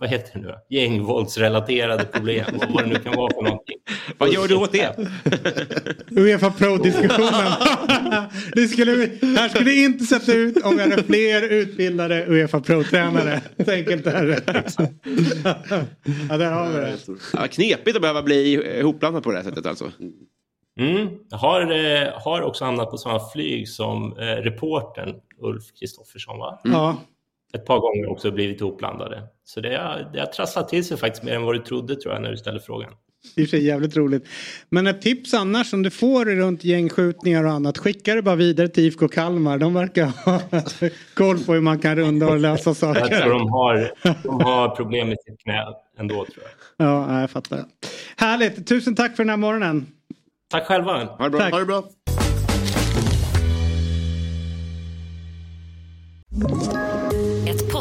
[0.00, 0.54] vad heter det nu?
[0.68, 3.71] Gängvåldsrelaterade problem och vad det nu kan vara för någonting.
[4.18, 4.96] Vad gör du åt det?
[6.20, 7.52] Uefa Pro-diskussionen.
[8.54, 12.60] det skulle vi, här skulle det inte sett ut om vi hade fler utbildade Uefa
[12.60, 13.40] Pro-tränare.
[13.64, 14.42] Så enkelt är det.
[16.28, 16.96] ja, där har vi det.
[17.32, 19.92] Ja, knepigt att behöva bli ihopblandad på det här sättet alltså.
[20.78, 21.08] Mm.
[21.30, 26.38] Jag har, eh, har också hamnat på samma flyg som eh, reportern Ulf Kristoffersson.
[26.38, 26.60] Va?
[26.64, 26.96] Ja.
[27.54, 29.22] Ett par gånger också blivit ihopblandade.
[29.44, 32.14] Så det har, det har trasslat till sig faktiskt mer än vad du trodde tror
[32.14, 32.92] jag när du ställde frågan.
[33.36, 34.28] I och för sig jävligt roligt.
[34.68, 37.78] Men ett tips annars om du får runt gängskjutningar och annat.
[37.78, 39.58] Skicka det bara vidare till IFK Kalmar.
[39.58, 40.40] De verkar ha
[41.14, 43.00] koll på hur man kan runda och lösa saker.
[43.00, 43.92] Jag tror de har,
[44.22, 45.64] de har problem med sitt knä
[45.98, 46.44] ändå tror
[46.76, 46.86] jag.
[46.86, 47.64] Ja, jag fattar.
[48.16, 48.66] Härligt.
[48.66, 49.86] Tusen tack för den här morgonen.
[50.50, 51.04] Tack själva.
[51.04, 51.40] Ha det bra.
[51.40, 51.52] Tack.
[51.52, 51.84] Ha det bra.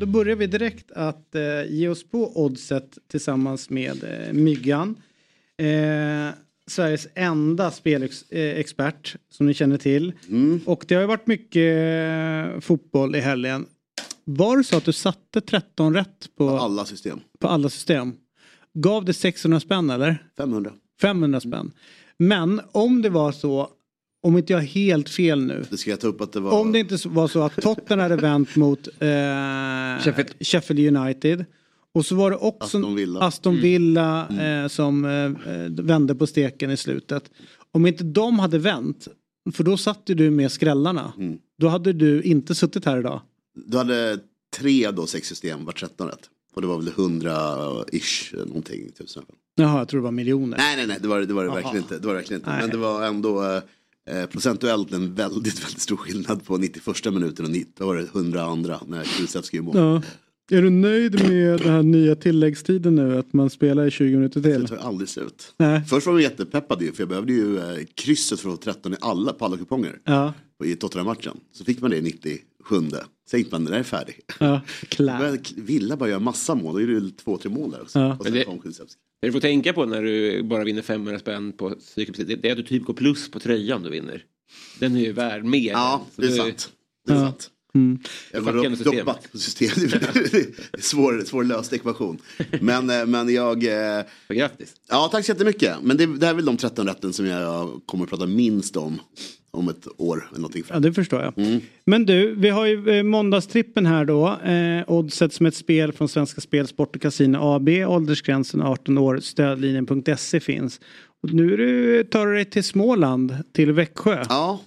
[0.00, 4.96] Då börjar vi direkt att eh, ge oss på oddset tillsammans med eh, Myggan.
[5.56, 6.34] Eh,
[6.66, 10.12] Sveriges enda spelexpert som ni känner till.
[10.66, 11.76] Och det har ju varit mycket
[12.54, 13.66] eh, fotboll i helgen.
[14.24, 17.20] Var det så att du satte 13 rätt på, På alla system.
[17.38, 18.12] på alla system?
[18.74, 20.24] Gav det 600 spänn eller?
[20.36, 20.72] 500.
[21.00, 21.72] 500 spänn.
[22.16, 23.68] Men om det var så,
[24.22, 25.64] om inte jag har helt fel nu.
[25.70, 26.60] Det ska jag ta upp att det var...
[26.60, 28.98] Om det inte var så att Tottenham hade vänt mot eh,
[30.00, 30.34] Sheffield.
[30.40, 31.44] Sheffield United.
[31.94, 33.20] Och så var det också Aston Villa.
[33.20, 37.30] Aston Villa eh, som eh, vände på steken i slutet.
[37.72, 39.08] Om inte de hade vänt,
[39.52, 41.12] för då satt ju du med skrällarna.
[41.18, 41.38] Mm.
[41.58, 43.20] Då hade du inte suttit här idag.
[43.54, 44.18] Du hade
[44.56, 46.30] tre då, sex system, var 13 rätt.
[46.54, 48.92] Och det var väl 100-ish någonting.
[48.98, 49.22] Tusen.
[49.54, 50.56] Jaha, jag tror det var miljoner.
[50.56, 51.98] Nej, nej, nej, det var det, var det verkligen inte.
[51.98, 52.50] Det var verkligen inte.
[52.50, 52.60] Nej.
[52.60, 53.62] Men det var ändå eh,
[54.30, 58.42] procentuellt en väldigt, väldigt stor skillnad på 91 minuten och 90, då var det 100
[58.42, 60.02] andra när Kulusevski gjorde mål.
[60.48, 60.56] Ja.
[60.56, 63.18] Är du nöjd med den här nya tilläggstiden nu?
[63.18, 64.62] Att man spelar i 20 minuter till?
[64.62, 65.54] Det tar aldrig slut.
[65.56, 65.82] Nej.
[65.88, 68.92] Först var jag jättepeppad ju, för jag behövde ju eh, krysset för att få 13
[68.92, 69.98] i alla, på alla kuponger.
[70.04, 70.32] Ja.
[70.64, 71.36] I Tottenham-matchen.
[71.52, 72.40] Så fick man det i 97.
[73.30, 74.20] Sen gick man, den är färdig.
[74.40, 74.60] Ja,
[74.98, 77.98] började Villa bara göra massa mål, då är det ju två, tre mål där också.
[77.98, 78.16] Ja.
[78.18, 79.00] Och sen det- kom Kulusevski.
[79.20, 82.52] Det du får tänka på när du bara vinner 500 spänn på cykelprecis, det är
[82.52, 84.24] att du typ går plus på tröjan du vinner.
[84.78, 85.70] Den är ju värd mer.
[85.70, 86.72] Ja, det är sant.
[87.06, 87.22] Det är Ja.
[87.22, 87.50] sant.
[87.74, 87.98] Mm.
[88.32, 88.84] Jag systemet.
[88.98, 89.90] doppback på systemet.
[90.14, 90.34] Det
[90.78, 92.18] är svår, svårlöst ekvation.
[92.60, 93.64] Men, eh, men jag...
[93.98, 94.74] eh, Grattis.
[94.88, 95.76] Ja, tack så jättemycket.
[95.82, 98.76] Men det, det här är väl de 13 rätten som jag kommer att prata minst
[98.76, 99.00] om
[99.50, 100.64] om ett år eller någonting.
[100.68, 101.38] Ja, det förstår jag.
[101.38, 101.60] Mm.
[101.86, 104.28] Men du, vi har ju eh, måndagstrippen här då.
[104.44, 107.68] Eh, oddset som ett spel från Svenska Spel, Sport och Casino AB.
[107.68, 109.18] Åldersgränsen 18 år.
[109.20, 110.80] Stödlinjen.se finns.
[111.22, 114.24] Och nu du, tar du dig till Småland, till Växjö.
[114.28, 114.60] Ja,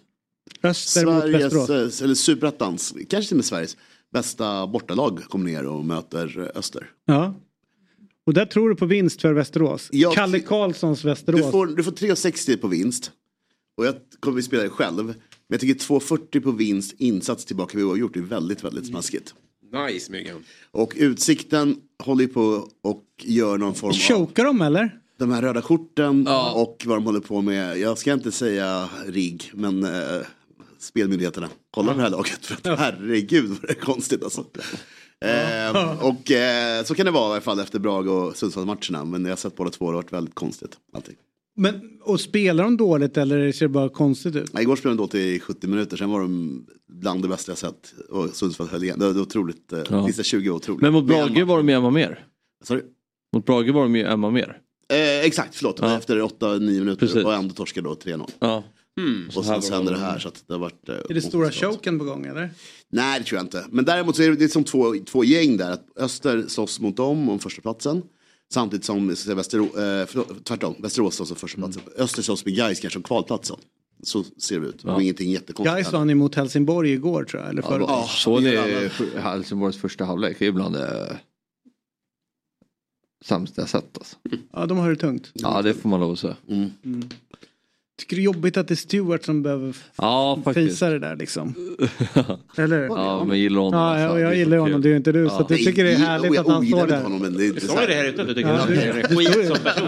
[0.64, 2.00] Öster mot Sveriges, Västerås.
[2.02, 3.78] eh, eller Superettans, kanske till och med Sveriges
[4.14, 6.86] bästa bortalag kommer ner och möter eh, Öster.
[7.06, 7.34] Ja.
[8.26, 9.90] Och där tror du på vinst för Västerås.
[9.92, 11.42] Jag- Kalle Karlssons Västerås.
[11.46, 13.12] Du får, du får 3,60 på vinst.
[13.78, 15.06] Och jag kommer att spela det själv.
[15.06, 15.16] Men
[15.48, 19.34] jag tycker 2,40 på vinst, insats tillbaka vid oavgjort är väldigt, väldigt smaskigt.
[19.88, 20.44] Nice Myggan.
[20.72, 23.96] Och Utsikten håller på och gör någon form av...
[23.96, 25.00] Chokar de eller?
[25.18, 27.78] De här röda korten och vad de håller på med.
[27.78, 30.22] Jag ska inte säga RIG, men eh,
[30.80, 31.50] spelmyndigheterna.
[31.72, 32.46] Kolla på det här laget.
[32.46, 34.46] För att, herregud vad det är konstigt alltså.
[35.26, 39.06] Eh, och eh, så kan det vara i alla fall efter Brage och Sundsvallsmatcherna.
[39.06, 40.78] Men jag har sett båda två, det har varit väldigt konstigt.
[40.94, 41.16] Allting.
[41.56, 44.50] Men, och spelar de dåligt eller ser det bara konstigt ut?
[44.54, 47.58] Ja, igår spelade de då till 70 minuter, sen var de bland det bästa jag
[47.60, 47.94] sett.
[48.10, 49.00] Och Sundsvall höll igen.
[49.00, 50.08] Det var otroligt, eh, Ja.
[50.08, 50.82] sista 20 år otroligt.
[50.82, 52.26] Men mot Brage var de ju Emma mer.
[52.64, 52.82] Sorry?
[53.36, 54.58] Mot Brage var de ju Emma mer.
[54.94, 55.80] Eh, exakt, förlåt.
[55.82, 55.98] Ja.
[55.98, 57.24] Efter 8-9 minuter Precis.
[57.26, 58.30] och ändå torskade då 3-0.
[58.40, 58.64] Ja.
[59.36, 60.90] Och här sen så var hände de- det här så att det har varit...
[60.90, 62.50] eh, Är det stora choken på gång eller?
[62.92, 63.66] Nej det tror jag inte.
[63.72, 65.72] Men däremot så är det, det är som två, två gäng där.
[65.72, 68.02] Att Öster slåss mot dem om första platsen.
[68.54, 71.82] Samtidigt som Västerå, eh, förlåt, tvärtom, Västerås slåss om första platsen.
[71.98, 73.58] Öster slåss med Gais kanske om kvalplatsen.
[74.04, 74.82] Så ser det ut.
[74.84, 74.96] Ja.
[74.96, 75.76] Och ingenting jättekonstigt.
[75.76, 77.50] Gais vann emot Helsingborg igår tror jag.
[77.50, 77.82] Eller förra.
[77.82, 80.36] Ja, så det är Helsingborgs första halvlek.
[80.40, 81.20] Det är bland det
[83.26, 84.16] sämsta jag sett alltså.
[84.54, 85.32] Ja, de har det tungt.
[85.34, 86.36] Ja, det får man lov att säga.
[86.50, 86.72] Mm.
[86.86, 87.10] Mm.
[88.00, 91.56] Tycker det är jobbigt att det är Stewart som behöver Ja, fisa det där liksom.
[92.58, 92.82] Eller?
[92.84, 93.80] Ja, men gillar honom.
[93.80, 94.18] Ja, alltså.
[94.18, 95.30] är jag så gillar honom, det är ju inte du.
[95.30, 95.40] Så Ja.
[95.42, 97.02] att jag tycker det är härligt att han står där.
[97.04, 98.34] Honom, men det är inte Du så sa ju här- det här utan att du
[98.34, 99.88] tycker Ja, att han är skit som person.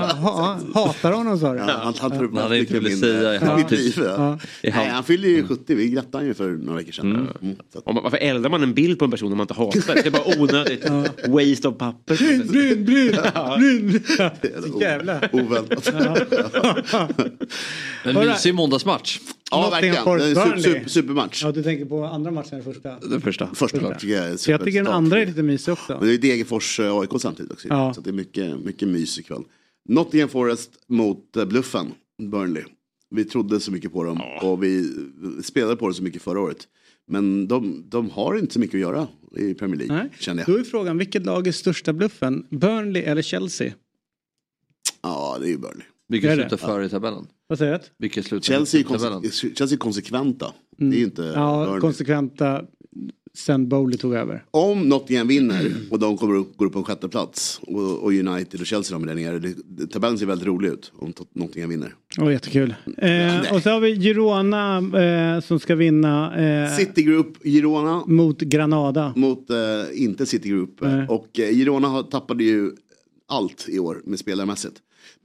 [0.73, 1.59] Hatar honom sa du?
[1.59, 3.79] Ja, han, tar upp Han mycket velat min, säga i min halvtid.
[3.79, 3.93] liv.
[3.97, 4.39] Ja.
[4.61, 7.27] I halv- Nej, han fyllde ju 70, vi grattade han ju för några veckor sedan.
[7.41, 7.55] Mm.
[7.73, 9.95] Så man- Varför eldar man en bild på en person om man inte hatar?
[9.95, 10.89] Det är bara onödigt
[11.27, 12.15] waste of papper.
[12.17, 13.99] Bryn, bryn, bryn.
[14.73, 15.19] Så jävla.
[15.33, 15.93] oväntat.
[18.05, 19.19] En mysig måndagsmatch.
[19.51, 20.03] Ja, verkligen.
[20.03, 20.73] Forest Det är en Burnley.
[20.73, 21.43] super, supermatch.
[21.43, 22.99] Ja, du tänker på andra matchen än första?
[22.99, 23.55] Den första.
[23.55, 25.97] Första match tycker jag är Så jag tycker den andra är lite mysig också.
[25.99, 27.67] Men det är Degerfors eh, AIK samtidigt också.
[27.67, 27.93] Ja.
[27.93, 29.43] Så det är mycket, mycket mys ikväll.
[29.89, 31.91] Nottingham Forest mot eh, Bluffen,
[32.31, 32.63] Burnley.
[33.09, 34.91] Vi trodde så mycket på dem och vi
[35.43, 36.67] spelade på det så mycket förra året.
[37.07, 39.07] Men de, de har inte så mycket att göra
[39.37, 40.09] i Premier League, Nej.
[40.19, 40.55] känner jag.
[40.55, 42.45] Då är frågan, vilket lag är största bluffen?
[42.49, 43.73] Burnley eller Chelsea?
[45.01, 45.85] Ja, det är ju Burnley.
[46.07, 46.49] Vilka Är det?
[46.49, 47.27] slutar före i tabellen?
[47.47, 48.09] Vad säger du?
[48.23, 49.23] Slutar Chelsea i tabellen?
[49.31, 50.53] Chelsea är konsekventa.
[50.77, 51.33] Det är inte Mm.
[51.39, 51.81] Ja, Burnley.
[51.81, 52.61] konsekventa
[53.37, 54.43] sen Bowley tog över.
[54.51, 58.11] Om Nottingham vinner och de kommer upp, går upp på en sjätte plats och, och
[58.13, 59.39] United och Chelsea de är där nere.
[59.39, 61.93] Det, tabellen ser väldigt rolig ut om Nottingham vinner.
[62.19, 62.75] Åh, jättekul.
[62.97, 64.77] Eh, och så har vi Girona
[65.35, 69.13] eh, som ska vinna eh, City Group, Girona mot Granada.
[69.15, 69.57] mot eh,
[69.93, 70.77] inte City Group.
[70.81, 71.07] Nej.
[71.09, 72.71] Och eh, Girona har, tappade ju
[73.27, 74.75] allt i år med spelarmässigt.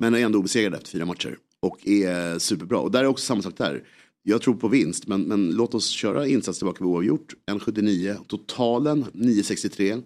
[0.01, 1.39] Men är ändå obesegrade efter fyra matcher.
[1.60, 2.78] Och är superbra.
[2.78, 3.82] Och där är också samma sak där.
[4.22, 7.35] Jag tror på vinst, men, men låt oss köra insats tillbaka vid oavgjort.
[7.51, 8.16] 1,79.
[8.27, 10.02] Totalen 9,63.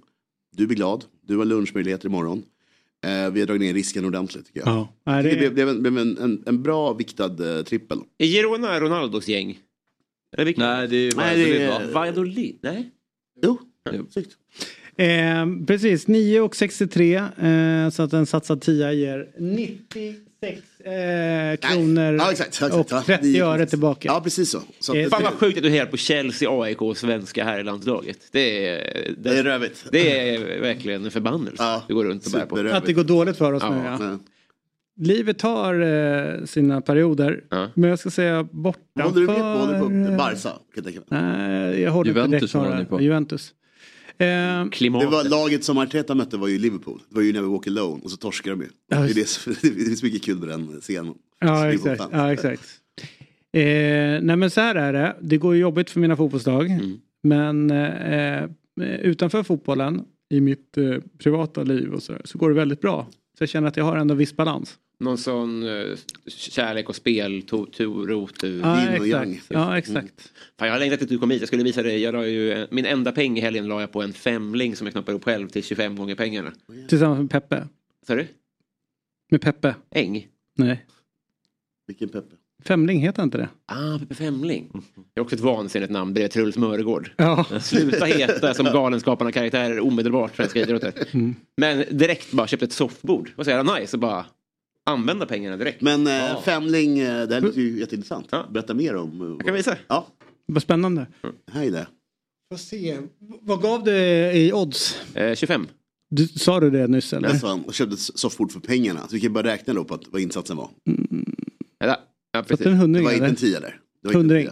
[0.57, 1.05] Du blir glad.
[1.23, 2.43] Du har lunchmöjligheter imorgon.
[3.07, 4.69] Eh, vi har dragit ner risken ordentligt tycker jag.
[4.69, 4.89] Ja.
[5.07, 7.99] Nej, Det det blev, blev, en, blev en, en, en bra viktad eh, trippel.
[8.19, 9.59] Är Girona Ronaldos gäng?
[10.37, 10.61] Eller vilka?
[10.61, 12.01] Nej, det är Nej, det är- Valladolid, va?
[12.01, 12.59] Valladolid?
[12.63, 12.91] Nej.
[13.43, 13.59] Jo,
[14.11, 14.37] snyggt.
[14.97, 22.15] Eh, precis, 9 och 63 eh, så att en satsad 10 ger 96 eh, kronor
[22.15, 22.49] Ja, exakt.
[22.49, 22.75] exakt.
[22.75, 24.09] och Ja, 30 nio- öre tillbaka.
[24.09, 24.61] Ja, precis så.
[24.81, 27.45] så att Eh, det- Fan vad sjukt att du hejar på Chelsea, AIK och svenska
[27.45, 28.19] här i landslaget.
[28.33, 29.85] Det är, det är rövigt.
[29.93, 31.57] det är verkligen en förbannelse.
[31.63, 32.77] Ja, det går runt och bär på.
[32.77, 33.99] Att det går dåligt för oss Ja, nu ja.
[34.01, 34.19] Ja.
[34.97, 37.45] Livet har eh, sina perioder.
[37.51, 37.69] Ja.
[37.75, 39.03] Men jag ska säga bortanför...
[39.11, 39.73] Håller du med på, håller
[40.03, 40.49] du på Barca?
[40.49, 41.23] Kan jag tänka mig.
[41.23, 42.89] Nej, jag håller inte Juventus direkt på håller ni det.
[42.89, 43.01] på.
[43.01, 43.53] Juventus.
[44.19, 45.11] Eh, Klimatet.
[45.11, 47.01] Det var laget som Arteta mötte var ju Liverpool.
[47.09, 48.69] Det var ju Never Walk Alone och så torskade de ju.
[48.89, 51.15] Ja, Det är, det, som- det är så mycket kul med den scenen.
[51.41, 52.03] ja, exakt.
[52.13, 52.63] Ja, exakt.
[53.53, 53.63] Eh,
[54.23, 55.17] nej men så här är det.
[55.21, 56.67] Det går ju jobbigt för mina fotbollslag.
[56.71, 56.97] Mm.
[57.23, 58.45] Men eh,
[59.03, 63.07] utanför fotbollen, i mitt eh, privata liv och så, så går det väldigt bra.
[63.39, 64.75] Så jag känner att jag har ändå viss balans.
[64.99, 65.97] Någon sån uh,
[66.27, 68.61] kärlek och spel, to, to, rotur.
[68.61, 69.33] Ja, Yin och yang.
[69.33, 69.51] exakt.
[69.51, 70.33] Ja, exakt.
[70.59, 71.41] Fan, jag har längtat till att du kom hit.
[71.41, 72.03] Jag skulle visa dig.
[72.03, 74.93] Jag la ju, min enda peng i helgen la jag på en femling som jag
[74.93, 76.53] knoppade upp själv till 25 gånger pengarna.
[76.89, 77.69] Tillsammans med Peppe.
[78.07, 78.27] Sa du?
[79.31, 79.75] Med Peppe.
[79.91, 80.29] Äng?
[80.57, 80.87] Nej.
[81.87, 82.37] Vilken peppe.
[82.65, 83.49] Femling heter inte det?
[83.67, 84.83] Ah, Peppe Femling.
[85.15, 87.11] Det är också ett vansinnigt namn bredvid Truls Mörgård.
[87.17, 87.45] Ja.
[87.61, 90.93] Sluta heta som Galenskaparna karaktärer omedelbart svenska idrotter.
[91.11, 91.35] Mm.
[91.57, 93.31] Men direkt bara köpte ett soffbord.
[93.37, 94.27] Vad så jävla nice och bara
[94.85, 95.81] använda pengarna direkt.
[95.83, 98.27] Men eh, Femling, eh, det här låter ju jätteintressant.
[98.31, 98.47] Ja.
[98.51, 99.21] Berätta mer om.
[99.21, 99.77] eh, Jag kan visa.
[99.89, 100.07] Ja,
[100.47, 101.07] Vad spännande.
[101.53, 101.87] här är det.
[102.53, 102.99] Får se.
[103.41, 105.01] Vad gav det i odds?
[105.17, 105.67] Eh, 25.
[106.11, 107.29] Du, sa du det nyss eller?
[107.29, 109.01] Där sa han och köpte soffbord för pengarna.
[109.09, 110.71] Så vi kan bara räkna då på att, vad insatsen var.
[111.79, 111.97] Ja,
[112.33, 112.67] ja precis.
[112.67, 113.81] en Det hundring var inte en tia där.
[114.03, 114.49] Det var Hundring.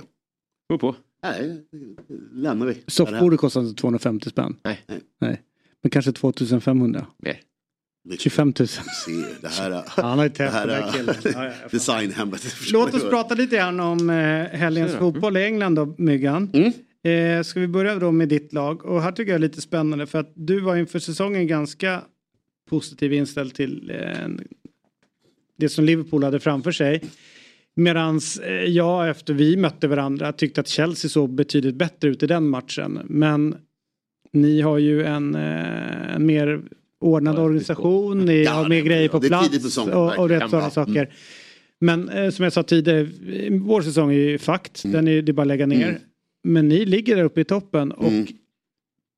[0.71, 0.97] Gå på.
[1.23, 2.83] Nej, det lämnar vi.
[2.87, 4.57] Soffbordet kostar inte 250 spänn.
[4.65, 4.81] Nej.
[5.21, 5.43] Nej.
[5.83, 7.07] Men kanske 2500.
[7.19, 7.41] Mer.
[8.19, 8.69] 25 000.
[8.69, 8.81] Se,
[9.41, 11.15] det här, Han har ju här den här killen.
[11.25, 12.57] Ja, ja, designhemmet.
[12.73, 16.51] Låt oss prata lite grann om eh, helgens fotboll i England då, Myggan.
[16.53, 16.73] Mm.
[17.05, 18.85] Eh, ska vi börja då med ditt lag?
[18.85, 22.03] Och här tycker jag är lite spännande för att du var inför säsongen ganska
[22.71, 24.29] positiv inställd till eh,
[25.59, 27.03] det som Liverpool hade framför sig.
[27.75, 28.21] Medan
[28.67, 33.01] jag efter vi mötte varandra tyckte att Chelsea såg betydligt bättre ut i den matchen.
[33.05, 33.57] Men
[34.33, 36.63] ni har ju en, eh, en mer
[37.03, 41.15] ordnad organisation, ni har mer grejer på plats tidigt och, och rätt sådana saker.
[41.81, 43.09] Men eh, som jag sa tidigare,
[43.51, 44.95] vår säsong är ju fakt, Mm.
[44.95, 45.99] den är, det är bara att lägga ner.
[46.45, 48.27] Men ni ligger där uppe i toppen och Mm.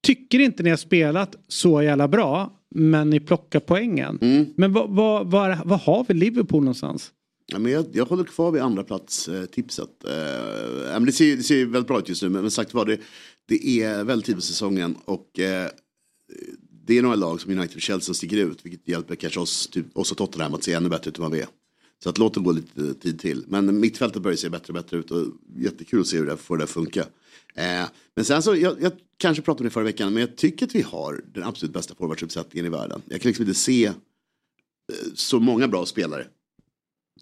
[0.06, 4.19] tycker inte ni har spelat så jävla bra, men ni plockar poängen.
[4.23, 4.47] Mm.
[4.56, 7.11] Men vad, vad, vad, vad har vi Liverpool någonstans?
[7.52, 9.89] Ja, men jag, jag håller kvar vid andra plats eh, tipset.
[10.05, 12.85] Eh, men det, ser, det ser väldigt bra ut just nu men, men sagt var
[12.85, 12.98] det,
[13.48, 15.69] det är väldigt tid på säsongen och eh,
[16.86, 19.66] det är några lag som United och Chelsea som sticker ut vilket hjälper kanske oss,
[19.66, 21.48] typ, oss och Tottenham att se ännu bättre ut än vad vi är.
[22.02, 23.44] Så att låt det gå lite tid till.
[23.48, 26.59] Men mittfältet börjar se bättre och bättre ut och jättekul att se hur det får
[26.59, 27.01] det att funka.
[27.55, 27.85] Eh,
[28.15, 30.74] men sen så, jag, jag kanske pratade om det förra veckan men jag tycker att
[30.74, 33.02] vi har den absolut bästa forwardsuppsättningen i världen.
[33.09, 33.93] Jag kan liksom inte se eh,
[35.15, 36.27] så många bra spelare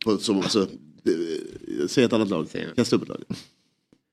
[0.05, 0.69] på, som, alltså,
[1.05, 2.47] Eh, Säg ett annat lag.
[2.77, 3.25] Kasta upp ett lag.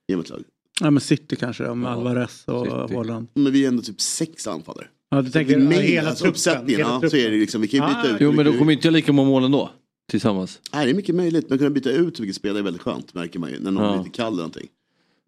[0.07, 0.43] Ge mig ett lag.
[0.81, 3.27] Ja men City kanske då, med Alvarez och Holland.
[3.33, 4.87] Men vi är ändå typ sex anfallare.
[5.09, 6.31] Ja, du tänker Vi är ja, med, hela alltså, truppen.
[6.35, 8.17] uppsättningen, hela ja, så är det liksom, vi kan ju byta Ah, ut.
[8.19, 9.69] Jo men då kommer inte jag lika många mål ändå.
[10.11, 10.59] Tillsammans.
[10.73, 11.49] Nej, det är mycket möjligt.
[11.49, 13.59] Men kunna byta ut mycket spelare är väldigt skönt märker man ju.
[13.59, 13.91] När någon Ja.
[13.91, 14.67] blir lite kall eller någonting.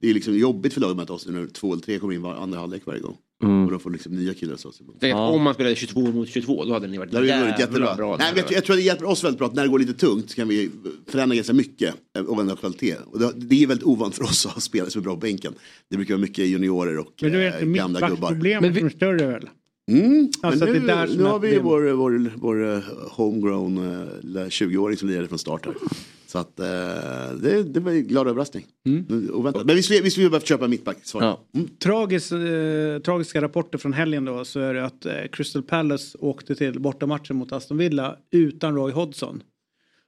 [0.02, 2.22] Det är liksom jobbigt för laget med att oss när två eller tre kommer in
[2.22, 3.16] var andra halvlek varje gång.
[3.44, 3.66] Mm.
[3.66, 4.72] Och de får liksom nya killar så.
[4.72, 4.84] så.
[5.00, 7.96] Tänk att Om man spelade 22 mot 22 då hade ni varit varit jättebra.
[7.96, 8.18] bra.
[8.18, 9.94] Nej, jag, jag tror att det hjälper oss väldigt bra att när det går lite
[9.94, 10.70] tungt så kan vi
[11.08, 12.96] förändra ganska mycket eh, och ändra kvalitet.
[13.06, 15.20] Och det, det är väldigt ovant för oss att ha spelare som är bra på
[15.20, 15.54] bänken.
[15.90, 18.10] Det brukar vara mycket juniorer och Men du vet, gamla gubbar.
[18.32, 19.50] mittbacksproblemet är större väl?
[19.92, 21.66] Mm, Alltså men nu, det nu har vi problemet.
[21.66, 22.80] vår, vår, vår eh,
[23.12, 25.76] homegrown eh, 20-åring som lirade från start här.
[26.28, 26.66] Så att eh,
[27.42, 28.66] det, det var en glad överraskning.
[28.86, 29.30] Mm.
[29.34, 29.66] Oväntat.
[29.66, 30.98] Men vi skulle, vi skulle behövt köpa mittback.
[31.04, 31.38] Svar.
[31.56, 31.68] Mm.
[31.84, 36.56] Tragis, eh, tragiska rapporter från helgen då så är det att eh, Crystal Palace åkte
[36.56, 39.44] till bortamatchen mot Aston Villa utan Roy Hodgson.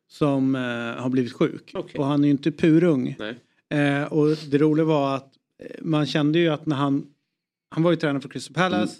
[0.07, 0.61] Som eh,
[1.01, 1.71] har blivit sjuk.
[1.97, 3.15] Och han är ju inte purung.
[3.73, 5.31] Eh, och det roliga var att
[5.63, 7.05] eh, man kände ju att när han,
[7.69, 8.95] han var ju tränare för Crystal Palace.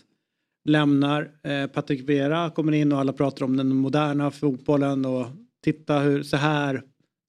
[0.66, 5.28] Lämnar, eh, Patrick Vera kommer in och alla pratar om den moderna fotbollen och
[5.64, 6.84] titta hur så här,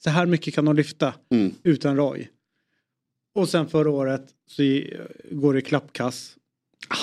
[0.05, 1.15] så här mycket kan de lyfta
[1.63, 2.29] utan Roy.
[3.35, 4.63] Och sen förra året så
[5.31, 6.37] går det klappkass.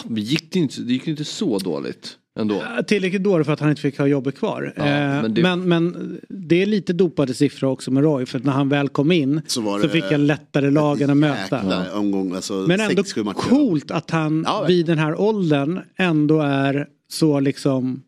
[0.05, 2.63] Men gick det, inte, det gick inte så dåligt ändå.
[2.87, 4.73] Tillräckligt dåligt för att han inte fick ha jobbet kvar.
[4.75, 4.87] Ja, Eh,
[5.21, 8.25] men men, det- men, det är lite dopade siffror också med Roy.
[8.25, 11.17] För att när han väl kom in så, var det- fick han lättare lagen att
[11.17, 11.97] möta.
[11.97, 13.03] Omgång, alltså Men ändå
[13.33, 18.01] coolt att han Ja, vid den här åldern ändå är så liksom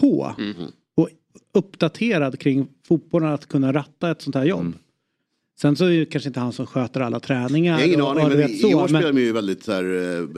[0.00, 0.34] på.
[0.38, 0.54] Mhm.
[0.96, 1.08] Och
[1.54, 4.60] uppdaterad kring fotbollen att kunna ratta ett sånt här jobb.
[4.60, 4.74] Mm.
[5.60, 7.72] Sen så är det kanske inte han som sköter alla träningar.
[7.72, 9.64] Jag har ingen och- aning, och men så, i år men- spelar de ju väldigt
[9.64, 9.84] så här,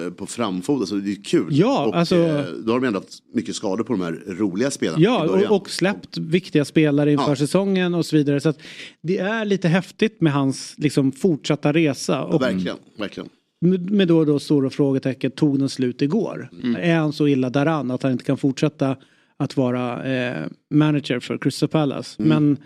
[0.07, 1.47] eh, på framfot, så det är kul.
[1.51, 4.70] Ja, och, alltså- eh, då har de ändå haft mycket skador på de här roliga
[4.70, 7.36] spelarna Ja, och, och släppt viktiga spelare inför Ja.
[7.36, 8.41] säsongen och så vidare.
[8.41, 8.53] Så
[9.03, 12.23] det är lite häftigt med hans liksom, fortsatta resa.
[12.24, 13.28] Och Verkligen, verkligen.
[13.61, 16.49] med med då och då stora frågetecken, tog den slut igår?
[16.62, 16.77] Mm.
[16.81, 18.97] Är han så illa däran att han inte kan fortsätta
[19.36, 22.23] att vara eh, manager för Crystal Palace?
[22.23, 22.28] Mm.
[22.45, 22.57] Men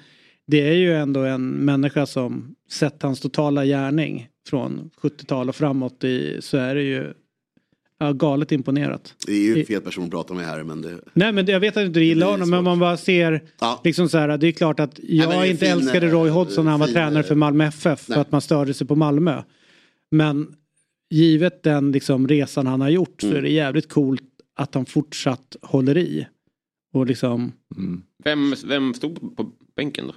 [0.51, 6.05] det är ju ändå en människa som sett hans totala gärning från 70-tal och framåt
[6.05, 7.13] i, så är det ju
[7.99, 9.15] ja, galet imponerat.
[9.27, 11.01] Det är ju fel person att prata med här, men det...
[11.13, 13.43] Nej men jag vet att du inte gillar honom men man bara ser
[13.85, 16.71] liksom så här, det är klart att jag är inte fin, älskade Roy Hodgson när
[16.71, 18.21] han var fin, tränare för Malmö FF för nej.
[18.21, 19.43] att man störde sig på Malmö.
[20.11, 20.55] Men
[21.11, 23.33] givet den liksom resan han har gjort Mm.
[23.33, 24.23] så är det jävligt coolt
[24.57, 26.27] att han fortsatt håller i.
[26.93, 27.53] Och liksom,
[28.25, 30.15] Vem, vem stod på bänken då?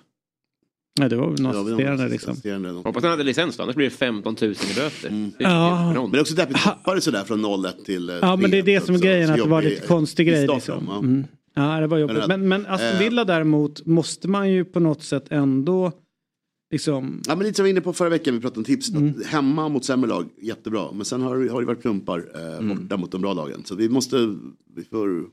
[1.00, 2.32] Nej det var väl någon vi assisterande liksom.
[2.32, 2.70] assisterande.
[2.70, 5.10] Hoppas han hade licens då, annars blir det 15 000 i böter.
[5.10, 5.32] Mm.
[5.38, 5.94] Det är Ja.
[6.02, 8.58] Men det är också därför tappar det sådär från 0-1 till eh, Ja men det
[8.58, 10.86] är det som är grejen Så att det var lite konstig grej liksom.
[10.88, 10.98] ja.
[11.00, 11.24] Mm.
[11.56, 12.28] Ja det var jobbigt.
[12.28, 15.92] Men, Men, Aston eh, Villa däremot måste man ju på något sätt ändå
[16.72, 18.90] liksom Ja men lite som vi var inne på förra veckan, vi pratade om tips.
[18.90, 19.14] Mm.
[19.26, 20.92] Hemma mot sämre lag, jättebra.
[20.94, 22.78] Men sen har, det- har det varit plumpar eh, Mm.
[22.78, 23.62] borta mot de bra lagen.
[23.66, 24.18] Så vi måste,
[24.76, 25.24] vi får,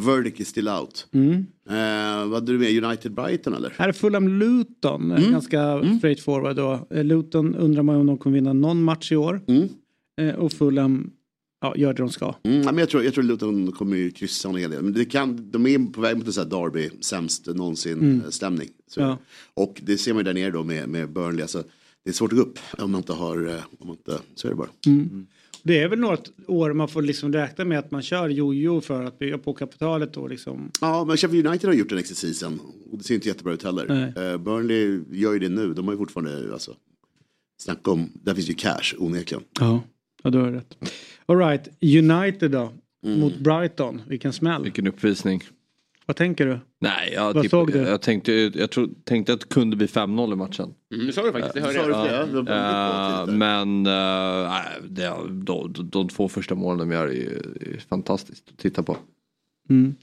[0.00, 1.06] the verdict is still out.
[1.12, 1.32] Mm.
[1.68, 3.72] Eh, vad hade du med, United Brighton eller?
[3.78, 5.32] Här är Fulham Luton, eh, Mm.
[5.32, 6.86] ganska straight forward då.
[6.90, 9.40] Eh, Luton undrar man om de kommer vinna någon match i år.
[10.20, 11.10] Eh, Och Fulham
[11.60, 12.34] ja, gör det de ska.
[12.42, 14.82] Mm, ja, men jag, tror, jag tror Luton kommer ju kryssa en hel del.
[14.82, 18.20] Men det kan, de är på väg mot en sån här Derby, sämst någonsin Mm.
[18.24, 18.68] eh, stämning.
[18.86, 19.18] Så, Ja.
[19.54, 21.42] Och det ser man ju där nere då med, med Burnley.
[21.42, 21.62] Alltså,
[22.04, 23.36] det är svårt att gå upp om man inte har,
[23.78, 24.68] om man inte, så är det bara.
[24.86, 25.26] Mm.
[25.66, 29.04] Det är väl något år man får liksom räkna med att man kör jojo för
[29.04, 30.70] att bygga på kapitalet och liksom.
[30.80, 32.60] Ja, men Sheffield United har gjort den exercisen
[32.90, 34.12] och det ser inte jättebra ut heller.
[34.16, 36.76] Eh, Burnley gör ju det nu, de har ju fortfarande, alltså,
[37.62, 39.44] snacka om, där finns ju cash onekligen.
[39.60, 39.82] Ja,
[40.22, 40.76] ja du har rätt.
[41.26, 42.72] Alright, United då.
[43.06, 43.20] Mm.
[43.20, 44.62] Mot Brighton, vilken smäll.
[44.62, 45.42] Vilken uppvisning.
[46.06, 46.58] Vad tänker du?
[46.80, 47.78] Nej, jag, Vad tipp, såg du?
[47.78, 50.74] jag, tänkte, jag tro, tänkte att det kunde bli 5-0 i matchen.
[50.94, 52.28] Mm, det sa du faktiskt, det hörde jag.
[52.28, 55.12] Det var bra Eh, men uh, nej, det,
[55.42, 58.96] de, de, de två första målen de gör är, ju- är fantastiskt att titta på.
[59.70, 59.94] Mm.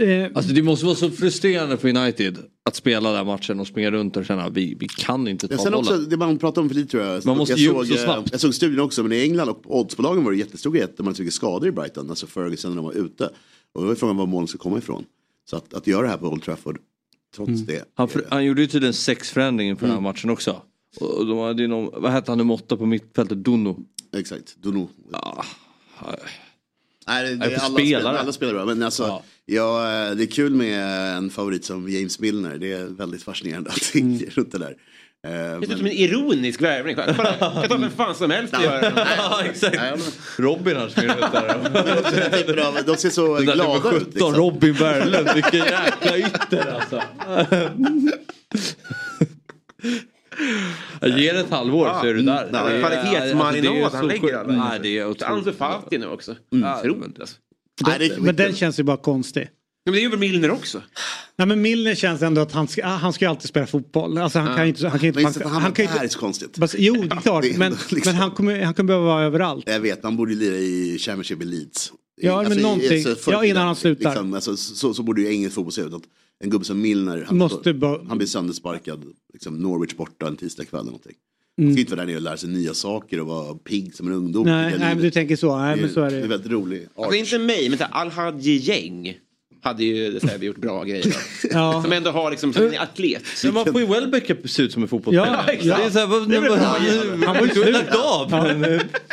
[0.00, 3.90] Eh, Alltså det måste vara så frustrerande för United att spela den matchen och springa
[3.90, 6.08] runt och känna vi, vi kan inte ta sen också, bollen.
[6.08, 7.26] det man pratar om för lite tror jag.
[7.26, 8.28] Man måste jag, såg, så eh, snabbt.
[8.32, 11.14] jag såg studien också, men i England och på oddsbolagen var det jättestor grej hade
[11.14, 13.30] så mycket skador i Brighton, alltså Ferguson när de var ute.
[13.74, 15.04] Och då var frågan var målen ska komma ifrån.
[15.44, 16.78] Så att, att göra det här på Old Trafford,
[17.36, 17.66] trots Mm.
[17.66, 17.84] det.
[17.94, 20.04] Han, för, han gjorde ju tydligen sex förändringar för den Mm.
[20.04, 20.62] här matchen också.
[21.00, 23.44] Och de hade ju någon, vad hette han nummer åtta på mittfältet?
[23.44, 23.78] Dono.
[24.16, 24.88] Exakt, Dono.
[25.12, 25.44] Ja.
[27.06, 28.00] Nej, det, för alla, spelare.
[28.02, 28.64] spelar, alla spelar bra.
[28.64, 29.80] Men alltså, ja.
[30.14, 32.58] det är kul med en favorit som James Milner.
[32.58, 34.30] Det är väldigt fascinerande allting Mm.
[34.30, 34.76] runt det där.
[35.26, 36.96] Eh, Det ser ut men- som en ironisk värvning.
[36.98, 37.16] Jag
[37.68, 39.06] tar vem fan som helst att göra det.
[39.18, 39.78] Ja, exakt.
[40.38, 42.82] Robin har sprungit ut där.
[42.86, 44.02] De ser så Den där glada nummer ut.
[44.02, 44.34] 17, Liksom.
[44.34, 47.02] Robin Berglund, vilken jäkla ytter alltså.
[51.00, 52.48] Jag ger ett halvår så är du där.
[52.52, 54.44] Ja, Det är- Kvalitetsmarinad alltså, det är så han lägger.
[54.44, 55.58] Nej, det är Ansu otroligt.
[55.58, 56.34] Fati nu också.
[56.52, 56.78] Mm.
[56.78, 57.36] Otroligt alltså.
[57.98, 59.48] Den, men den känns ju bara konstig.
[59.84, 60.82] Men det är ju väl Milner också.
[61.36, 64.18] Nej men Milner känns ändå att han ska, ah, han ska ju alltid spela fotboll.
[64.18, 64.56] Alltså han Ja.
[64.56, 64.88] kan ju inte...
[64.88, 66.58] Han kan ju Men inte, just han, att han kan ju inte är så konstigt.
[66.58, 67.42] Bas- Jo, det är klart.
[67.42, 69.64] Det är men, liksom- men han kommer, han kommer behöva vara överallt.
[69.66, 71.92] Jag vet, han borde lira i Championship i Leeds.
[72.20, 73.02] Ja, men någonting.
[73.04, 74.10] för- Ja, innan han slutar.
[74.10, 75.94] Liksom, alltså, så, så borde ju engelsk fotboll se ut.
[75.94, 76.02] Att
[76.44, 79.04] En gubbe som Milner, han, Måste bara- han blir söndersparkad.
[79.32, 81.14] Liksom Norwich borta en tisdagkväll eller någonting.
[81.58, 81.68] Mm.
[81.68, 84.06] Han ska inte vara där nere och lära sig nya saker och vara pigg som
[84.06, 84.44] en ungdom.
[84.46, 85.58] Nej, nej men du tänker så.
[85.58, 86.26] Nej, men så är Det är det.
[86.28, 89.14] väldigt rolig Alltså inte mig, men så här, Al-Hadji Gäng
[89.64, 91.16] hade ju här, gjort bra grejer.
[91.50, 91.82] Ja.
[91.82, 93.22] Som ändå har liksom, som en atlet.
[93.44, 95.44] Men man får ju Welbeck se ut som en fotbollsspelare.
[95.46, 95.78] Ja, exakt.
[95.80, 97.72] Det är så här, vad, Det är han, Han var ju slut.
[97.72, 98.30] lagt av.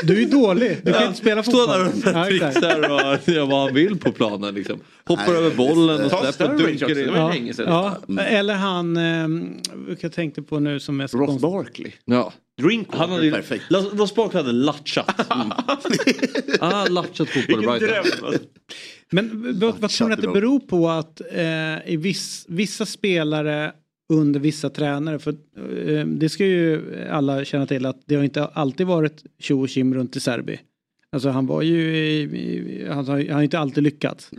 [0.04, 0.78] Du är ju dålig.
[0.84, 1.08] Du kan Ja.
[1.08, 2.14] inte spela Står där fotboll.
[2.14, 4.56] och Ja, trixar och gör vad han vill på planen.
[4.56, 4.80] Liksom.
[5.06, 7.06] Hoppar Nej, över bollen och släpper Sturridge dunkar också, in.
[7.06, 7.96] det var Ja, länge sedan.
[8.08, 8.22] ja.
[8.24, 11.42] Eller han, eh, jag tänkte på nu som så Ross.
[11.42, 11.92] Barkley.
[12.06, 12.34] Ja.
[12.62, 13.00] Drinkwater.
[13.00, 13.64] Han hade Perfekt.
[13.70, 15.16] Los Barkley hade latchat.
[16.62, 18.34] Ah, latchat fotboll i Brighton.
[19.12, 23.74] Men vad, vad tror ni att det beror på att eh, i viss, vissa spelare
[24.14, 28.46] under vissa tränare, för eh, det ska ju alla känna till att det har inte
[28.46, 30.60] alltid varit tjo och tjim runt i Serbi.
[31.12, 34.32] Alltså han var ju, i, i, han, har, han har inte alltid lyckats.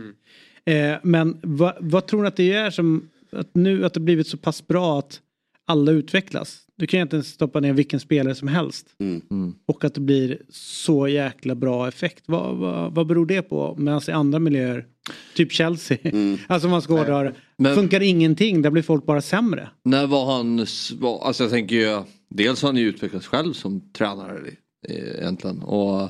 [0.65, 4.27] Eh, men vad, vad tror ni att det är som, att nu att det blivit
[4.27, 5.21] så pass bra att
[5.65, 6.67] alla utvecklas?
[6.81, 8.95] Du kan inte stoppa ner vilken spelare som helst.
[8.99, 9.55] Mm.
[9.65, 12.23] Och att det blir så jäkla bra effekt.
[12.27, 13.75] Vad, vad, vad beror det på?
[13.77, 14.85] Medan i andra miljöer,
[15.35, 15.97] typ Chelsea,
[16.47, 19.69] alltså om man ska hårdra det, Men- funkar ingenting, där blir folk bara sämre.
[19.83, 20.59] När var han,
[21.21, 24.39] alltså jag tänker ju, dels har han ju utvecklats själv som tränare
[24.89, 25.61] egentligen.
[25.61, 26.09] Och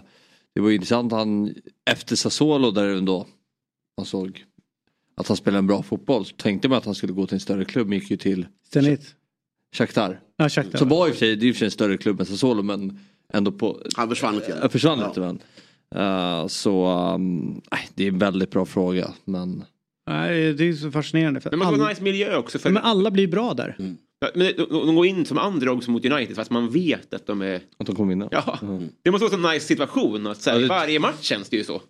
[0.56, 1.54] det var ju intressant han,
[1.92, 3.28] efter Sassuolo där ändå,
[3.98, 4.44] man såg
[5.18, 6.26] att han spelade en bra fotboll.
[6.26, 8.46] Så tänkte man att han skulle gå till en större klubb, men gick ju till
[8.74, 9.16] Zenit.
[9.76, 10.20] Shakhtar.
[10.38, 10.80] Ja, Shakhtar.
[10.80, 12.20] Som var i och för sig, det är i och för sig en större klubb
[12.20, 13.00] än Sassuolo men
[13.34, 13.82] ändå på...
[13.96, 14.60] Han försvann lite grann.
[14.62, 15.40] Ja, försvann lite men.
[15.96, 19.64] Eh, så, um, nej, det är en väldigt bra fråga men...
[20.10, 21.42] Nej, det är så fascinerande.
[21.42, 22.60] För Men man ska ha alla, nice miljö också.
[22.60, 23.76] För, men alla blir bra där.
[24.20, 27.56] Ja, men de, går in som underdogs mot United fast man vet att de är...
[27.78, 28.28] Att de kommer vinna.
[28.32, 28.60] Ja.
[29.04, 30.28] Det måste vara en nice situation.
[30.28, 31.82] Att, så här, Ja, det- Varje match känns det ju så.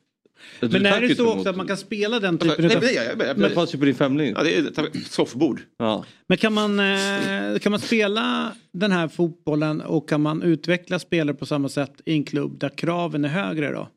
[0.59, 2.83] Men är det så också att man kan spela den typen Nej, av...
[3.27, 4.33] jag, Det fanns ju på din femling.
[4.37, 5.61] ja, det är soffbord.
[5.77, 6.05] Ja.
[6.27, 11.35] Men kan man, eh, kan man spela den här fotbollen och kan man utveckla spelare
[11.35, 13.87] på samma sätt i en klubb där kraven är högre då?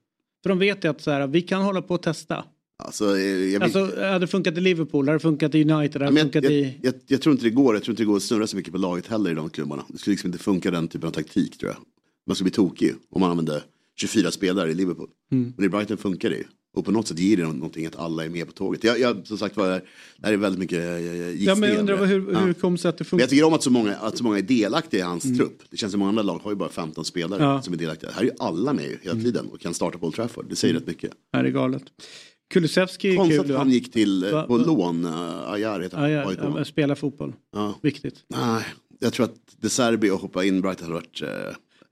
[0.43, 2.45] För de vet ju att så här, vi kan hålla på och testa.
[2.83, 6.03] Alltså, eh, jag, vill- Alltså hade det funkat i Liverpool, hade det funkat i United,
[6.03, 6.79] hade det funkat jag, i...
[6.83, 8.73] jag, jag tror inte det går, jag tror inte det går att snurra så mycket
[8.73, 9.85] på laget heller i de klubbarna.
[9.89, 11.81] Det skulle liksom inte funka den typen av taktik tror jag.
[12.27, 13.63] Man skulle bli tokig om man använde
[14.01, 15.09] 24 spelare i Liverpool.
[15.33, 15.53] Mm.
[15.57, 16.45] Men i Brighton funkar det ju.
[16.77, 18.85] Och på något sätt ger det någonting att alla är med på tåget.
[18.85, 19.83] Jag, jag, som sagt var, det
[20.23, 21.37] här är väldigt mycket eh, gissningar.
[21.41, 23.23] Ja men jag undrar hur, hur kom det att det Men funkar?
[23.23, 25.63] jag tycker om att så många, att så många är delaktiga i hans trupp.
[25.71, 27.63] Det känns som många andra lag har ju bara 15 spelare Ja.
[27.63, 28.11] som är delaktiga.
[28.11, 30.47] Här är ju alla med hela tiden och kan starta på Old Trafford.
[30.49, 31.11] Det säger rätt mycket.
[31.33, 31.83] Det är galet.
[32.55, 35.81] Kulusevski är Konstigt kul att han gick till, eh, Va- på va- lån, uh, Ajar
[35.81, 36.37] heter Ja, han.
[36.39, 37.33] ja, ja, spela fotboll.
[37.53, 37.75] Ja.
[37.83, 38.15] Viktigt.
[38.29, 38.65] Nej,
[39.01, 41.23] jag tror att De Serbi och hoppa in Brighton hade varit...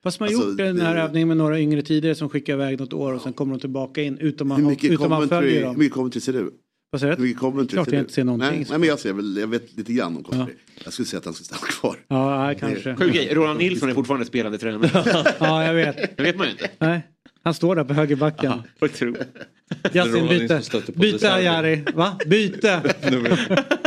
[0.05, 2.53] Fast man har Alltså, gjort den här det- övningen med några yngre tidigare som skickar
[2.53, 5.29] iväg något år och sen kommer de tillbaka in utan man, hur mycket utan man
[5.29, 5.79] följer hur dem.
[5.79, 6.51] mycket Coventry ser du?
[6.91, 7.23] Vad säger Hur du?
[7.23, 8.03] mycket Coventry Klart ser jag du?
[8.03, 8.51] inte ser någonting.
[8.51, 10.55] Nej, nej men jag ser väl, jag vet lite grann om Coventry.
[10.85, 11.97] Jag skulle säga att han ska stanna kvar.
[12.09, 12.97] Ja, kanske.
[12.97, 15.25] Sjuk grej, Roland Nilsson är fortfarande spelande tränare.
[15.39, 16.17] Ja, jag vet.
[16.17, 16.71] Det vet man ju inte.
[16.79, 17.07] Nej,
[17.43, 18.53] han står där på högerbacken.
[18.81, 20.61] Roland byte.
[20.95, 21.27] Byte.
[21.43, 21.85] Jari.
[21.95, 22.19] Va?
[22.27, 22.95] Byte!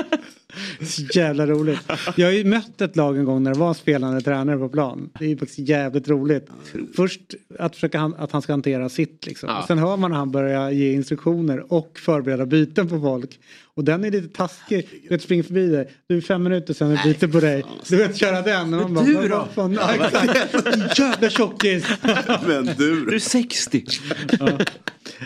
[0.81, 1.79] Så jävla roligt.
[2.15, 5.09] Jag har ju mött ett lag en gång när det var spelande tränare på plan.
[5.19, 6.47] Det är ju faktiskt jävligt roligt.
[6.95, 7.21] Först
[7.59, 9.49] att försöka han, att han ska hantera sitt liksom.
[9.49, 9.59] Ja.
[9.59, 13.39] Och sen hör man när han börjar ge instruktioner och förbereda byten på folk.
[13.77, 14.87] Och den är lite taskig.
[15.03, 15.93] Du vet, spring förbi dig.
[16.07, 17.63] Du är fem minuter sen är byte på dig.
[17.89, 18.73] Du vet köra den.
[18.73, 19.47] Och man bara, du då?
[19.55, 19.73] fan?
[19.73, 20.99] Ja, exakt.
[20.99, 21.85] Jävla tjockis.
[22.47, 23.85] Men du Du är 60.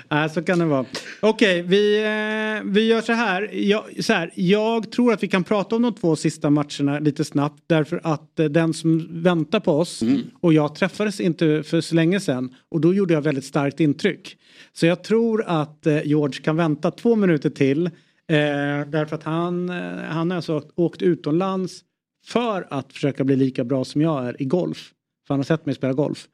[0.09, 0.85] Nej, så kan det vara.
[1.19, 3.49] Okej, vi, eh, vi gör så här.
[3.53, 4.31] Jag, så här.
[4.35, 7.63] Jag tror att vi kan prata om de två sista matcherna lite snabbt.
[7.67, 10.03] Därför att eh, den som väntar på oss
[10.41, 12.55] och jag träffades inte för så länge sedan.
[12.71, 14.37] Och då gjorde jag väldigt starkt intryck.
[14.73, 17.89] Så jag tror att eh, George kan vänta två minuter till.
[18.29, 19.75] Eh, därför att han, eh,
[20.09, 21.83] han har alltså åkt utomlands
[22.25, 24.93] för att försöka bli lika bra som jag är i golf.
[25.27, 26.27] För han har sett mig spela golf.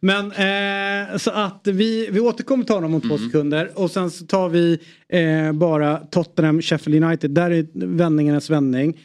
[0.00, 4.26] Men eh, så att vi, vi återkommer till honom om två sekunder och sen så
[4.26, 4.78] tar vi
[5.08, 7.30] eh, bara Tottenham Sheffield United.
[7.30, 8.98] Där är vändningarnas vändning.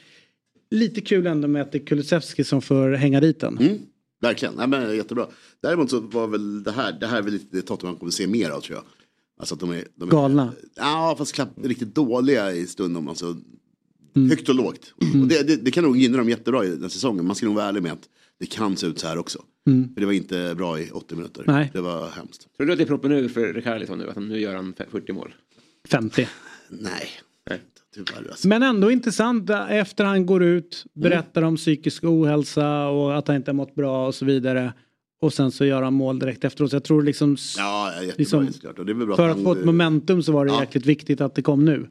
[0.71, 3.57] Lite kul ändå med att det är Kulusevski som får hänga dit den.
[3.57, 3.77] Mm,
[4.21, 5.27] verkligen, Nej, men jättebra.
[5.61, 8.27] Däremot så var väl det här, det här är väl lite det Tottenham kommer se
[8.27, 8.83] mer av tror jag.
[9.41, 10.53] Alltså att de är, de är Galna.
[10.75, 13.07] Ja, fast klapp, riktigt dåliga i stundom.
[13.07, 13.35] Alltså,
[14.29, 14.93] Högt och lågt.
[15.21, 17.25] Och det, det, det kan nog gynna dem jättebra i den säsongen.
[17.25, 18.09] Man ska nog vara ärlig med att
[18.39, 19.39] det kan se ut så här också.
[19.67, 19.93] Mm.
[19.93, 21.43] För det var inte bra i 80 minuter.
[21.47, 21.71] Nej.
[21.73, 22.47] Det var hemskt.
[22.57, 24.09] Tror du att det är proppen ur för Rickarlison nu?
[24.09, 25.33] Att han, nu gör han 40 mål?
[25.87, 26.27] 50.
[26.69, 27.09] Nej.
[27.49, 27.61] Nej.
[27.95, 28.47] Tyvärr alltså.
[28.47, 33.37] Men ändå intressant eh, efter han går ut, berättar om psykisk ohälsa och att han
[33.37, 34.73] inte har mått bra och så vidare.
[35.21, 36.69] Och sen så gör han mål direkt efteråt.
[36.69, 40.45] Så jag tror liksom, Ja, jättebra liksom bra för att få ett momentum så var
[40.45, 40.59] det Ja.
[40.59, 41.87] jäkligt viktigt att det kom nu.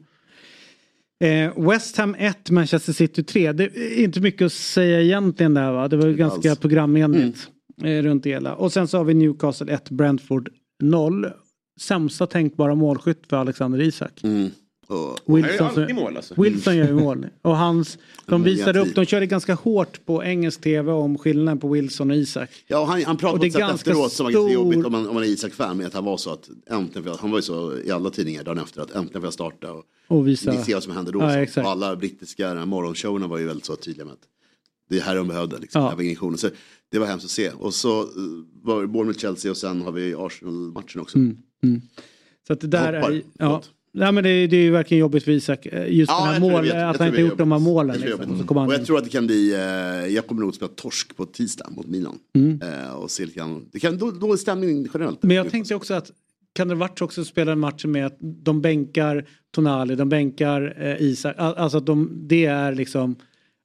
[1.23, 3.51] Eh, West Ham 1, Manchester City 3.
[3.51, 5.87] Det är inte mycket att säga egentligen där va?
[5.87, 6.59] Det var ju ganska alls.
[6.59, 7.49] programenligt
[7.83, 8.55] eh, runt det hela.
[8.55, 10.49] Och sen så har vi Newcastle 1, Brentford
[10.83, 11.27] 0.
[11.81, 14.23] Sämsta tänkbara målskytt för Alexander Isak.
[14.23, 14.49] Mm.
[14.91, 16.41] Och, Wilson, Han gör alltid mål, alltså.
[16.41, 17.25] Wilson gör ju mål.
[17.41, 17.95] Och hans,
[18.25, 22.11] de Han visade upp, de körde ganska hårt på engelsk tv om skillnaden på Wilson
[22.11, 22.49] och Isak.
[22.67, 24.49] Ja, han, han Och pratade det är på ett sätt ganska efteråt som var ganska
[24.53, 25.77] stor- jobbigt om man, om man är Isak-fan.
[25.77, 28.43] Men att han var så att äntligen, jag- han var ju så i alla tidningar
[28.43, 29.71] dagen efter att äntligen får jag starta.
[29.73, 31.21] Och, Och visa- Vi ser vad som händer då.
[31.21, 31.61] Ja, så.
[31.61, 34.23] Och alla brittiska morgonshowerna var ju väldigt så tydliga med att
[34.89, 35.57] det är här de behövde.
[35.57, 36.37] Liksom, Ja.
[36.37, 36.49] Så
[36.91, 37.49] det var hemskt att se.
[37.49, 38.07] Och så eh,
[38.63, 41.17] var det Bournemouth Chelsea och sen har vi Arsenal-matchen också.
[41.17, 41.81] Mm, mm.
[42.47, 43.11] Så att det där Hoppar.
[43.11, 43.21] är...
[43.37, 43.61] Ja.
[43.93, 45.65] Nej men det, är- det är ju verkligen jobbigt för Isak.
[45.65, 47.99] eh, Just Ja, den här mål, jag att han inte gjort de här målen.
[47.99, 48.31] Liksom.
[48.49, 48.69] Och Och in.
[48.71, 49.59] jag tror att det kan bli, eh,
[50.15, 52.17] jag kommer nog att spela torsk på tisdag mot Milan.
[52.35, 52.61] Mm.
[52.61, 55.23] Eh, och se lite grann, det kan då, dålig stämning generellt.
[55.23, 56.11] Men jag tänkte också att
[56.53, 61.01] kan det varit också spela en match med att de bänkar Tonali, de bänkar eh,
[61.01, 61.35] Isak.
[61.37, 63.15] Al- Alltså att de, det är liksom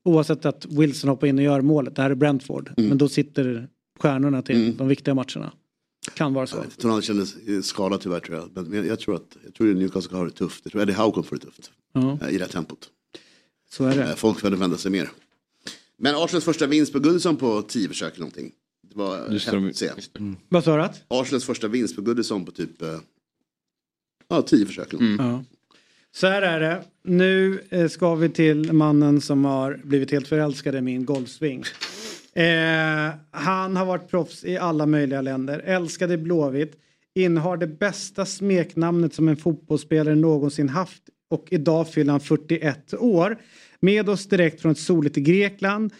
[0.04, 1.96] oavsett att Wilson hoppar in och gör målet.
[1.96, 2.70] Det här är Brentford.
[2.76, 2.88] Mm.
[2.88, 3.68] Men då sitter
[4.00, 5.52] stjärnorna till de viktiga matcherna.
[6.14, 6.64] Kan vara så.
[6.78, 8.68] Tonali kändes eh, skadad tyvärr tror jag.
[8.68, 10.60] Men jag, tror att jag tror att Newcastle har det tufft.
[10.64, 11.70] Jag tror att Eddie Howe kommer få det tufft.
[11.92, 12.18] Ja.
[12.22, 12.88] eh, I det här tempot.
[13.70, 14.02] Så är det.
[14.04, 15.10] Eh, Folk vända sig mer.
[15.98, 18.52] Men Arsenals första vinst på Goodison på 10 försök eller någonting.
[18.90, 20.34] Det var Just häftigt de- att se.
[20.48, 20.82] Vad sa du?
[20.82, 21.02] att?
[21.08, 22.98] Arsenals första vinst på Goodison på typ eh,
[24.28, 24.92] ja, 10 försök.
[24.92, 25.26] någonting.
[25.26, 25.44] Ja.
[26.14, 26.84] Så här är det.
[27.04, 31.64] Nu eh, ska vi till mannen som har blivit helt förälskad i min golfsving.
[32.36, 35.58] Eh, han har varit proffs i alla möjliga länder.
[35.58, 36.72] Älskade Blåvitt.
[37.14, 41.02] Innehar det bästa smeknamnet som en fotbollsspelare någonsin haft.
[41.30, 43.38] Och idag fyller han 41 år.
[43.80, 45.92] Med oss direkt från ett soligt Grekland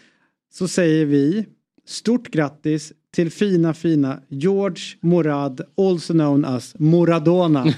[0.53, 1.45] så säger vi
[1.85, 7.73] stort grattis till fina fina George Morad, also known as Moradona.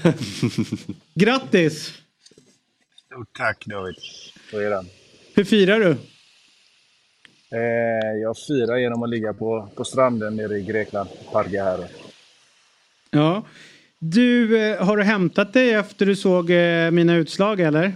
[1.14, 1.94] Grattis!
[3.06, 3.94] Stort tack David.
[4.50, 4.86] Den.
[5.34, 5.96] Hur firar du?
[7.52, 11.86] Eh, jag firar genom att ligga på, på stranden nere i Grekland, Parga här.
[13.10, 13.42] Ja.
[13.98, 17.92] Du, eh, har du hämtat dig efter du såg eh, mina utslag eller?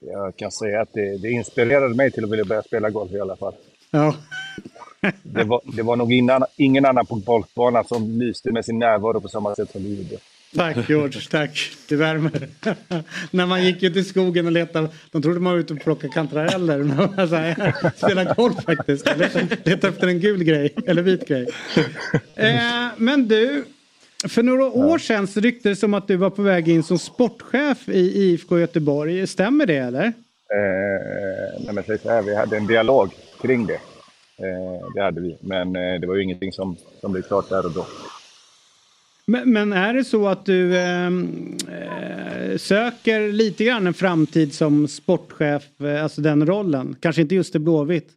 [0.00, 3.20] Jag kan säga att det, det inspirerade mig till att vilja börja spela golf i
[3.20, 3.54] alla fall.
[3.90, 4.14] Ja.
[5.22, 9.20] Det var, det var nog innan, ingen annan på golfbanan som lyste med sin närvaro
[9.20, 10.16] på samma sätt som du gjorde.
[10.56, 11.70] Tack George, tack.
[11.88, 12.48] Det värmer.
[13.30, 16.12] När man gick ut i skogen och letade, de trodde man var ute och plockade
[16.12, 16.78] kantareller.
[16.78, 19.16] Man var så här, Spela golf faktiskt.
[19.18, 21.46] Leta, leta efter en gul grej, eller vit grej.
[22.34, 23.64] Eh, men du,
[24.28, 26.98] för några år sedan så ryktades det som att du var på väg in som
[26.98, 29.26] sportchef i IFK Göteborg.
[29.26, 30.04] Stämmer det eller?
[30.04, 33.10] Eh, nej men säg så här, vi hade en dialog
[33.42, 33.74] kring det.
[34.38, 37.66] Eh, det hade vi, men eh, det var ju ingenting som, som blev klart där
[37.66, 37.86] och då.
[39.30, 44.88] Men, men är det så att du ehm, eh, söker lite grann en framtid som
[44.88, 46.96] sportchef, eh, alltså den rollen?
[47.00, 48.08] Kanske inte just i Blåvitt?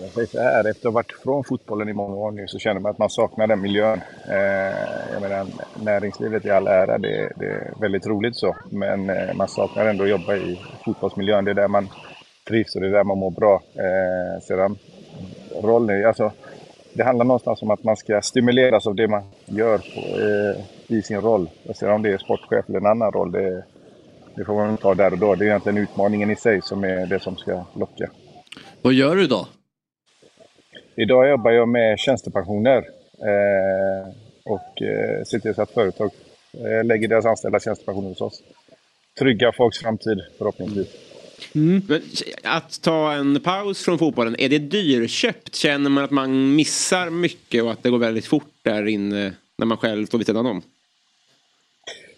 [0.00, 2.58] Jag säger så här, efter att ha varit från fotbollen i många år nu så
[2.58, 4.00] känner man att man saknar den miljön.
[4.28, 4.36] Eh,
[5.12, 5.46] jag menar,
[5.84, 8.56] näringslivet i all ära, det, det är väldigt roligt så.
[8.70, 11.44] Men eh, man saknar ändå att jobba i fotbollsmiljön.
[11.44, 11.88] Det är där man
[12.48, 13.62] trivs och det är där man mår bra.
[13.74, 14.78] Eh, sedan
[15.62, 16.32] rollen, alltså
[16.92, 21.02] det handlar någonstans om att man ska stimuleras av det man gör på, eh, i
[21.02, 21.50] sin roll.
[21.66, 23.64] Och sedan om det är sportchef eller en annan roll, det,
[24.34, 25.34] det får man ta där och då.
[25.34, 28.10] Det är egentligen utmaningen i sig som är det som ska locka.
[28.82, 29.46] Vad gör du idag?
[30.96, 32.76] Idag jobbar jag med tjänstepensioner
[33.22, 34.08] eh,
[34.44, 36.10] och eh, ser till så att företag
[36.52, 38.42] eh, lägger deras anställda tjänstepensioner hos oss.
[39.18, 41.07] Trygga folks framtid förhoppningsvis.
[41.52, 42.02] Men
[42.42, 45.54] att ta en paus från fotbollen, är det dyrköpt?
[45.54, 49.66] Känner man att man missar mycket och att det går väldigt fort där inne när
[49.66, 50.62] man själv står vid sidan om?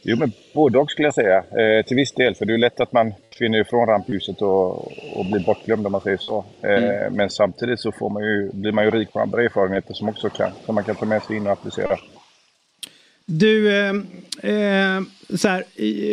[0.03, 1.37] Jo, men både och skulle jag säga.
[1.37, 5.27] Eh, till viss del, för det är lätt att man försvinner ifrån rampljuset och, och
[5.27, 6.45] blir bortglömd om man säger så.
[6.63, 7.15] Eh, Mm.
[7.15, 10.29] Men samtidigt så får man ju, blir man ju rik på andra erfarenheter som också
[10.29, 11.99] kan, som man kan ta med sig in och applicera.
[13.27, 13.95] Du, eh,
[14.43, 15.01] eh,
[15.37, 15.65] så här,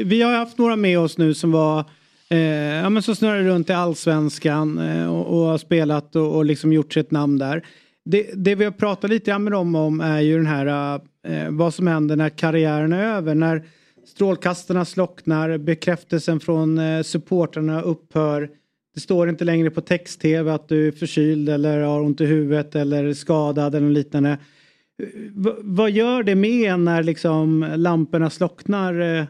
[0.03, 1.85] vi har haft några med oss nu som var
[2.29, 2.37] eh,
[2.83, 6.73] ja, men så snurrar runt i allsvenskan eh, och, och har spelat och, och liksom
[6.73, 7.65] gjort sitt namn där.
[8.05, 11.49] Det, det vi har pratat lite grann med dem om är ju den här eh,
[11.49, 13.35] vad som händer när karriären är över.
[13.35, 13.63] När
[14.07, 18.49] Strålkastarna slocknar, bekräftelsen från eh, supportrarna upphör.
[18.93, 22.75] Det står inte längre på text-tv att du är förkyld eller har ont i huvudet
[22.75, 24.29] eller skadad eller liknande.
[24.29, 29.25] Eh, v vad gör det med en när liksom lamporna slocknar eh,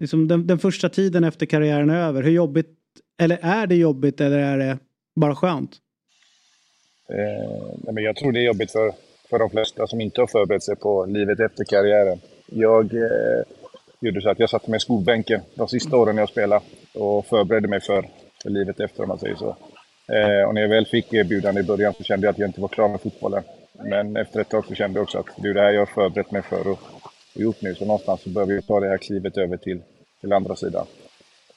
[0.00, 2.22] liksom den, den, första tiden efter karriären är över?
[2.22, 2.74] Hur jobbigt,
[3.22, 4.78] eller är det jobbigt eller är det
[5.20, 5.70] bara skönt?
[7.08, 8.92] Eh, men jag tror det är jobbigt för,
[9.30, 12.20] för de flesta som inte har förberett sig på livet efter karriären.
[12.46, 13.42] Jag eh,
[14.00, 16.64] gjorde så att jag satte mig i skolbänken de sista åren jag spelade
[16.94, 18.08] och förberedde mig för,
[18.42, 19.56] för livet efter om man säger så.
[20.12, 22.60] Eh, och när jag väl fick erbjudande i början så kände jag att jag inte
[22.60, 23.42] var klar med fotbollen.
[23.72, 25.86] Men efter ett tag så kände jag också att det är det här jag har
[25.86, 26.80] förberett mig för och,
[27.36, 27.74] och gjort nu.
[27.74, 29.80] Så någonstans så behöver vi ta det här klivet över till,
[30.20, 30.86] till andra sidan.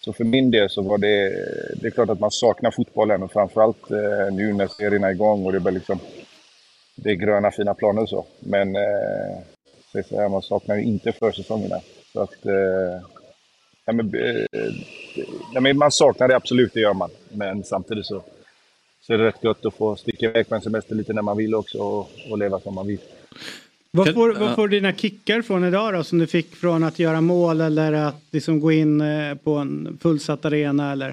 [0.01, 1.30] Så för min del så var det,
[1.81, 5.45] det är klart att man saknar fotbollen och framförallt eh, nu när serien är igång
[5.45, 5.99] och det är liksom,
[6.95, 8.26] det är gröna fina planer och så.
[8.39, 9.38] Men eh,
[9.91, 11.80] så här, man saknar ju inte försäsongerna.
[12.14, 13.01] Så att, eh,
[13.85, 14.45] ja, men, eh,
[15.53, 17.10] ja, men man saknar det absolut, det gör man.
[17.30, 18.23] Men samtidigt så,
[19.01, 21.38] så är det rätt gött att få sticka iväg på en semester lite när man
[21.38, 22.99] vill också och, och leva som man vill.
[23.91, 27.21] Vad får, vad får dina kickar från idag då som du fick från att göra
[27.21, 31.09] mål eller att liksom gå in eh, på en fullsatt arena eller?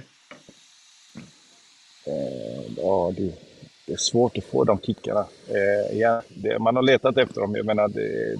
[2.07, 3.33] Eh, ja, det,
[3.87, 5.27] det, är svårt att få de kickarna.
[5.49, 8.37] Eh, ja, det, man har letat efter dem, jag menar, det,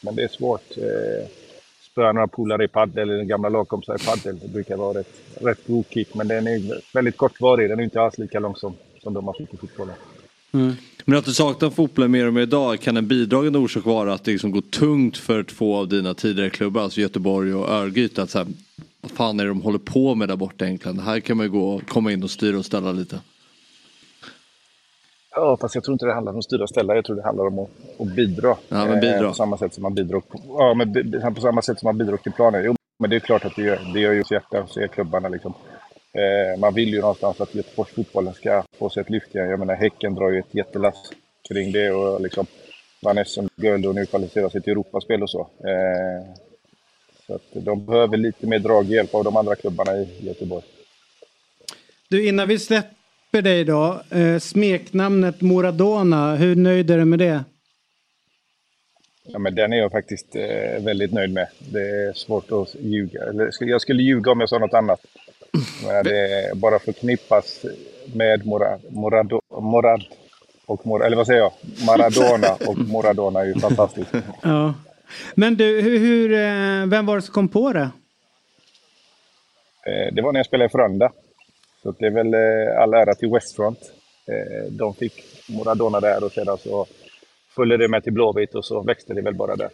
[0.00, 0.72] men det är svårt.
[1.90, 4.38] Spöa några polare i padel eller gamla lagkompisar i padel.
[4.38, 7.70] Det brukar vara rätt, rätt god kick, men den är väldigt kortvarig.
[7.70, 9.94] Den är inte alls lika lång som, som de har fick i fotbollen.
[10.54, 10.72] Mm.
[11.04, 14.24] Men att du saknar fotbollen mer och mer idag, kan en bidragande orsak vara att
[14.24, 18.22] det liksom går tungt för två av dina tidigare klubbar, alltså Göteborg och Örgryte?
[18.22, 18.46] Att så här,
[19.00, 20.98] vad fan är det de håller på med där borta egentligen?
[20.98, 23.20] Här kan man ju gå och komma in och styra och ställa lite.
[25.34, 26.94] Ja, fast jag tror inte det handlar om att styra och ställa.
[26.94, 27.70] Jag tror det handlar om att,
[28.00, 28.56] att bidra.
[28.68, 29.16] Ja, men bidra.
[29.16, 32.16] Eh, på samma sätt som man bidrar, ja, men på samma sätt som man bidrar
[32.16, 32.64] till planen.
[32.64, 35.28] Jo, men det är klart att det gör, det gör ju hjärta, så är klubbarna
[35.28, 35.54] liksom.
[36.14, 39.50] Eh, man vill ju någonstans att Göteborgsfotbollen ska få sig ett lyft igen.
[39.50, 41.12] Jag menar Häcken drar ju ett jättelass
[41.48, 42.46] kring det och liksom
[43.02, 45.40] vann SM-guld och nu kvalificerar sig till Europaspel och så.
[45.40, 46.36] Eh,
[47.26, 50.64] så att de behöver lite mer draghjälp av de andra klubbarna i Göteborg.
[52.08, 54.00] Du, innan vi släpper dig då.
[54.10, 57.44] Eh, smeknamnet Moradona, hur nöjd är du med det?
[59.26, 60.36] Ja, men den är jag faktiskt
[60.80, 61.48] väldigt nöjd med.
[61.58, 63.22] Det är svårt att ljuga.
[63.22, 65.00] Eller, jag skulle ljuga om jag sa något annat.
[66.04, 67.64] Det bara förknippas
[68.14, 70.04] med Morad, Morad, Morad
[70.66, 71.52] och Morad, eller vad säger jag?
[71.86, 74.10] Maradona och Moradona är ju fantastiskt.
[74.42, 74.74] Ja.
[75.34, 77.90] Men du, hur, hur, eh, vem var det som kom på det?
[79.86, 81.12] Eh, det var när jag spelade i Frölunda.
[81.82, 83.78] Så det är väl eh, all ära till Westfront.
[84.70, 85.12] De fick
[85.48, 86.86] Moradona där och sedan så
[87.56, 89.68] följde det med till Blåvitt och så växte det väl bara där.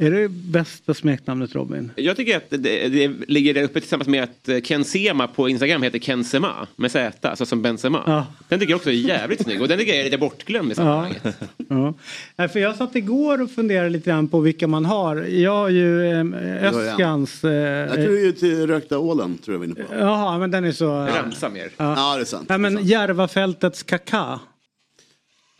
[0.00, 1.90] Är det bästa smeknamnet Robin?
[1.96, 5.82] Jag tycker att det, det ligger där uppe tillsammans med att Ken Sema på Instagram
[5.82, 8.02] heter Ken Sema med Z, alltså som Benzema.
[8.06, 8.26] Ja.
[8.48, 10.74] Den tycker jag också är jävligt snygg och den tycker jag är lite bortglömd i
[10.74, 11.22] sammanhanget.
[11.68, 11.94] Ja.
[12.36, 12.48] ja.
[12.48, 15.16] För jag satt igår och funderade lite grann på vilka man har.
[15.16, 17.44] Jag har ju eh, Öskans...
[17.44, 19.94] Eh, jag tror det är till Rökta Ålen, tror jag vi är inne på.
[19.94, 21.06] Jaha, men den är så...
[21.06, 21.70] Ramsa mer.
[21.76, 21.94] Ja.
[21.96, 22.46] ja, det är sant.
[22.48, 24.40] Ja, men Järvafältets Kaka.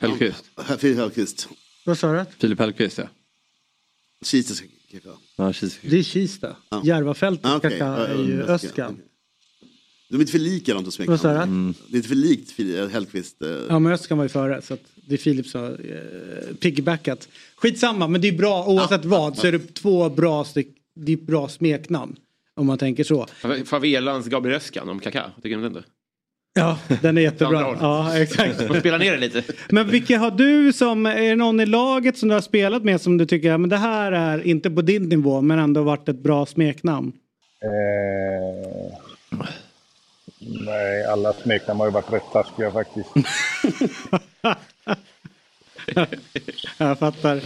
[0.01, 0.45] Hellqvist.
[0.79, 1.49] Filip Hellqvist.
[1.87, 2.25] Vad sa du?
[2.39, 3.05] Filip Hellqvist, ja.
[4.25, 5.13] Kistas kakao.
[5.37, 5.89] Ja, Kista.
[5.89, 6.57] Det är Kista.
[6.71, 6.83] Ja.
[6.85, 7.71] Järvafältets Ah, okej.
[7.71, 8.99] kakao är ju Öskan, Öskan.
[10.11, 11.75] De är inte för lika de två smeknamnen.
[11.89, 13.43] Det är inte för likt Filip Hellqvist.
[13.43, 16.55] eh, Ja men Öskan var ju före så att det är Filip som har eh,
[16.57, 17.29] piggybackat.
[17.57, 21.17] Skitsamma men det är bra oavsett vad så är det två bra, styck, det är
[21.17, 22.17] bra smeknamn.
[22.55, 23.27] Om man tänker så.
[23.65, 25.85] Favelans Gabriel Öskan om Kaká, tycker du inte?
[26.55, 27.77] Ja, den är jättebra.
[27.81, 28.69] Ja, exakt.
[28.69, 29.43] Man spelar ner det lite.
[29.69, 33.01] Men vilka har du som, är det någon i laget som du har spelat med
[33.01, 36.23] som du tycker, men det här är inte på din nivå men ändå varit ett
[36.23, 37.13] bra smeknamn?
[37.63, 38.93] Eh,
[40.65, 43.09] nej, alla smeknamn har ju varit rätt taskiga faktiskt.
[46.79, 47.41] Jag fattar.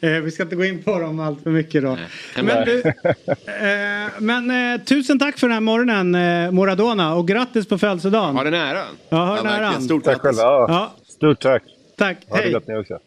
[0.00, 1.98] Eh, vi ska inte gå in på dem allt för mycket då.
[2.42, 2.80] Men, du,
[3.46, 8.36] eh, men eh, tusen tack för den här morgonen eh, Moradona och grattis på födelsedagen.
[8.36, 8.86] Ha den äran.
[9.08, 9.82] Ja, ha Ja, den äran.
[9.82, 10.42] Stort tack själva.
[10.42, 10.66] Ja.
[10.68, 10.94] Ja.
[11.08, 11.62] Stort tack.
[11.96, 12.18] Tack.
[12.28, 12.52] Ha det Hej.
[12.52, 12.98] gott ni också.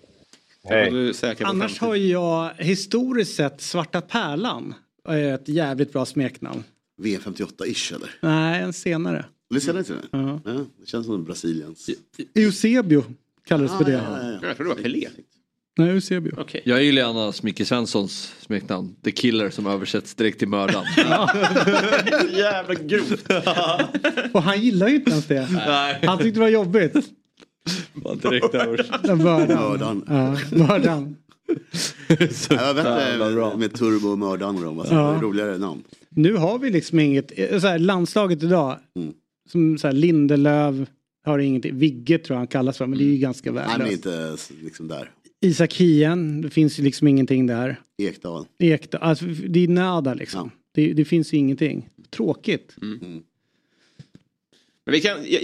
[0.70, 1.14] Hej.
[1.44, 4.74] Annars har jag historiskt sett Svarta Pärlan.
[5.10, 6.64] är Ett jävligt bra smeknamn.
[7.02, 8.10] V58-ish eller?
[8.22, 9.26] Nej, en senare.
[9.50, 10.00] Det inte det?
[10.12, 10.40] Ja,
[10.80, 11.90] det känns som Brasiliens.
[12.36, 13.04] Eusebio
[13.48, 13.92] kallades för Ah, det.
[13.92, 14.48] ja, ja, ja.
[14.48, 15.08] Jag tror det var Pelé.
[15.78, 16.40] Nej, Eusebio.
[16.42, 16.62] Okay.
[16.66, 18.96] Jag gillar annars Micke Svenssons smeknamn.
[19.04, 20.86] The Killer som översätts direkt till mördaren.
[22.38, 23.26] Jävla grovt.
[24.34, 25.48] Och han gillar ju inte ens det.
[25.52, 26.00] Nej.
[26.04, 26.94] Han tyckte det var jobbigt.
[27.94, 29.04] Bara direkt översatt.
[29.18, 29.48] Mördaren.
[29.48, 30.04] Mördaren.
[30.08, 31.16] Ja, mördaren.
[32.08, 34.80] Det var bättre med Turbo och Mördaren och.
[34.80, 35.20] Alltså, Ja.
[35.22, 35.84] roligare namn.
[36.10, 38.78] Nu har vi liksom inget, eh, så här, landslaget idag,
[39.52, 40.76] som så här, Lindelöf
[41.26, 43.68] har ingenting, Vigge tror jag han kallas för, men det är ju ganska Han är
[43.68, 44.52] värdelöst.
[44.52, 45.12] inte liksom där.
[45.42, 47.80] Isak Hien, det finns ju liksom ingenting där.
[48.02, 48.46] Ekdal.
[48.60, 50.52] Ekdal, alltså det är nada liksom.
[50.74, 51.90] Det, det finns ju ingenting.
[52.10, 52.76] Tråkigt.
[54.86, 55.42] Men vi kan, jag,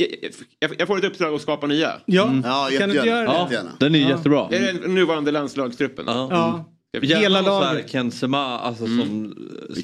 [0.60, 1.91] jag, jag får ett uppdrag att skapa nya.
[2.06, 2.41] Ja, Mm.
[2.45, 3.26] Ja, kan du inte göra det?
[3.26, 3.72] Ja, Jättegärna.
[3.80, 4.10] den är Ja.
[4.10, 4.47] jättebra.
[4.51, 6.06] Är det den nuvarande landslagstruppen?
[6.07, 6.65] Ja.
[7.01, 7.89] Gärna Hela någon sån här laget.
[7.91, 9.34] Kensema, alltså som...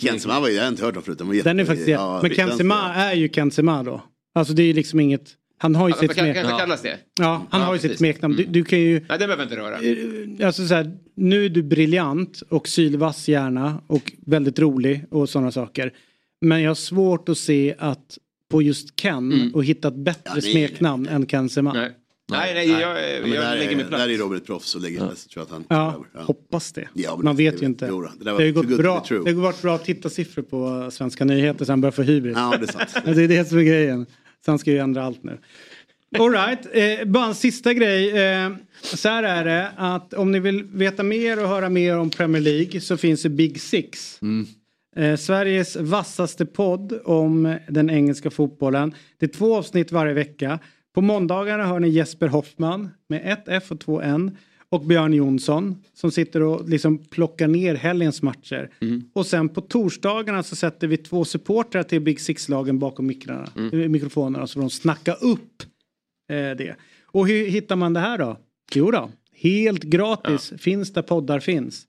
[0.02, 1.18] Kensema var ju, jag har inte hört om förut.
[1.18, 4.04] Den, var Den är faktiskt ja, Men Kensema är ju Kensema då.
[4.36, 5.32] Alltså det är ju liksom inget,
[5.66, 6.54] han har ju Ja, sitt kan- kan smeknamn.
[6.54, 6.98] det kallas det?
[7.20, 8.36] Ja, han Ja, har ju sitt smeknamn.
[8.36, 10.48] Du, du kan ju, Nej, det behöver jag inte röra.
[10.48, 15.52] alltså så här, nu är du briljant och sylvass gärna och väldigt rolig och sådana
[15.52, 15.94] saker.
[16.42, 18.18] Men jag har svårt att se att
[18.52, 20.42] på just Ken och hitta ett bättre nej.
[20.42, 21.74] smeknamn än Kensema.
[21.74, 21.92] Nej.
[22.32, 24.00] Nej, nej, jag, jag, Ja, men där, lägger mig är, platt.
[24.00, 25.06] där är Robert proffs och lägger ja.
[25.08, 26.88] tror jag att han Ja, hoppas det.
[26.94, 27.88] Ja, Man det- vet det- ju inte.
[27.90, 31.66] jo det Det har ju gått bra, det har varit bra tittarsiffror på Svenska nyheter
[31.66, 32.34] sen börjar få hybris.
[32.38, 33.06] Ja, det är sant.
[33.16, 34.06] det är det som är grejen.
[34.46, 35.38] Så han ska ju ändra allt nu.
[36.20, 38.10] Alright, eh, bara en sista grej.
[38.10, 38.52] Eh,
[38.82, 42.42] så här är det att om ni vill veta mer och höra mer om Premier
[42.42, 44.20] League så finns det Big Six.
[44.96, 48.94] Eh, Sveriges vassaste podd om den engelska fotbollen.
[49.18, 50.60] Det är två avsnitt varje vecka.
[50.96, 54.38] På måndagarna hör ni Jesper Hoffman med ett F och två N.
[54.70, 58.70] Och Björn Jonsson som sitter och liksom plockar ner helgens matcher.
[59.14, 63.90] Och sen på torsdagarna så sätter vi två supportrar till Big Six-lagen bakom mikrarna, eh,
[63.90, 65.64] mikrofonerna så får de snacka upp
[66.30, 66.76] eh, det.
[67.06, 68.38] Och hur hittar man det här då?
[68.74, 71.88] Jo då, helt gratis finns där poddar finns.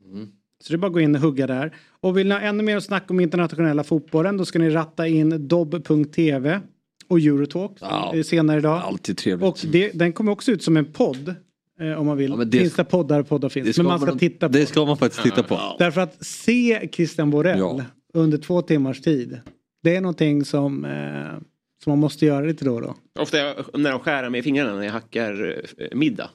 [0.64, 1.74] Så det är bara att gå in och hugga där.
[2.00, 5.08] Och vill ni ha ännu mer att snacka om internationella fotbollen då ska ni ratta
[5.08, 6.60] in dobb.tv
[7.08, 7.82] och Eurotalk
[8.14, 8.82] eh, senare idag.
[8.84, 9.48] Alltid trevligt.
[9.48, 11.34] Och det, den kommer också ut som en podd.
[11.80, 12.36] Eh, om man vill.
[12.36, 13.66] men det- finns det poddar och poddar finns.
[13.76, 14.52] Det Men man ska man- titta på.
[14.52, 15.60] Det ska man faktiskt titta på.
[15.78, 17.80] Därför att se Christian Borell Ja.
[18.14, 19.40] under två timmars tid.
[19.82, 21.42] Det är någonting som, eh,
[21.84, 22.94] som man måste göra lite då och då.
[23.18, 23.36] Ofta
[23.74, 26.30] när de skär mig i fingrarna när jag hackar eh, middag.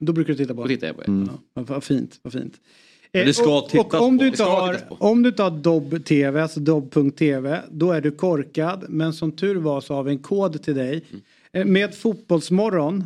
[0.00, 1.08] Då brukar du titta på Då tittar jag på det.
[1.08, 1.28] Mm.
[1.54, 2.54] Vad, vad fint, vad fint.
[3.12, 4.24] Men det ska och, tittas och om på.
[4.24, 4.94] du Det inte ska har, tittas på.
[4.94, 8.84] om du inte har Dobb-TV, alltså Dobb.tv, då är du korkad.
[8.88, 11.04] Men som tur var så har vi en kod till dig.
[11.12, 11.22] Mm.
[11.68, 13.04] Eh, Med Fotbollsmorgon,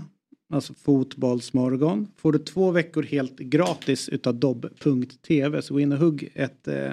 [0.53, 5.63] alltså Fotbollsmorgon, får du två veckor helt gratis utav Dobb.tv.
[5.63, 6.93] Så gå in och hugg ett, eh,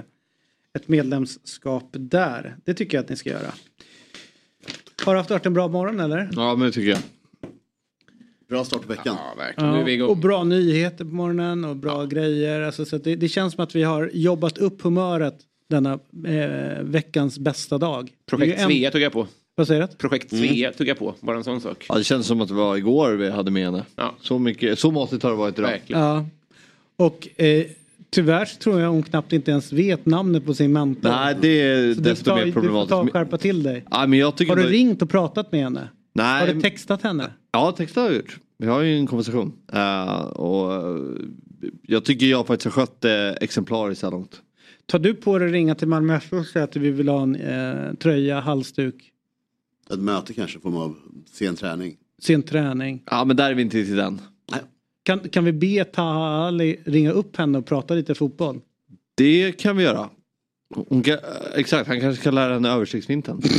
[0.73, 2.56] ett medlemskap där.
[2.65, 3.53] Det tycker jag att ni ska göra.
[5.06, 6.30] Har du haft hört en bra morgon eller?
[6.32, 6.99] Ja, men det tycker jag.
[8.49, 9.15] Bra start på veckan.
[9.19, 9.72] Ja, verkligen.
[9.73, 10.10] Nu är vi igång.
[10.10, 12.61] och bra nyheter på morgonen och bra grejer.
[12.61, 15.36] Alltså, så att det, det känns som att vi har jobbat upp humöret
[15.69, 15.94] denna
[16.27, 18.11] eh, veckans bästa dag.
[18.26, 19.27] Projekt ju en- Svea tog jag på.
[19.57, 19.88] Vad säger du?
[19.88, 21.15] Projekt Svea tog jag på.
[21.22, 21.86] Bara en sån sak.
[21.90, 23.84] Ja, det känns som att det var igår vi hade med henne.
[24.22, 25.82] Så, mycket, så matigt har det varit idag.
[25.88, 26.26] Ja.
[26.98, 27.65] Och eh,
[28.10, 31.10] tyvärr så tror jag hon knappt inte ens vet namnet på sin mentor.
[31.10, 33.14] Nej, det är Så desto tar- mer Du får ta och problematiskt.
[33.14, 33.86] skärpa till dig.
[33.91, 35.90] Ja, men jag tycker Har du ändå- ringt och pratat med henne?
[36.14, 36.48] Nej.
[36.48, 37.32] Har du textat henne?
[37.52, 38.38] Ja, texta har jag gjort.
[38.57, 39.53] Vi har ju en konversation.
[39.73, 40.98] Eh, och eh,
[41.82, 44.41] jag tycker jag faktiskt har skött det exemplariskt så här långt.
[44.86, 47.23] Tar du på dig att ringa till Malmö FF och säga att vi vill ha
[47.23, 48.95] en eh, tröja, halsduk,
[49.94, 50.95] Ett möte kanske, form av
[51.32, 51.98] sen träning.
[52.22, 53.03] sen träning?
[53.06, 54.22] Ja, men där är vi inte till den.
[55.03, 58.62] Kan, kan vi be Taha Ali ringa upp henne och prata lite fotboll?
[59.16, 60.10] Det kan vi göra.
[60.76, 61.18] Hon kan,
[61.56, 63.41] exakt, han kanske kan lära henne översiktsfinten.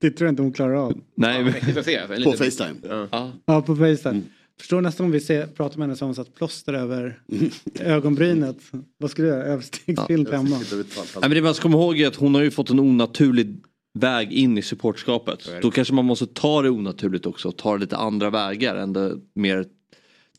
[0.00, 1.00] Det tror jag inte hon klarar av.
[1.14, 2.22] Nej, men...
[2.24, 3.06] På Facetime.
[3.10, 3.32] Ja.
[3.46, 4.20] Ja, på Facetime.
[4.58, 7.18] Förstår nästan om vi ser, pratar med henne som hon satt plåster över
[7.80, 8.56] ögonbrynet.
[8.98, 9.44] Vad skulle du göra?
[9.44, 10.60] Överstegsfilm hemma?
[10.72, 10.84] Nej,
[11.20, 13.56] men det man ska komma ihåg är att hon har ju fått en onaturlig
[13.94, 15.48] väg in i supportskapet.
[15.62, 19.16] Då kanske man måste ta det onaturligt också och ta lite andra vägar än det
[19.34, 19.64] mer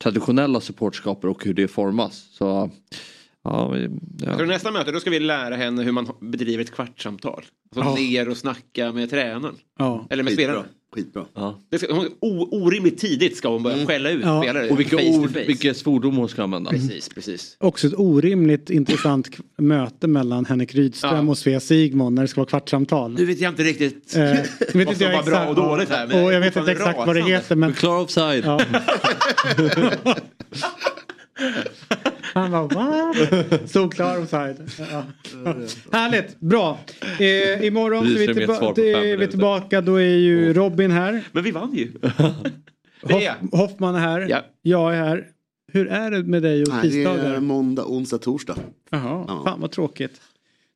[0.00, 2.28] traditionella supportskapet och hur det formas.
[2.32, 2.70] Så,
[3.44, 3.76] ja,
[4.18, 4.36] ja.
[4.36, 7.44] tror nästa möte då ska vi lära henne hur man bedriver ett kvartssamtal.
[7.76, 7.94] Alltså Ja.
[7.94, 9.56] ner och snacka med tränaren.
[9.78, 10.06] Ja.
[10.10, 10.64] Eller med Skitbra.
[10.94, 11.24] Skitbra.
[11.34, 11.60] Ja.
[11.70, 14.42] Det ska, hon, o, orimligt tidigt ska hon börja skälla ut Ja.
[14.42, 14.70] spelare.
[14.70, 15.44] Och vilka face to ord, face.
[15.46, 16.70] vilka svordom hon ska använda.
[16.70, 17.56] Precis, precis.
[17.60, 21.30] Också ett orimligt intressant möte mellan Henrik Rydström Ja.
[21.30, 23.14] och Svea Sigmon när det ska vara kvartssamtal.
[23.14, 25.88] Nu vet jag inte riktigt Eh, vet vad inte som jag var bra och dåligt
[25.88, 26.06] här.
[26.06, 27.36] men och jag vet inte exakt vad det rasande.
[27.36, 27.72] heter men...
[27.72, 28.44] Klar offside.
[28.44, 28.60] Ja.
[32.34, 33.70] Han bara what?
[33.70, 34.56] Solklar offside.
[34.92, 35.04] Ja.
[35.92, 36.78] Härligt, bra.
[37.20, 39.80] Eh, imorgon så är vi, tillba- är vi tillbaka.
[39.80, 41.24] Då är ju Robin här.
[41.32, 41.92] Men vi vann ju.
[43.02, 44.26] Hoff, Hoffman är här.
[44.30, 44.38] Ja.
[44.62, 45.26] Jag är här.
[45.72, 47.34] Hur är det med dig och Nej, det tisdagar?
[47.34, 48.56] är måndag, onsdag, torsdag.
[48.90, 49.42] Jaha, Ja.
[49.46, 50.20] fan vad tråkigt.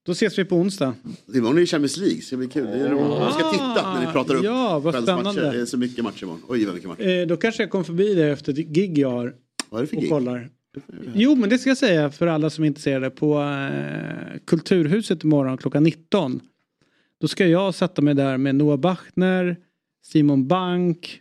[0.06, 0.94] Då ses vi på onsdag.
[1.34, 2.64] Imorgon är det Champions League, så det blir kul.
[2.66, 3.18] Det är roligt.
[3.20, 5.50] Jag ska titta när ni pratar upp Ja, vad spännande.
[5.52, 6.42] Det är så mycket matcher imorgon.
[6.48, 7.20] Oj, vad mycket matcher.
[7.20, 9.34] Eh, då kanske jag kommer förbi dig efter ett gig jag har
[9.70, 10.10] Vad är det för och gig?
[10.10, 10.50] kollar.
[11.14, 13.10] Jo, men det ska jag säga för alla som är intresserade.
[13.10, 16.40] På eh, Kulturhuset imorgon klockan 19.
[17.20, 19.56] Då ska jag sätta mig där med Noah Bachner,
[20.04, 21.20] Simon Bank.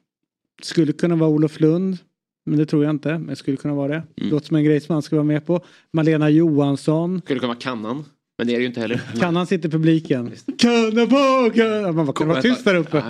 [0.61, 1.98] Skulle kunna vara Olof Lund.
[2.45, 3.18] Men det tror jag inte.
[3.18, 4.03] Men skulle kunna vara det.
[4.18, 4.32] Mm.
[4.32, 5.65] Låter som en grej som man ska vara med på.
[5.94, 7.22] Malena Johansson.
[7.22, 8.06] Skulle kunna vara kannan.
[8.38, 9.02] Men det är det ju inte heller.
[9.19, 10.32] Kannan sitter i publiken.
[10.57, 11.91] Kanna på, kanna.
[11.91, 13.03] Man bara, kan vara tyst där uppe?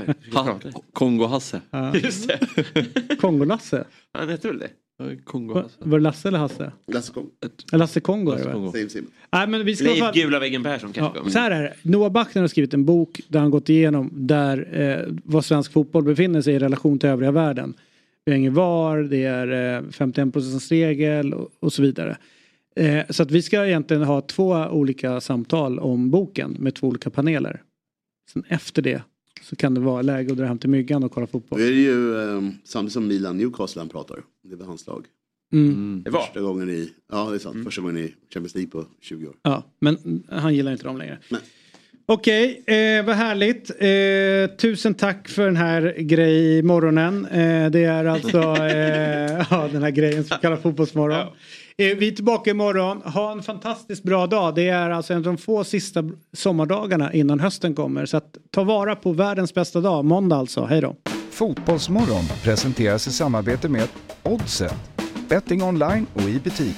[0.93, 1.61] Kongo-Hasse.
[1.69, 1.95] Ja.
[1.95, 2.39] Just det.
[3.19, 3.85] Kongo-Lasse.
[4.13, 4.69] Han heter väl det?
[5.23, 5.75] Kongo-Hasse.
[5.79, 6.71] Var det Lasse eller Hasse?
[6.91, 7.29] Lasse Kongo.
[7.71, 8.51] Lasse Kongo Lasse?
[8.51, 8.71] Kongo.
[8.71, 9.05] Same.
[9.31, 11.19] Nej, men vi ska Leif fall- Gula väggen Persson kanske.
[11.23, 11.73] Ja, så här är det.
[11.81, 16.03] Noah Bachner har skrivit en bok där han gått igenom där eh, vad svensk fotboll
[16.03, 17.73] befinner sig i relation till övriga världen.
[18.25, 20.35] Vi har ingen VAR, det är eh, 51
[20.71, 22.17] regel och, och så vidare.
[22.75, 27.09] Eh, så att vi ska egentligen ha två olika samtal om boken med två olika
[27.09, 27.61] paneler.
[28.33, 29.01] Sen efter det
[29.49, 31.59] så kan det vara läge att dra hem till myggan och kolla fotboll.
[31.59, 34.19] Då är det ju um, samtidigt som Milan Newcastle han pratar.
[34.43, 35.05] Det är väl hans lag.
[35.53, 36.01] Mm.
[36.05, 36.21] Det var.
[36.21, 39.35] Första gången i, ja det är sant, första gången i Champions League på 20 år.
[39.41, 41.19] Ja, men han gillar inte dem längre.
[42.05, 43.69] Okej, eh, vad härligt.
[43.69, 47.25] Eh, tusen tack för den här grej morgonen.
[47.25, 51.27] Eh, det är alltså eh, ja, den här grejen som kallas Fotbollsmorgon.
[51.81, 53.01] Eh, vi är tillbaka imorgon.
[53.01, 54.55] Ha en fantastiskt bra dag.
[54.55, 58.05] Det är alltså en av de få sista sommardagarna innan hösten kommer.
[58.05, 60.05] Så att ta vara på världens bästa dag.
[60.05, 60.65] Måndag alltså.
[60.65, 60.95] Hej då.
[61.31, 63.87] Fotbollsmorgon presenteras i samarbete med
[64.23, 64.75] Oddset.
[65.29, 66.77] Betting online och i butik.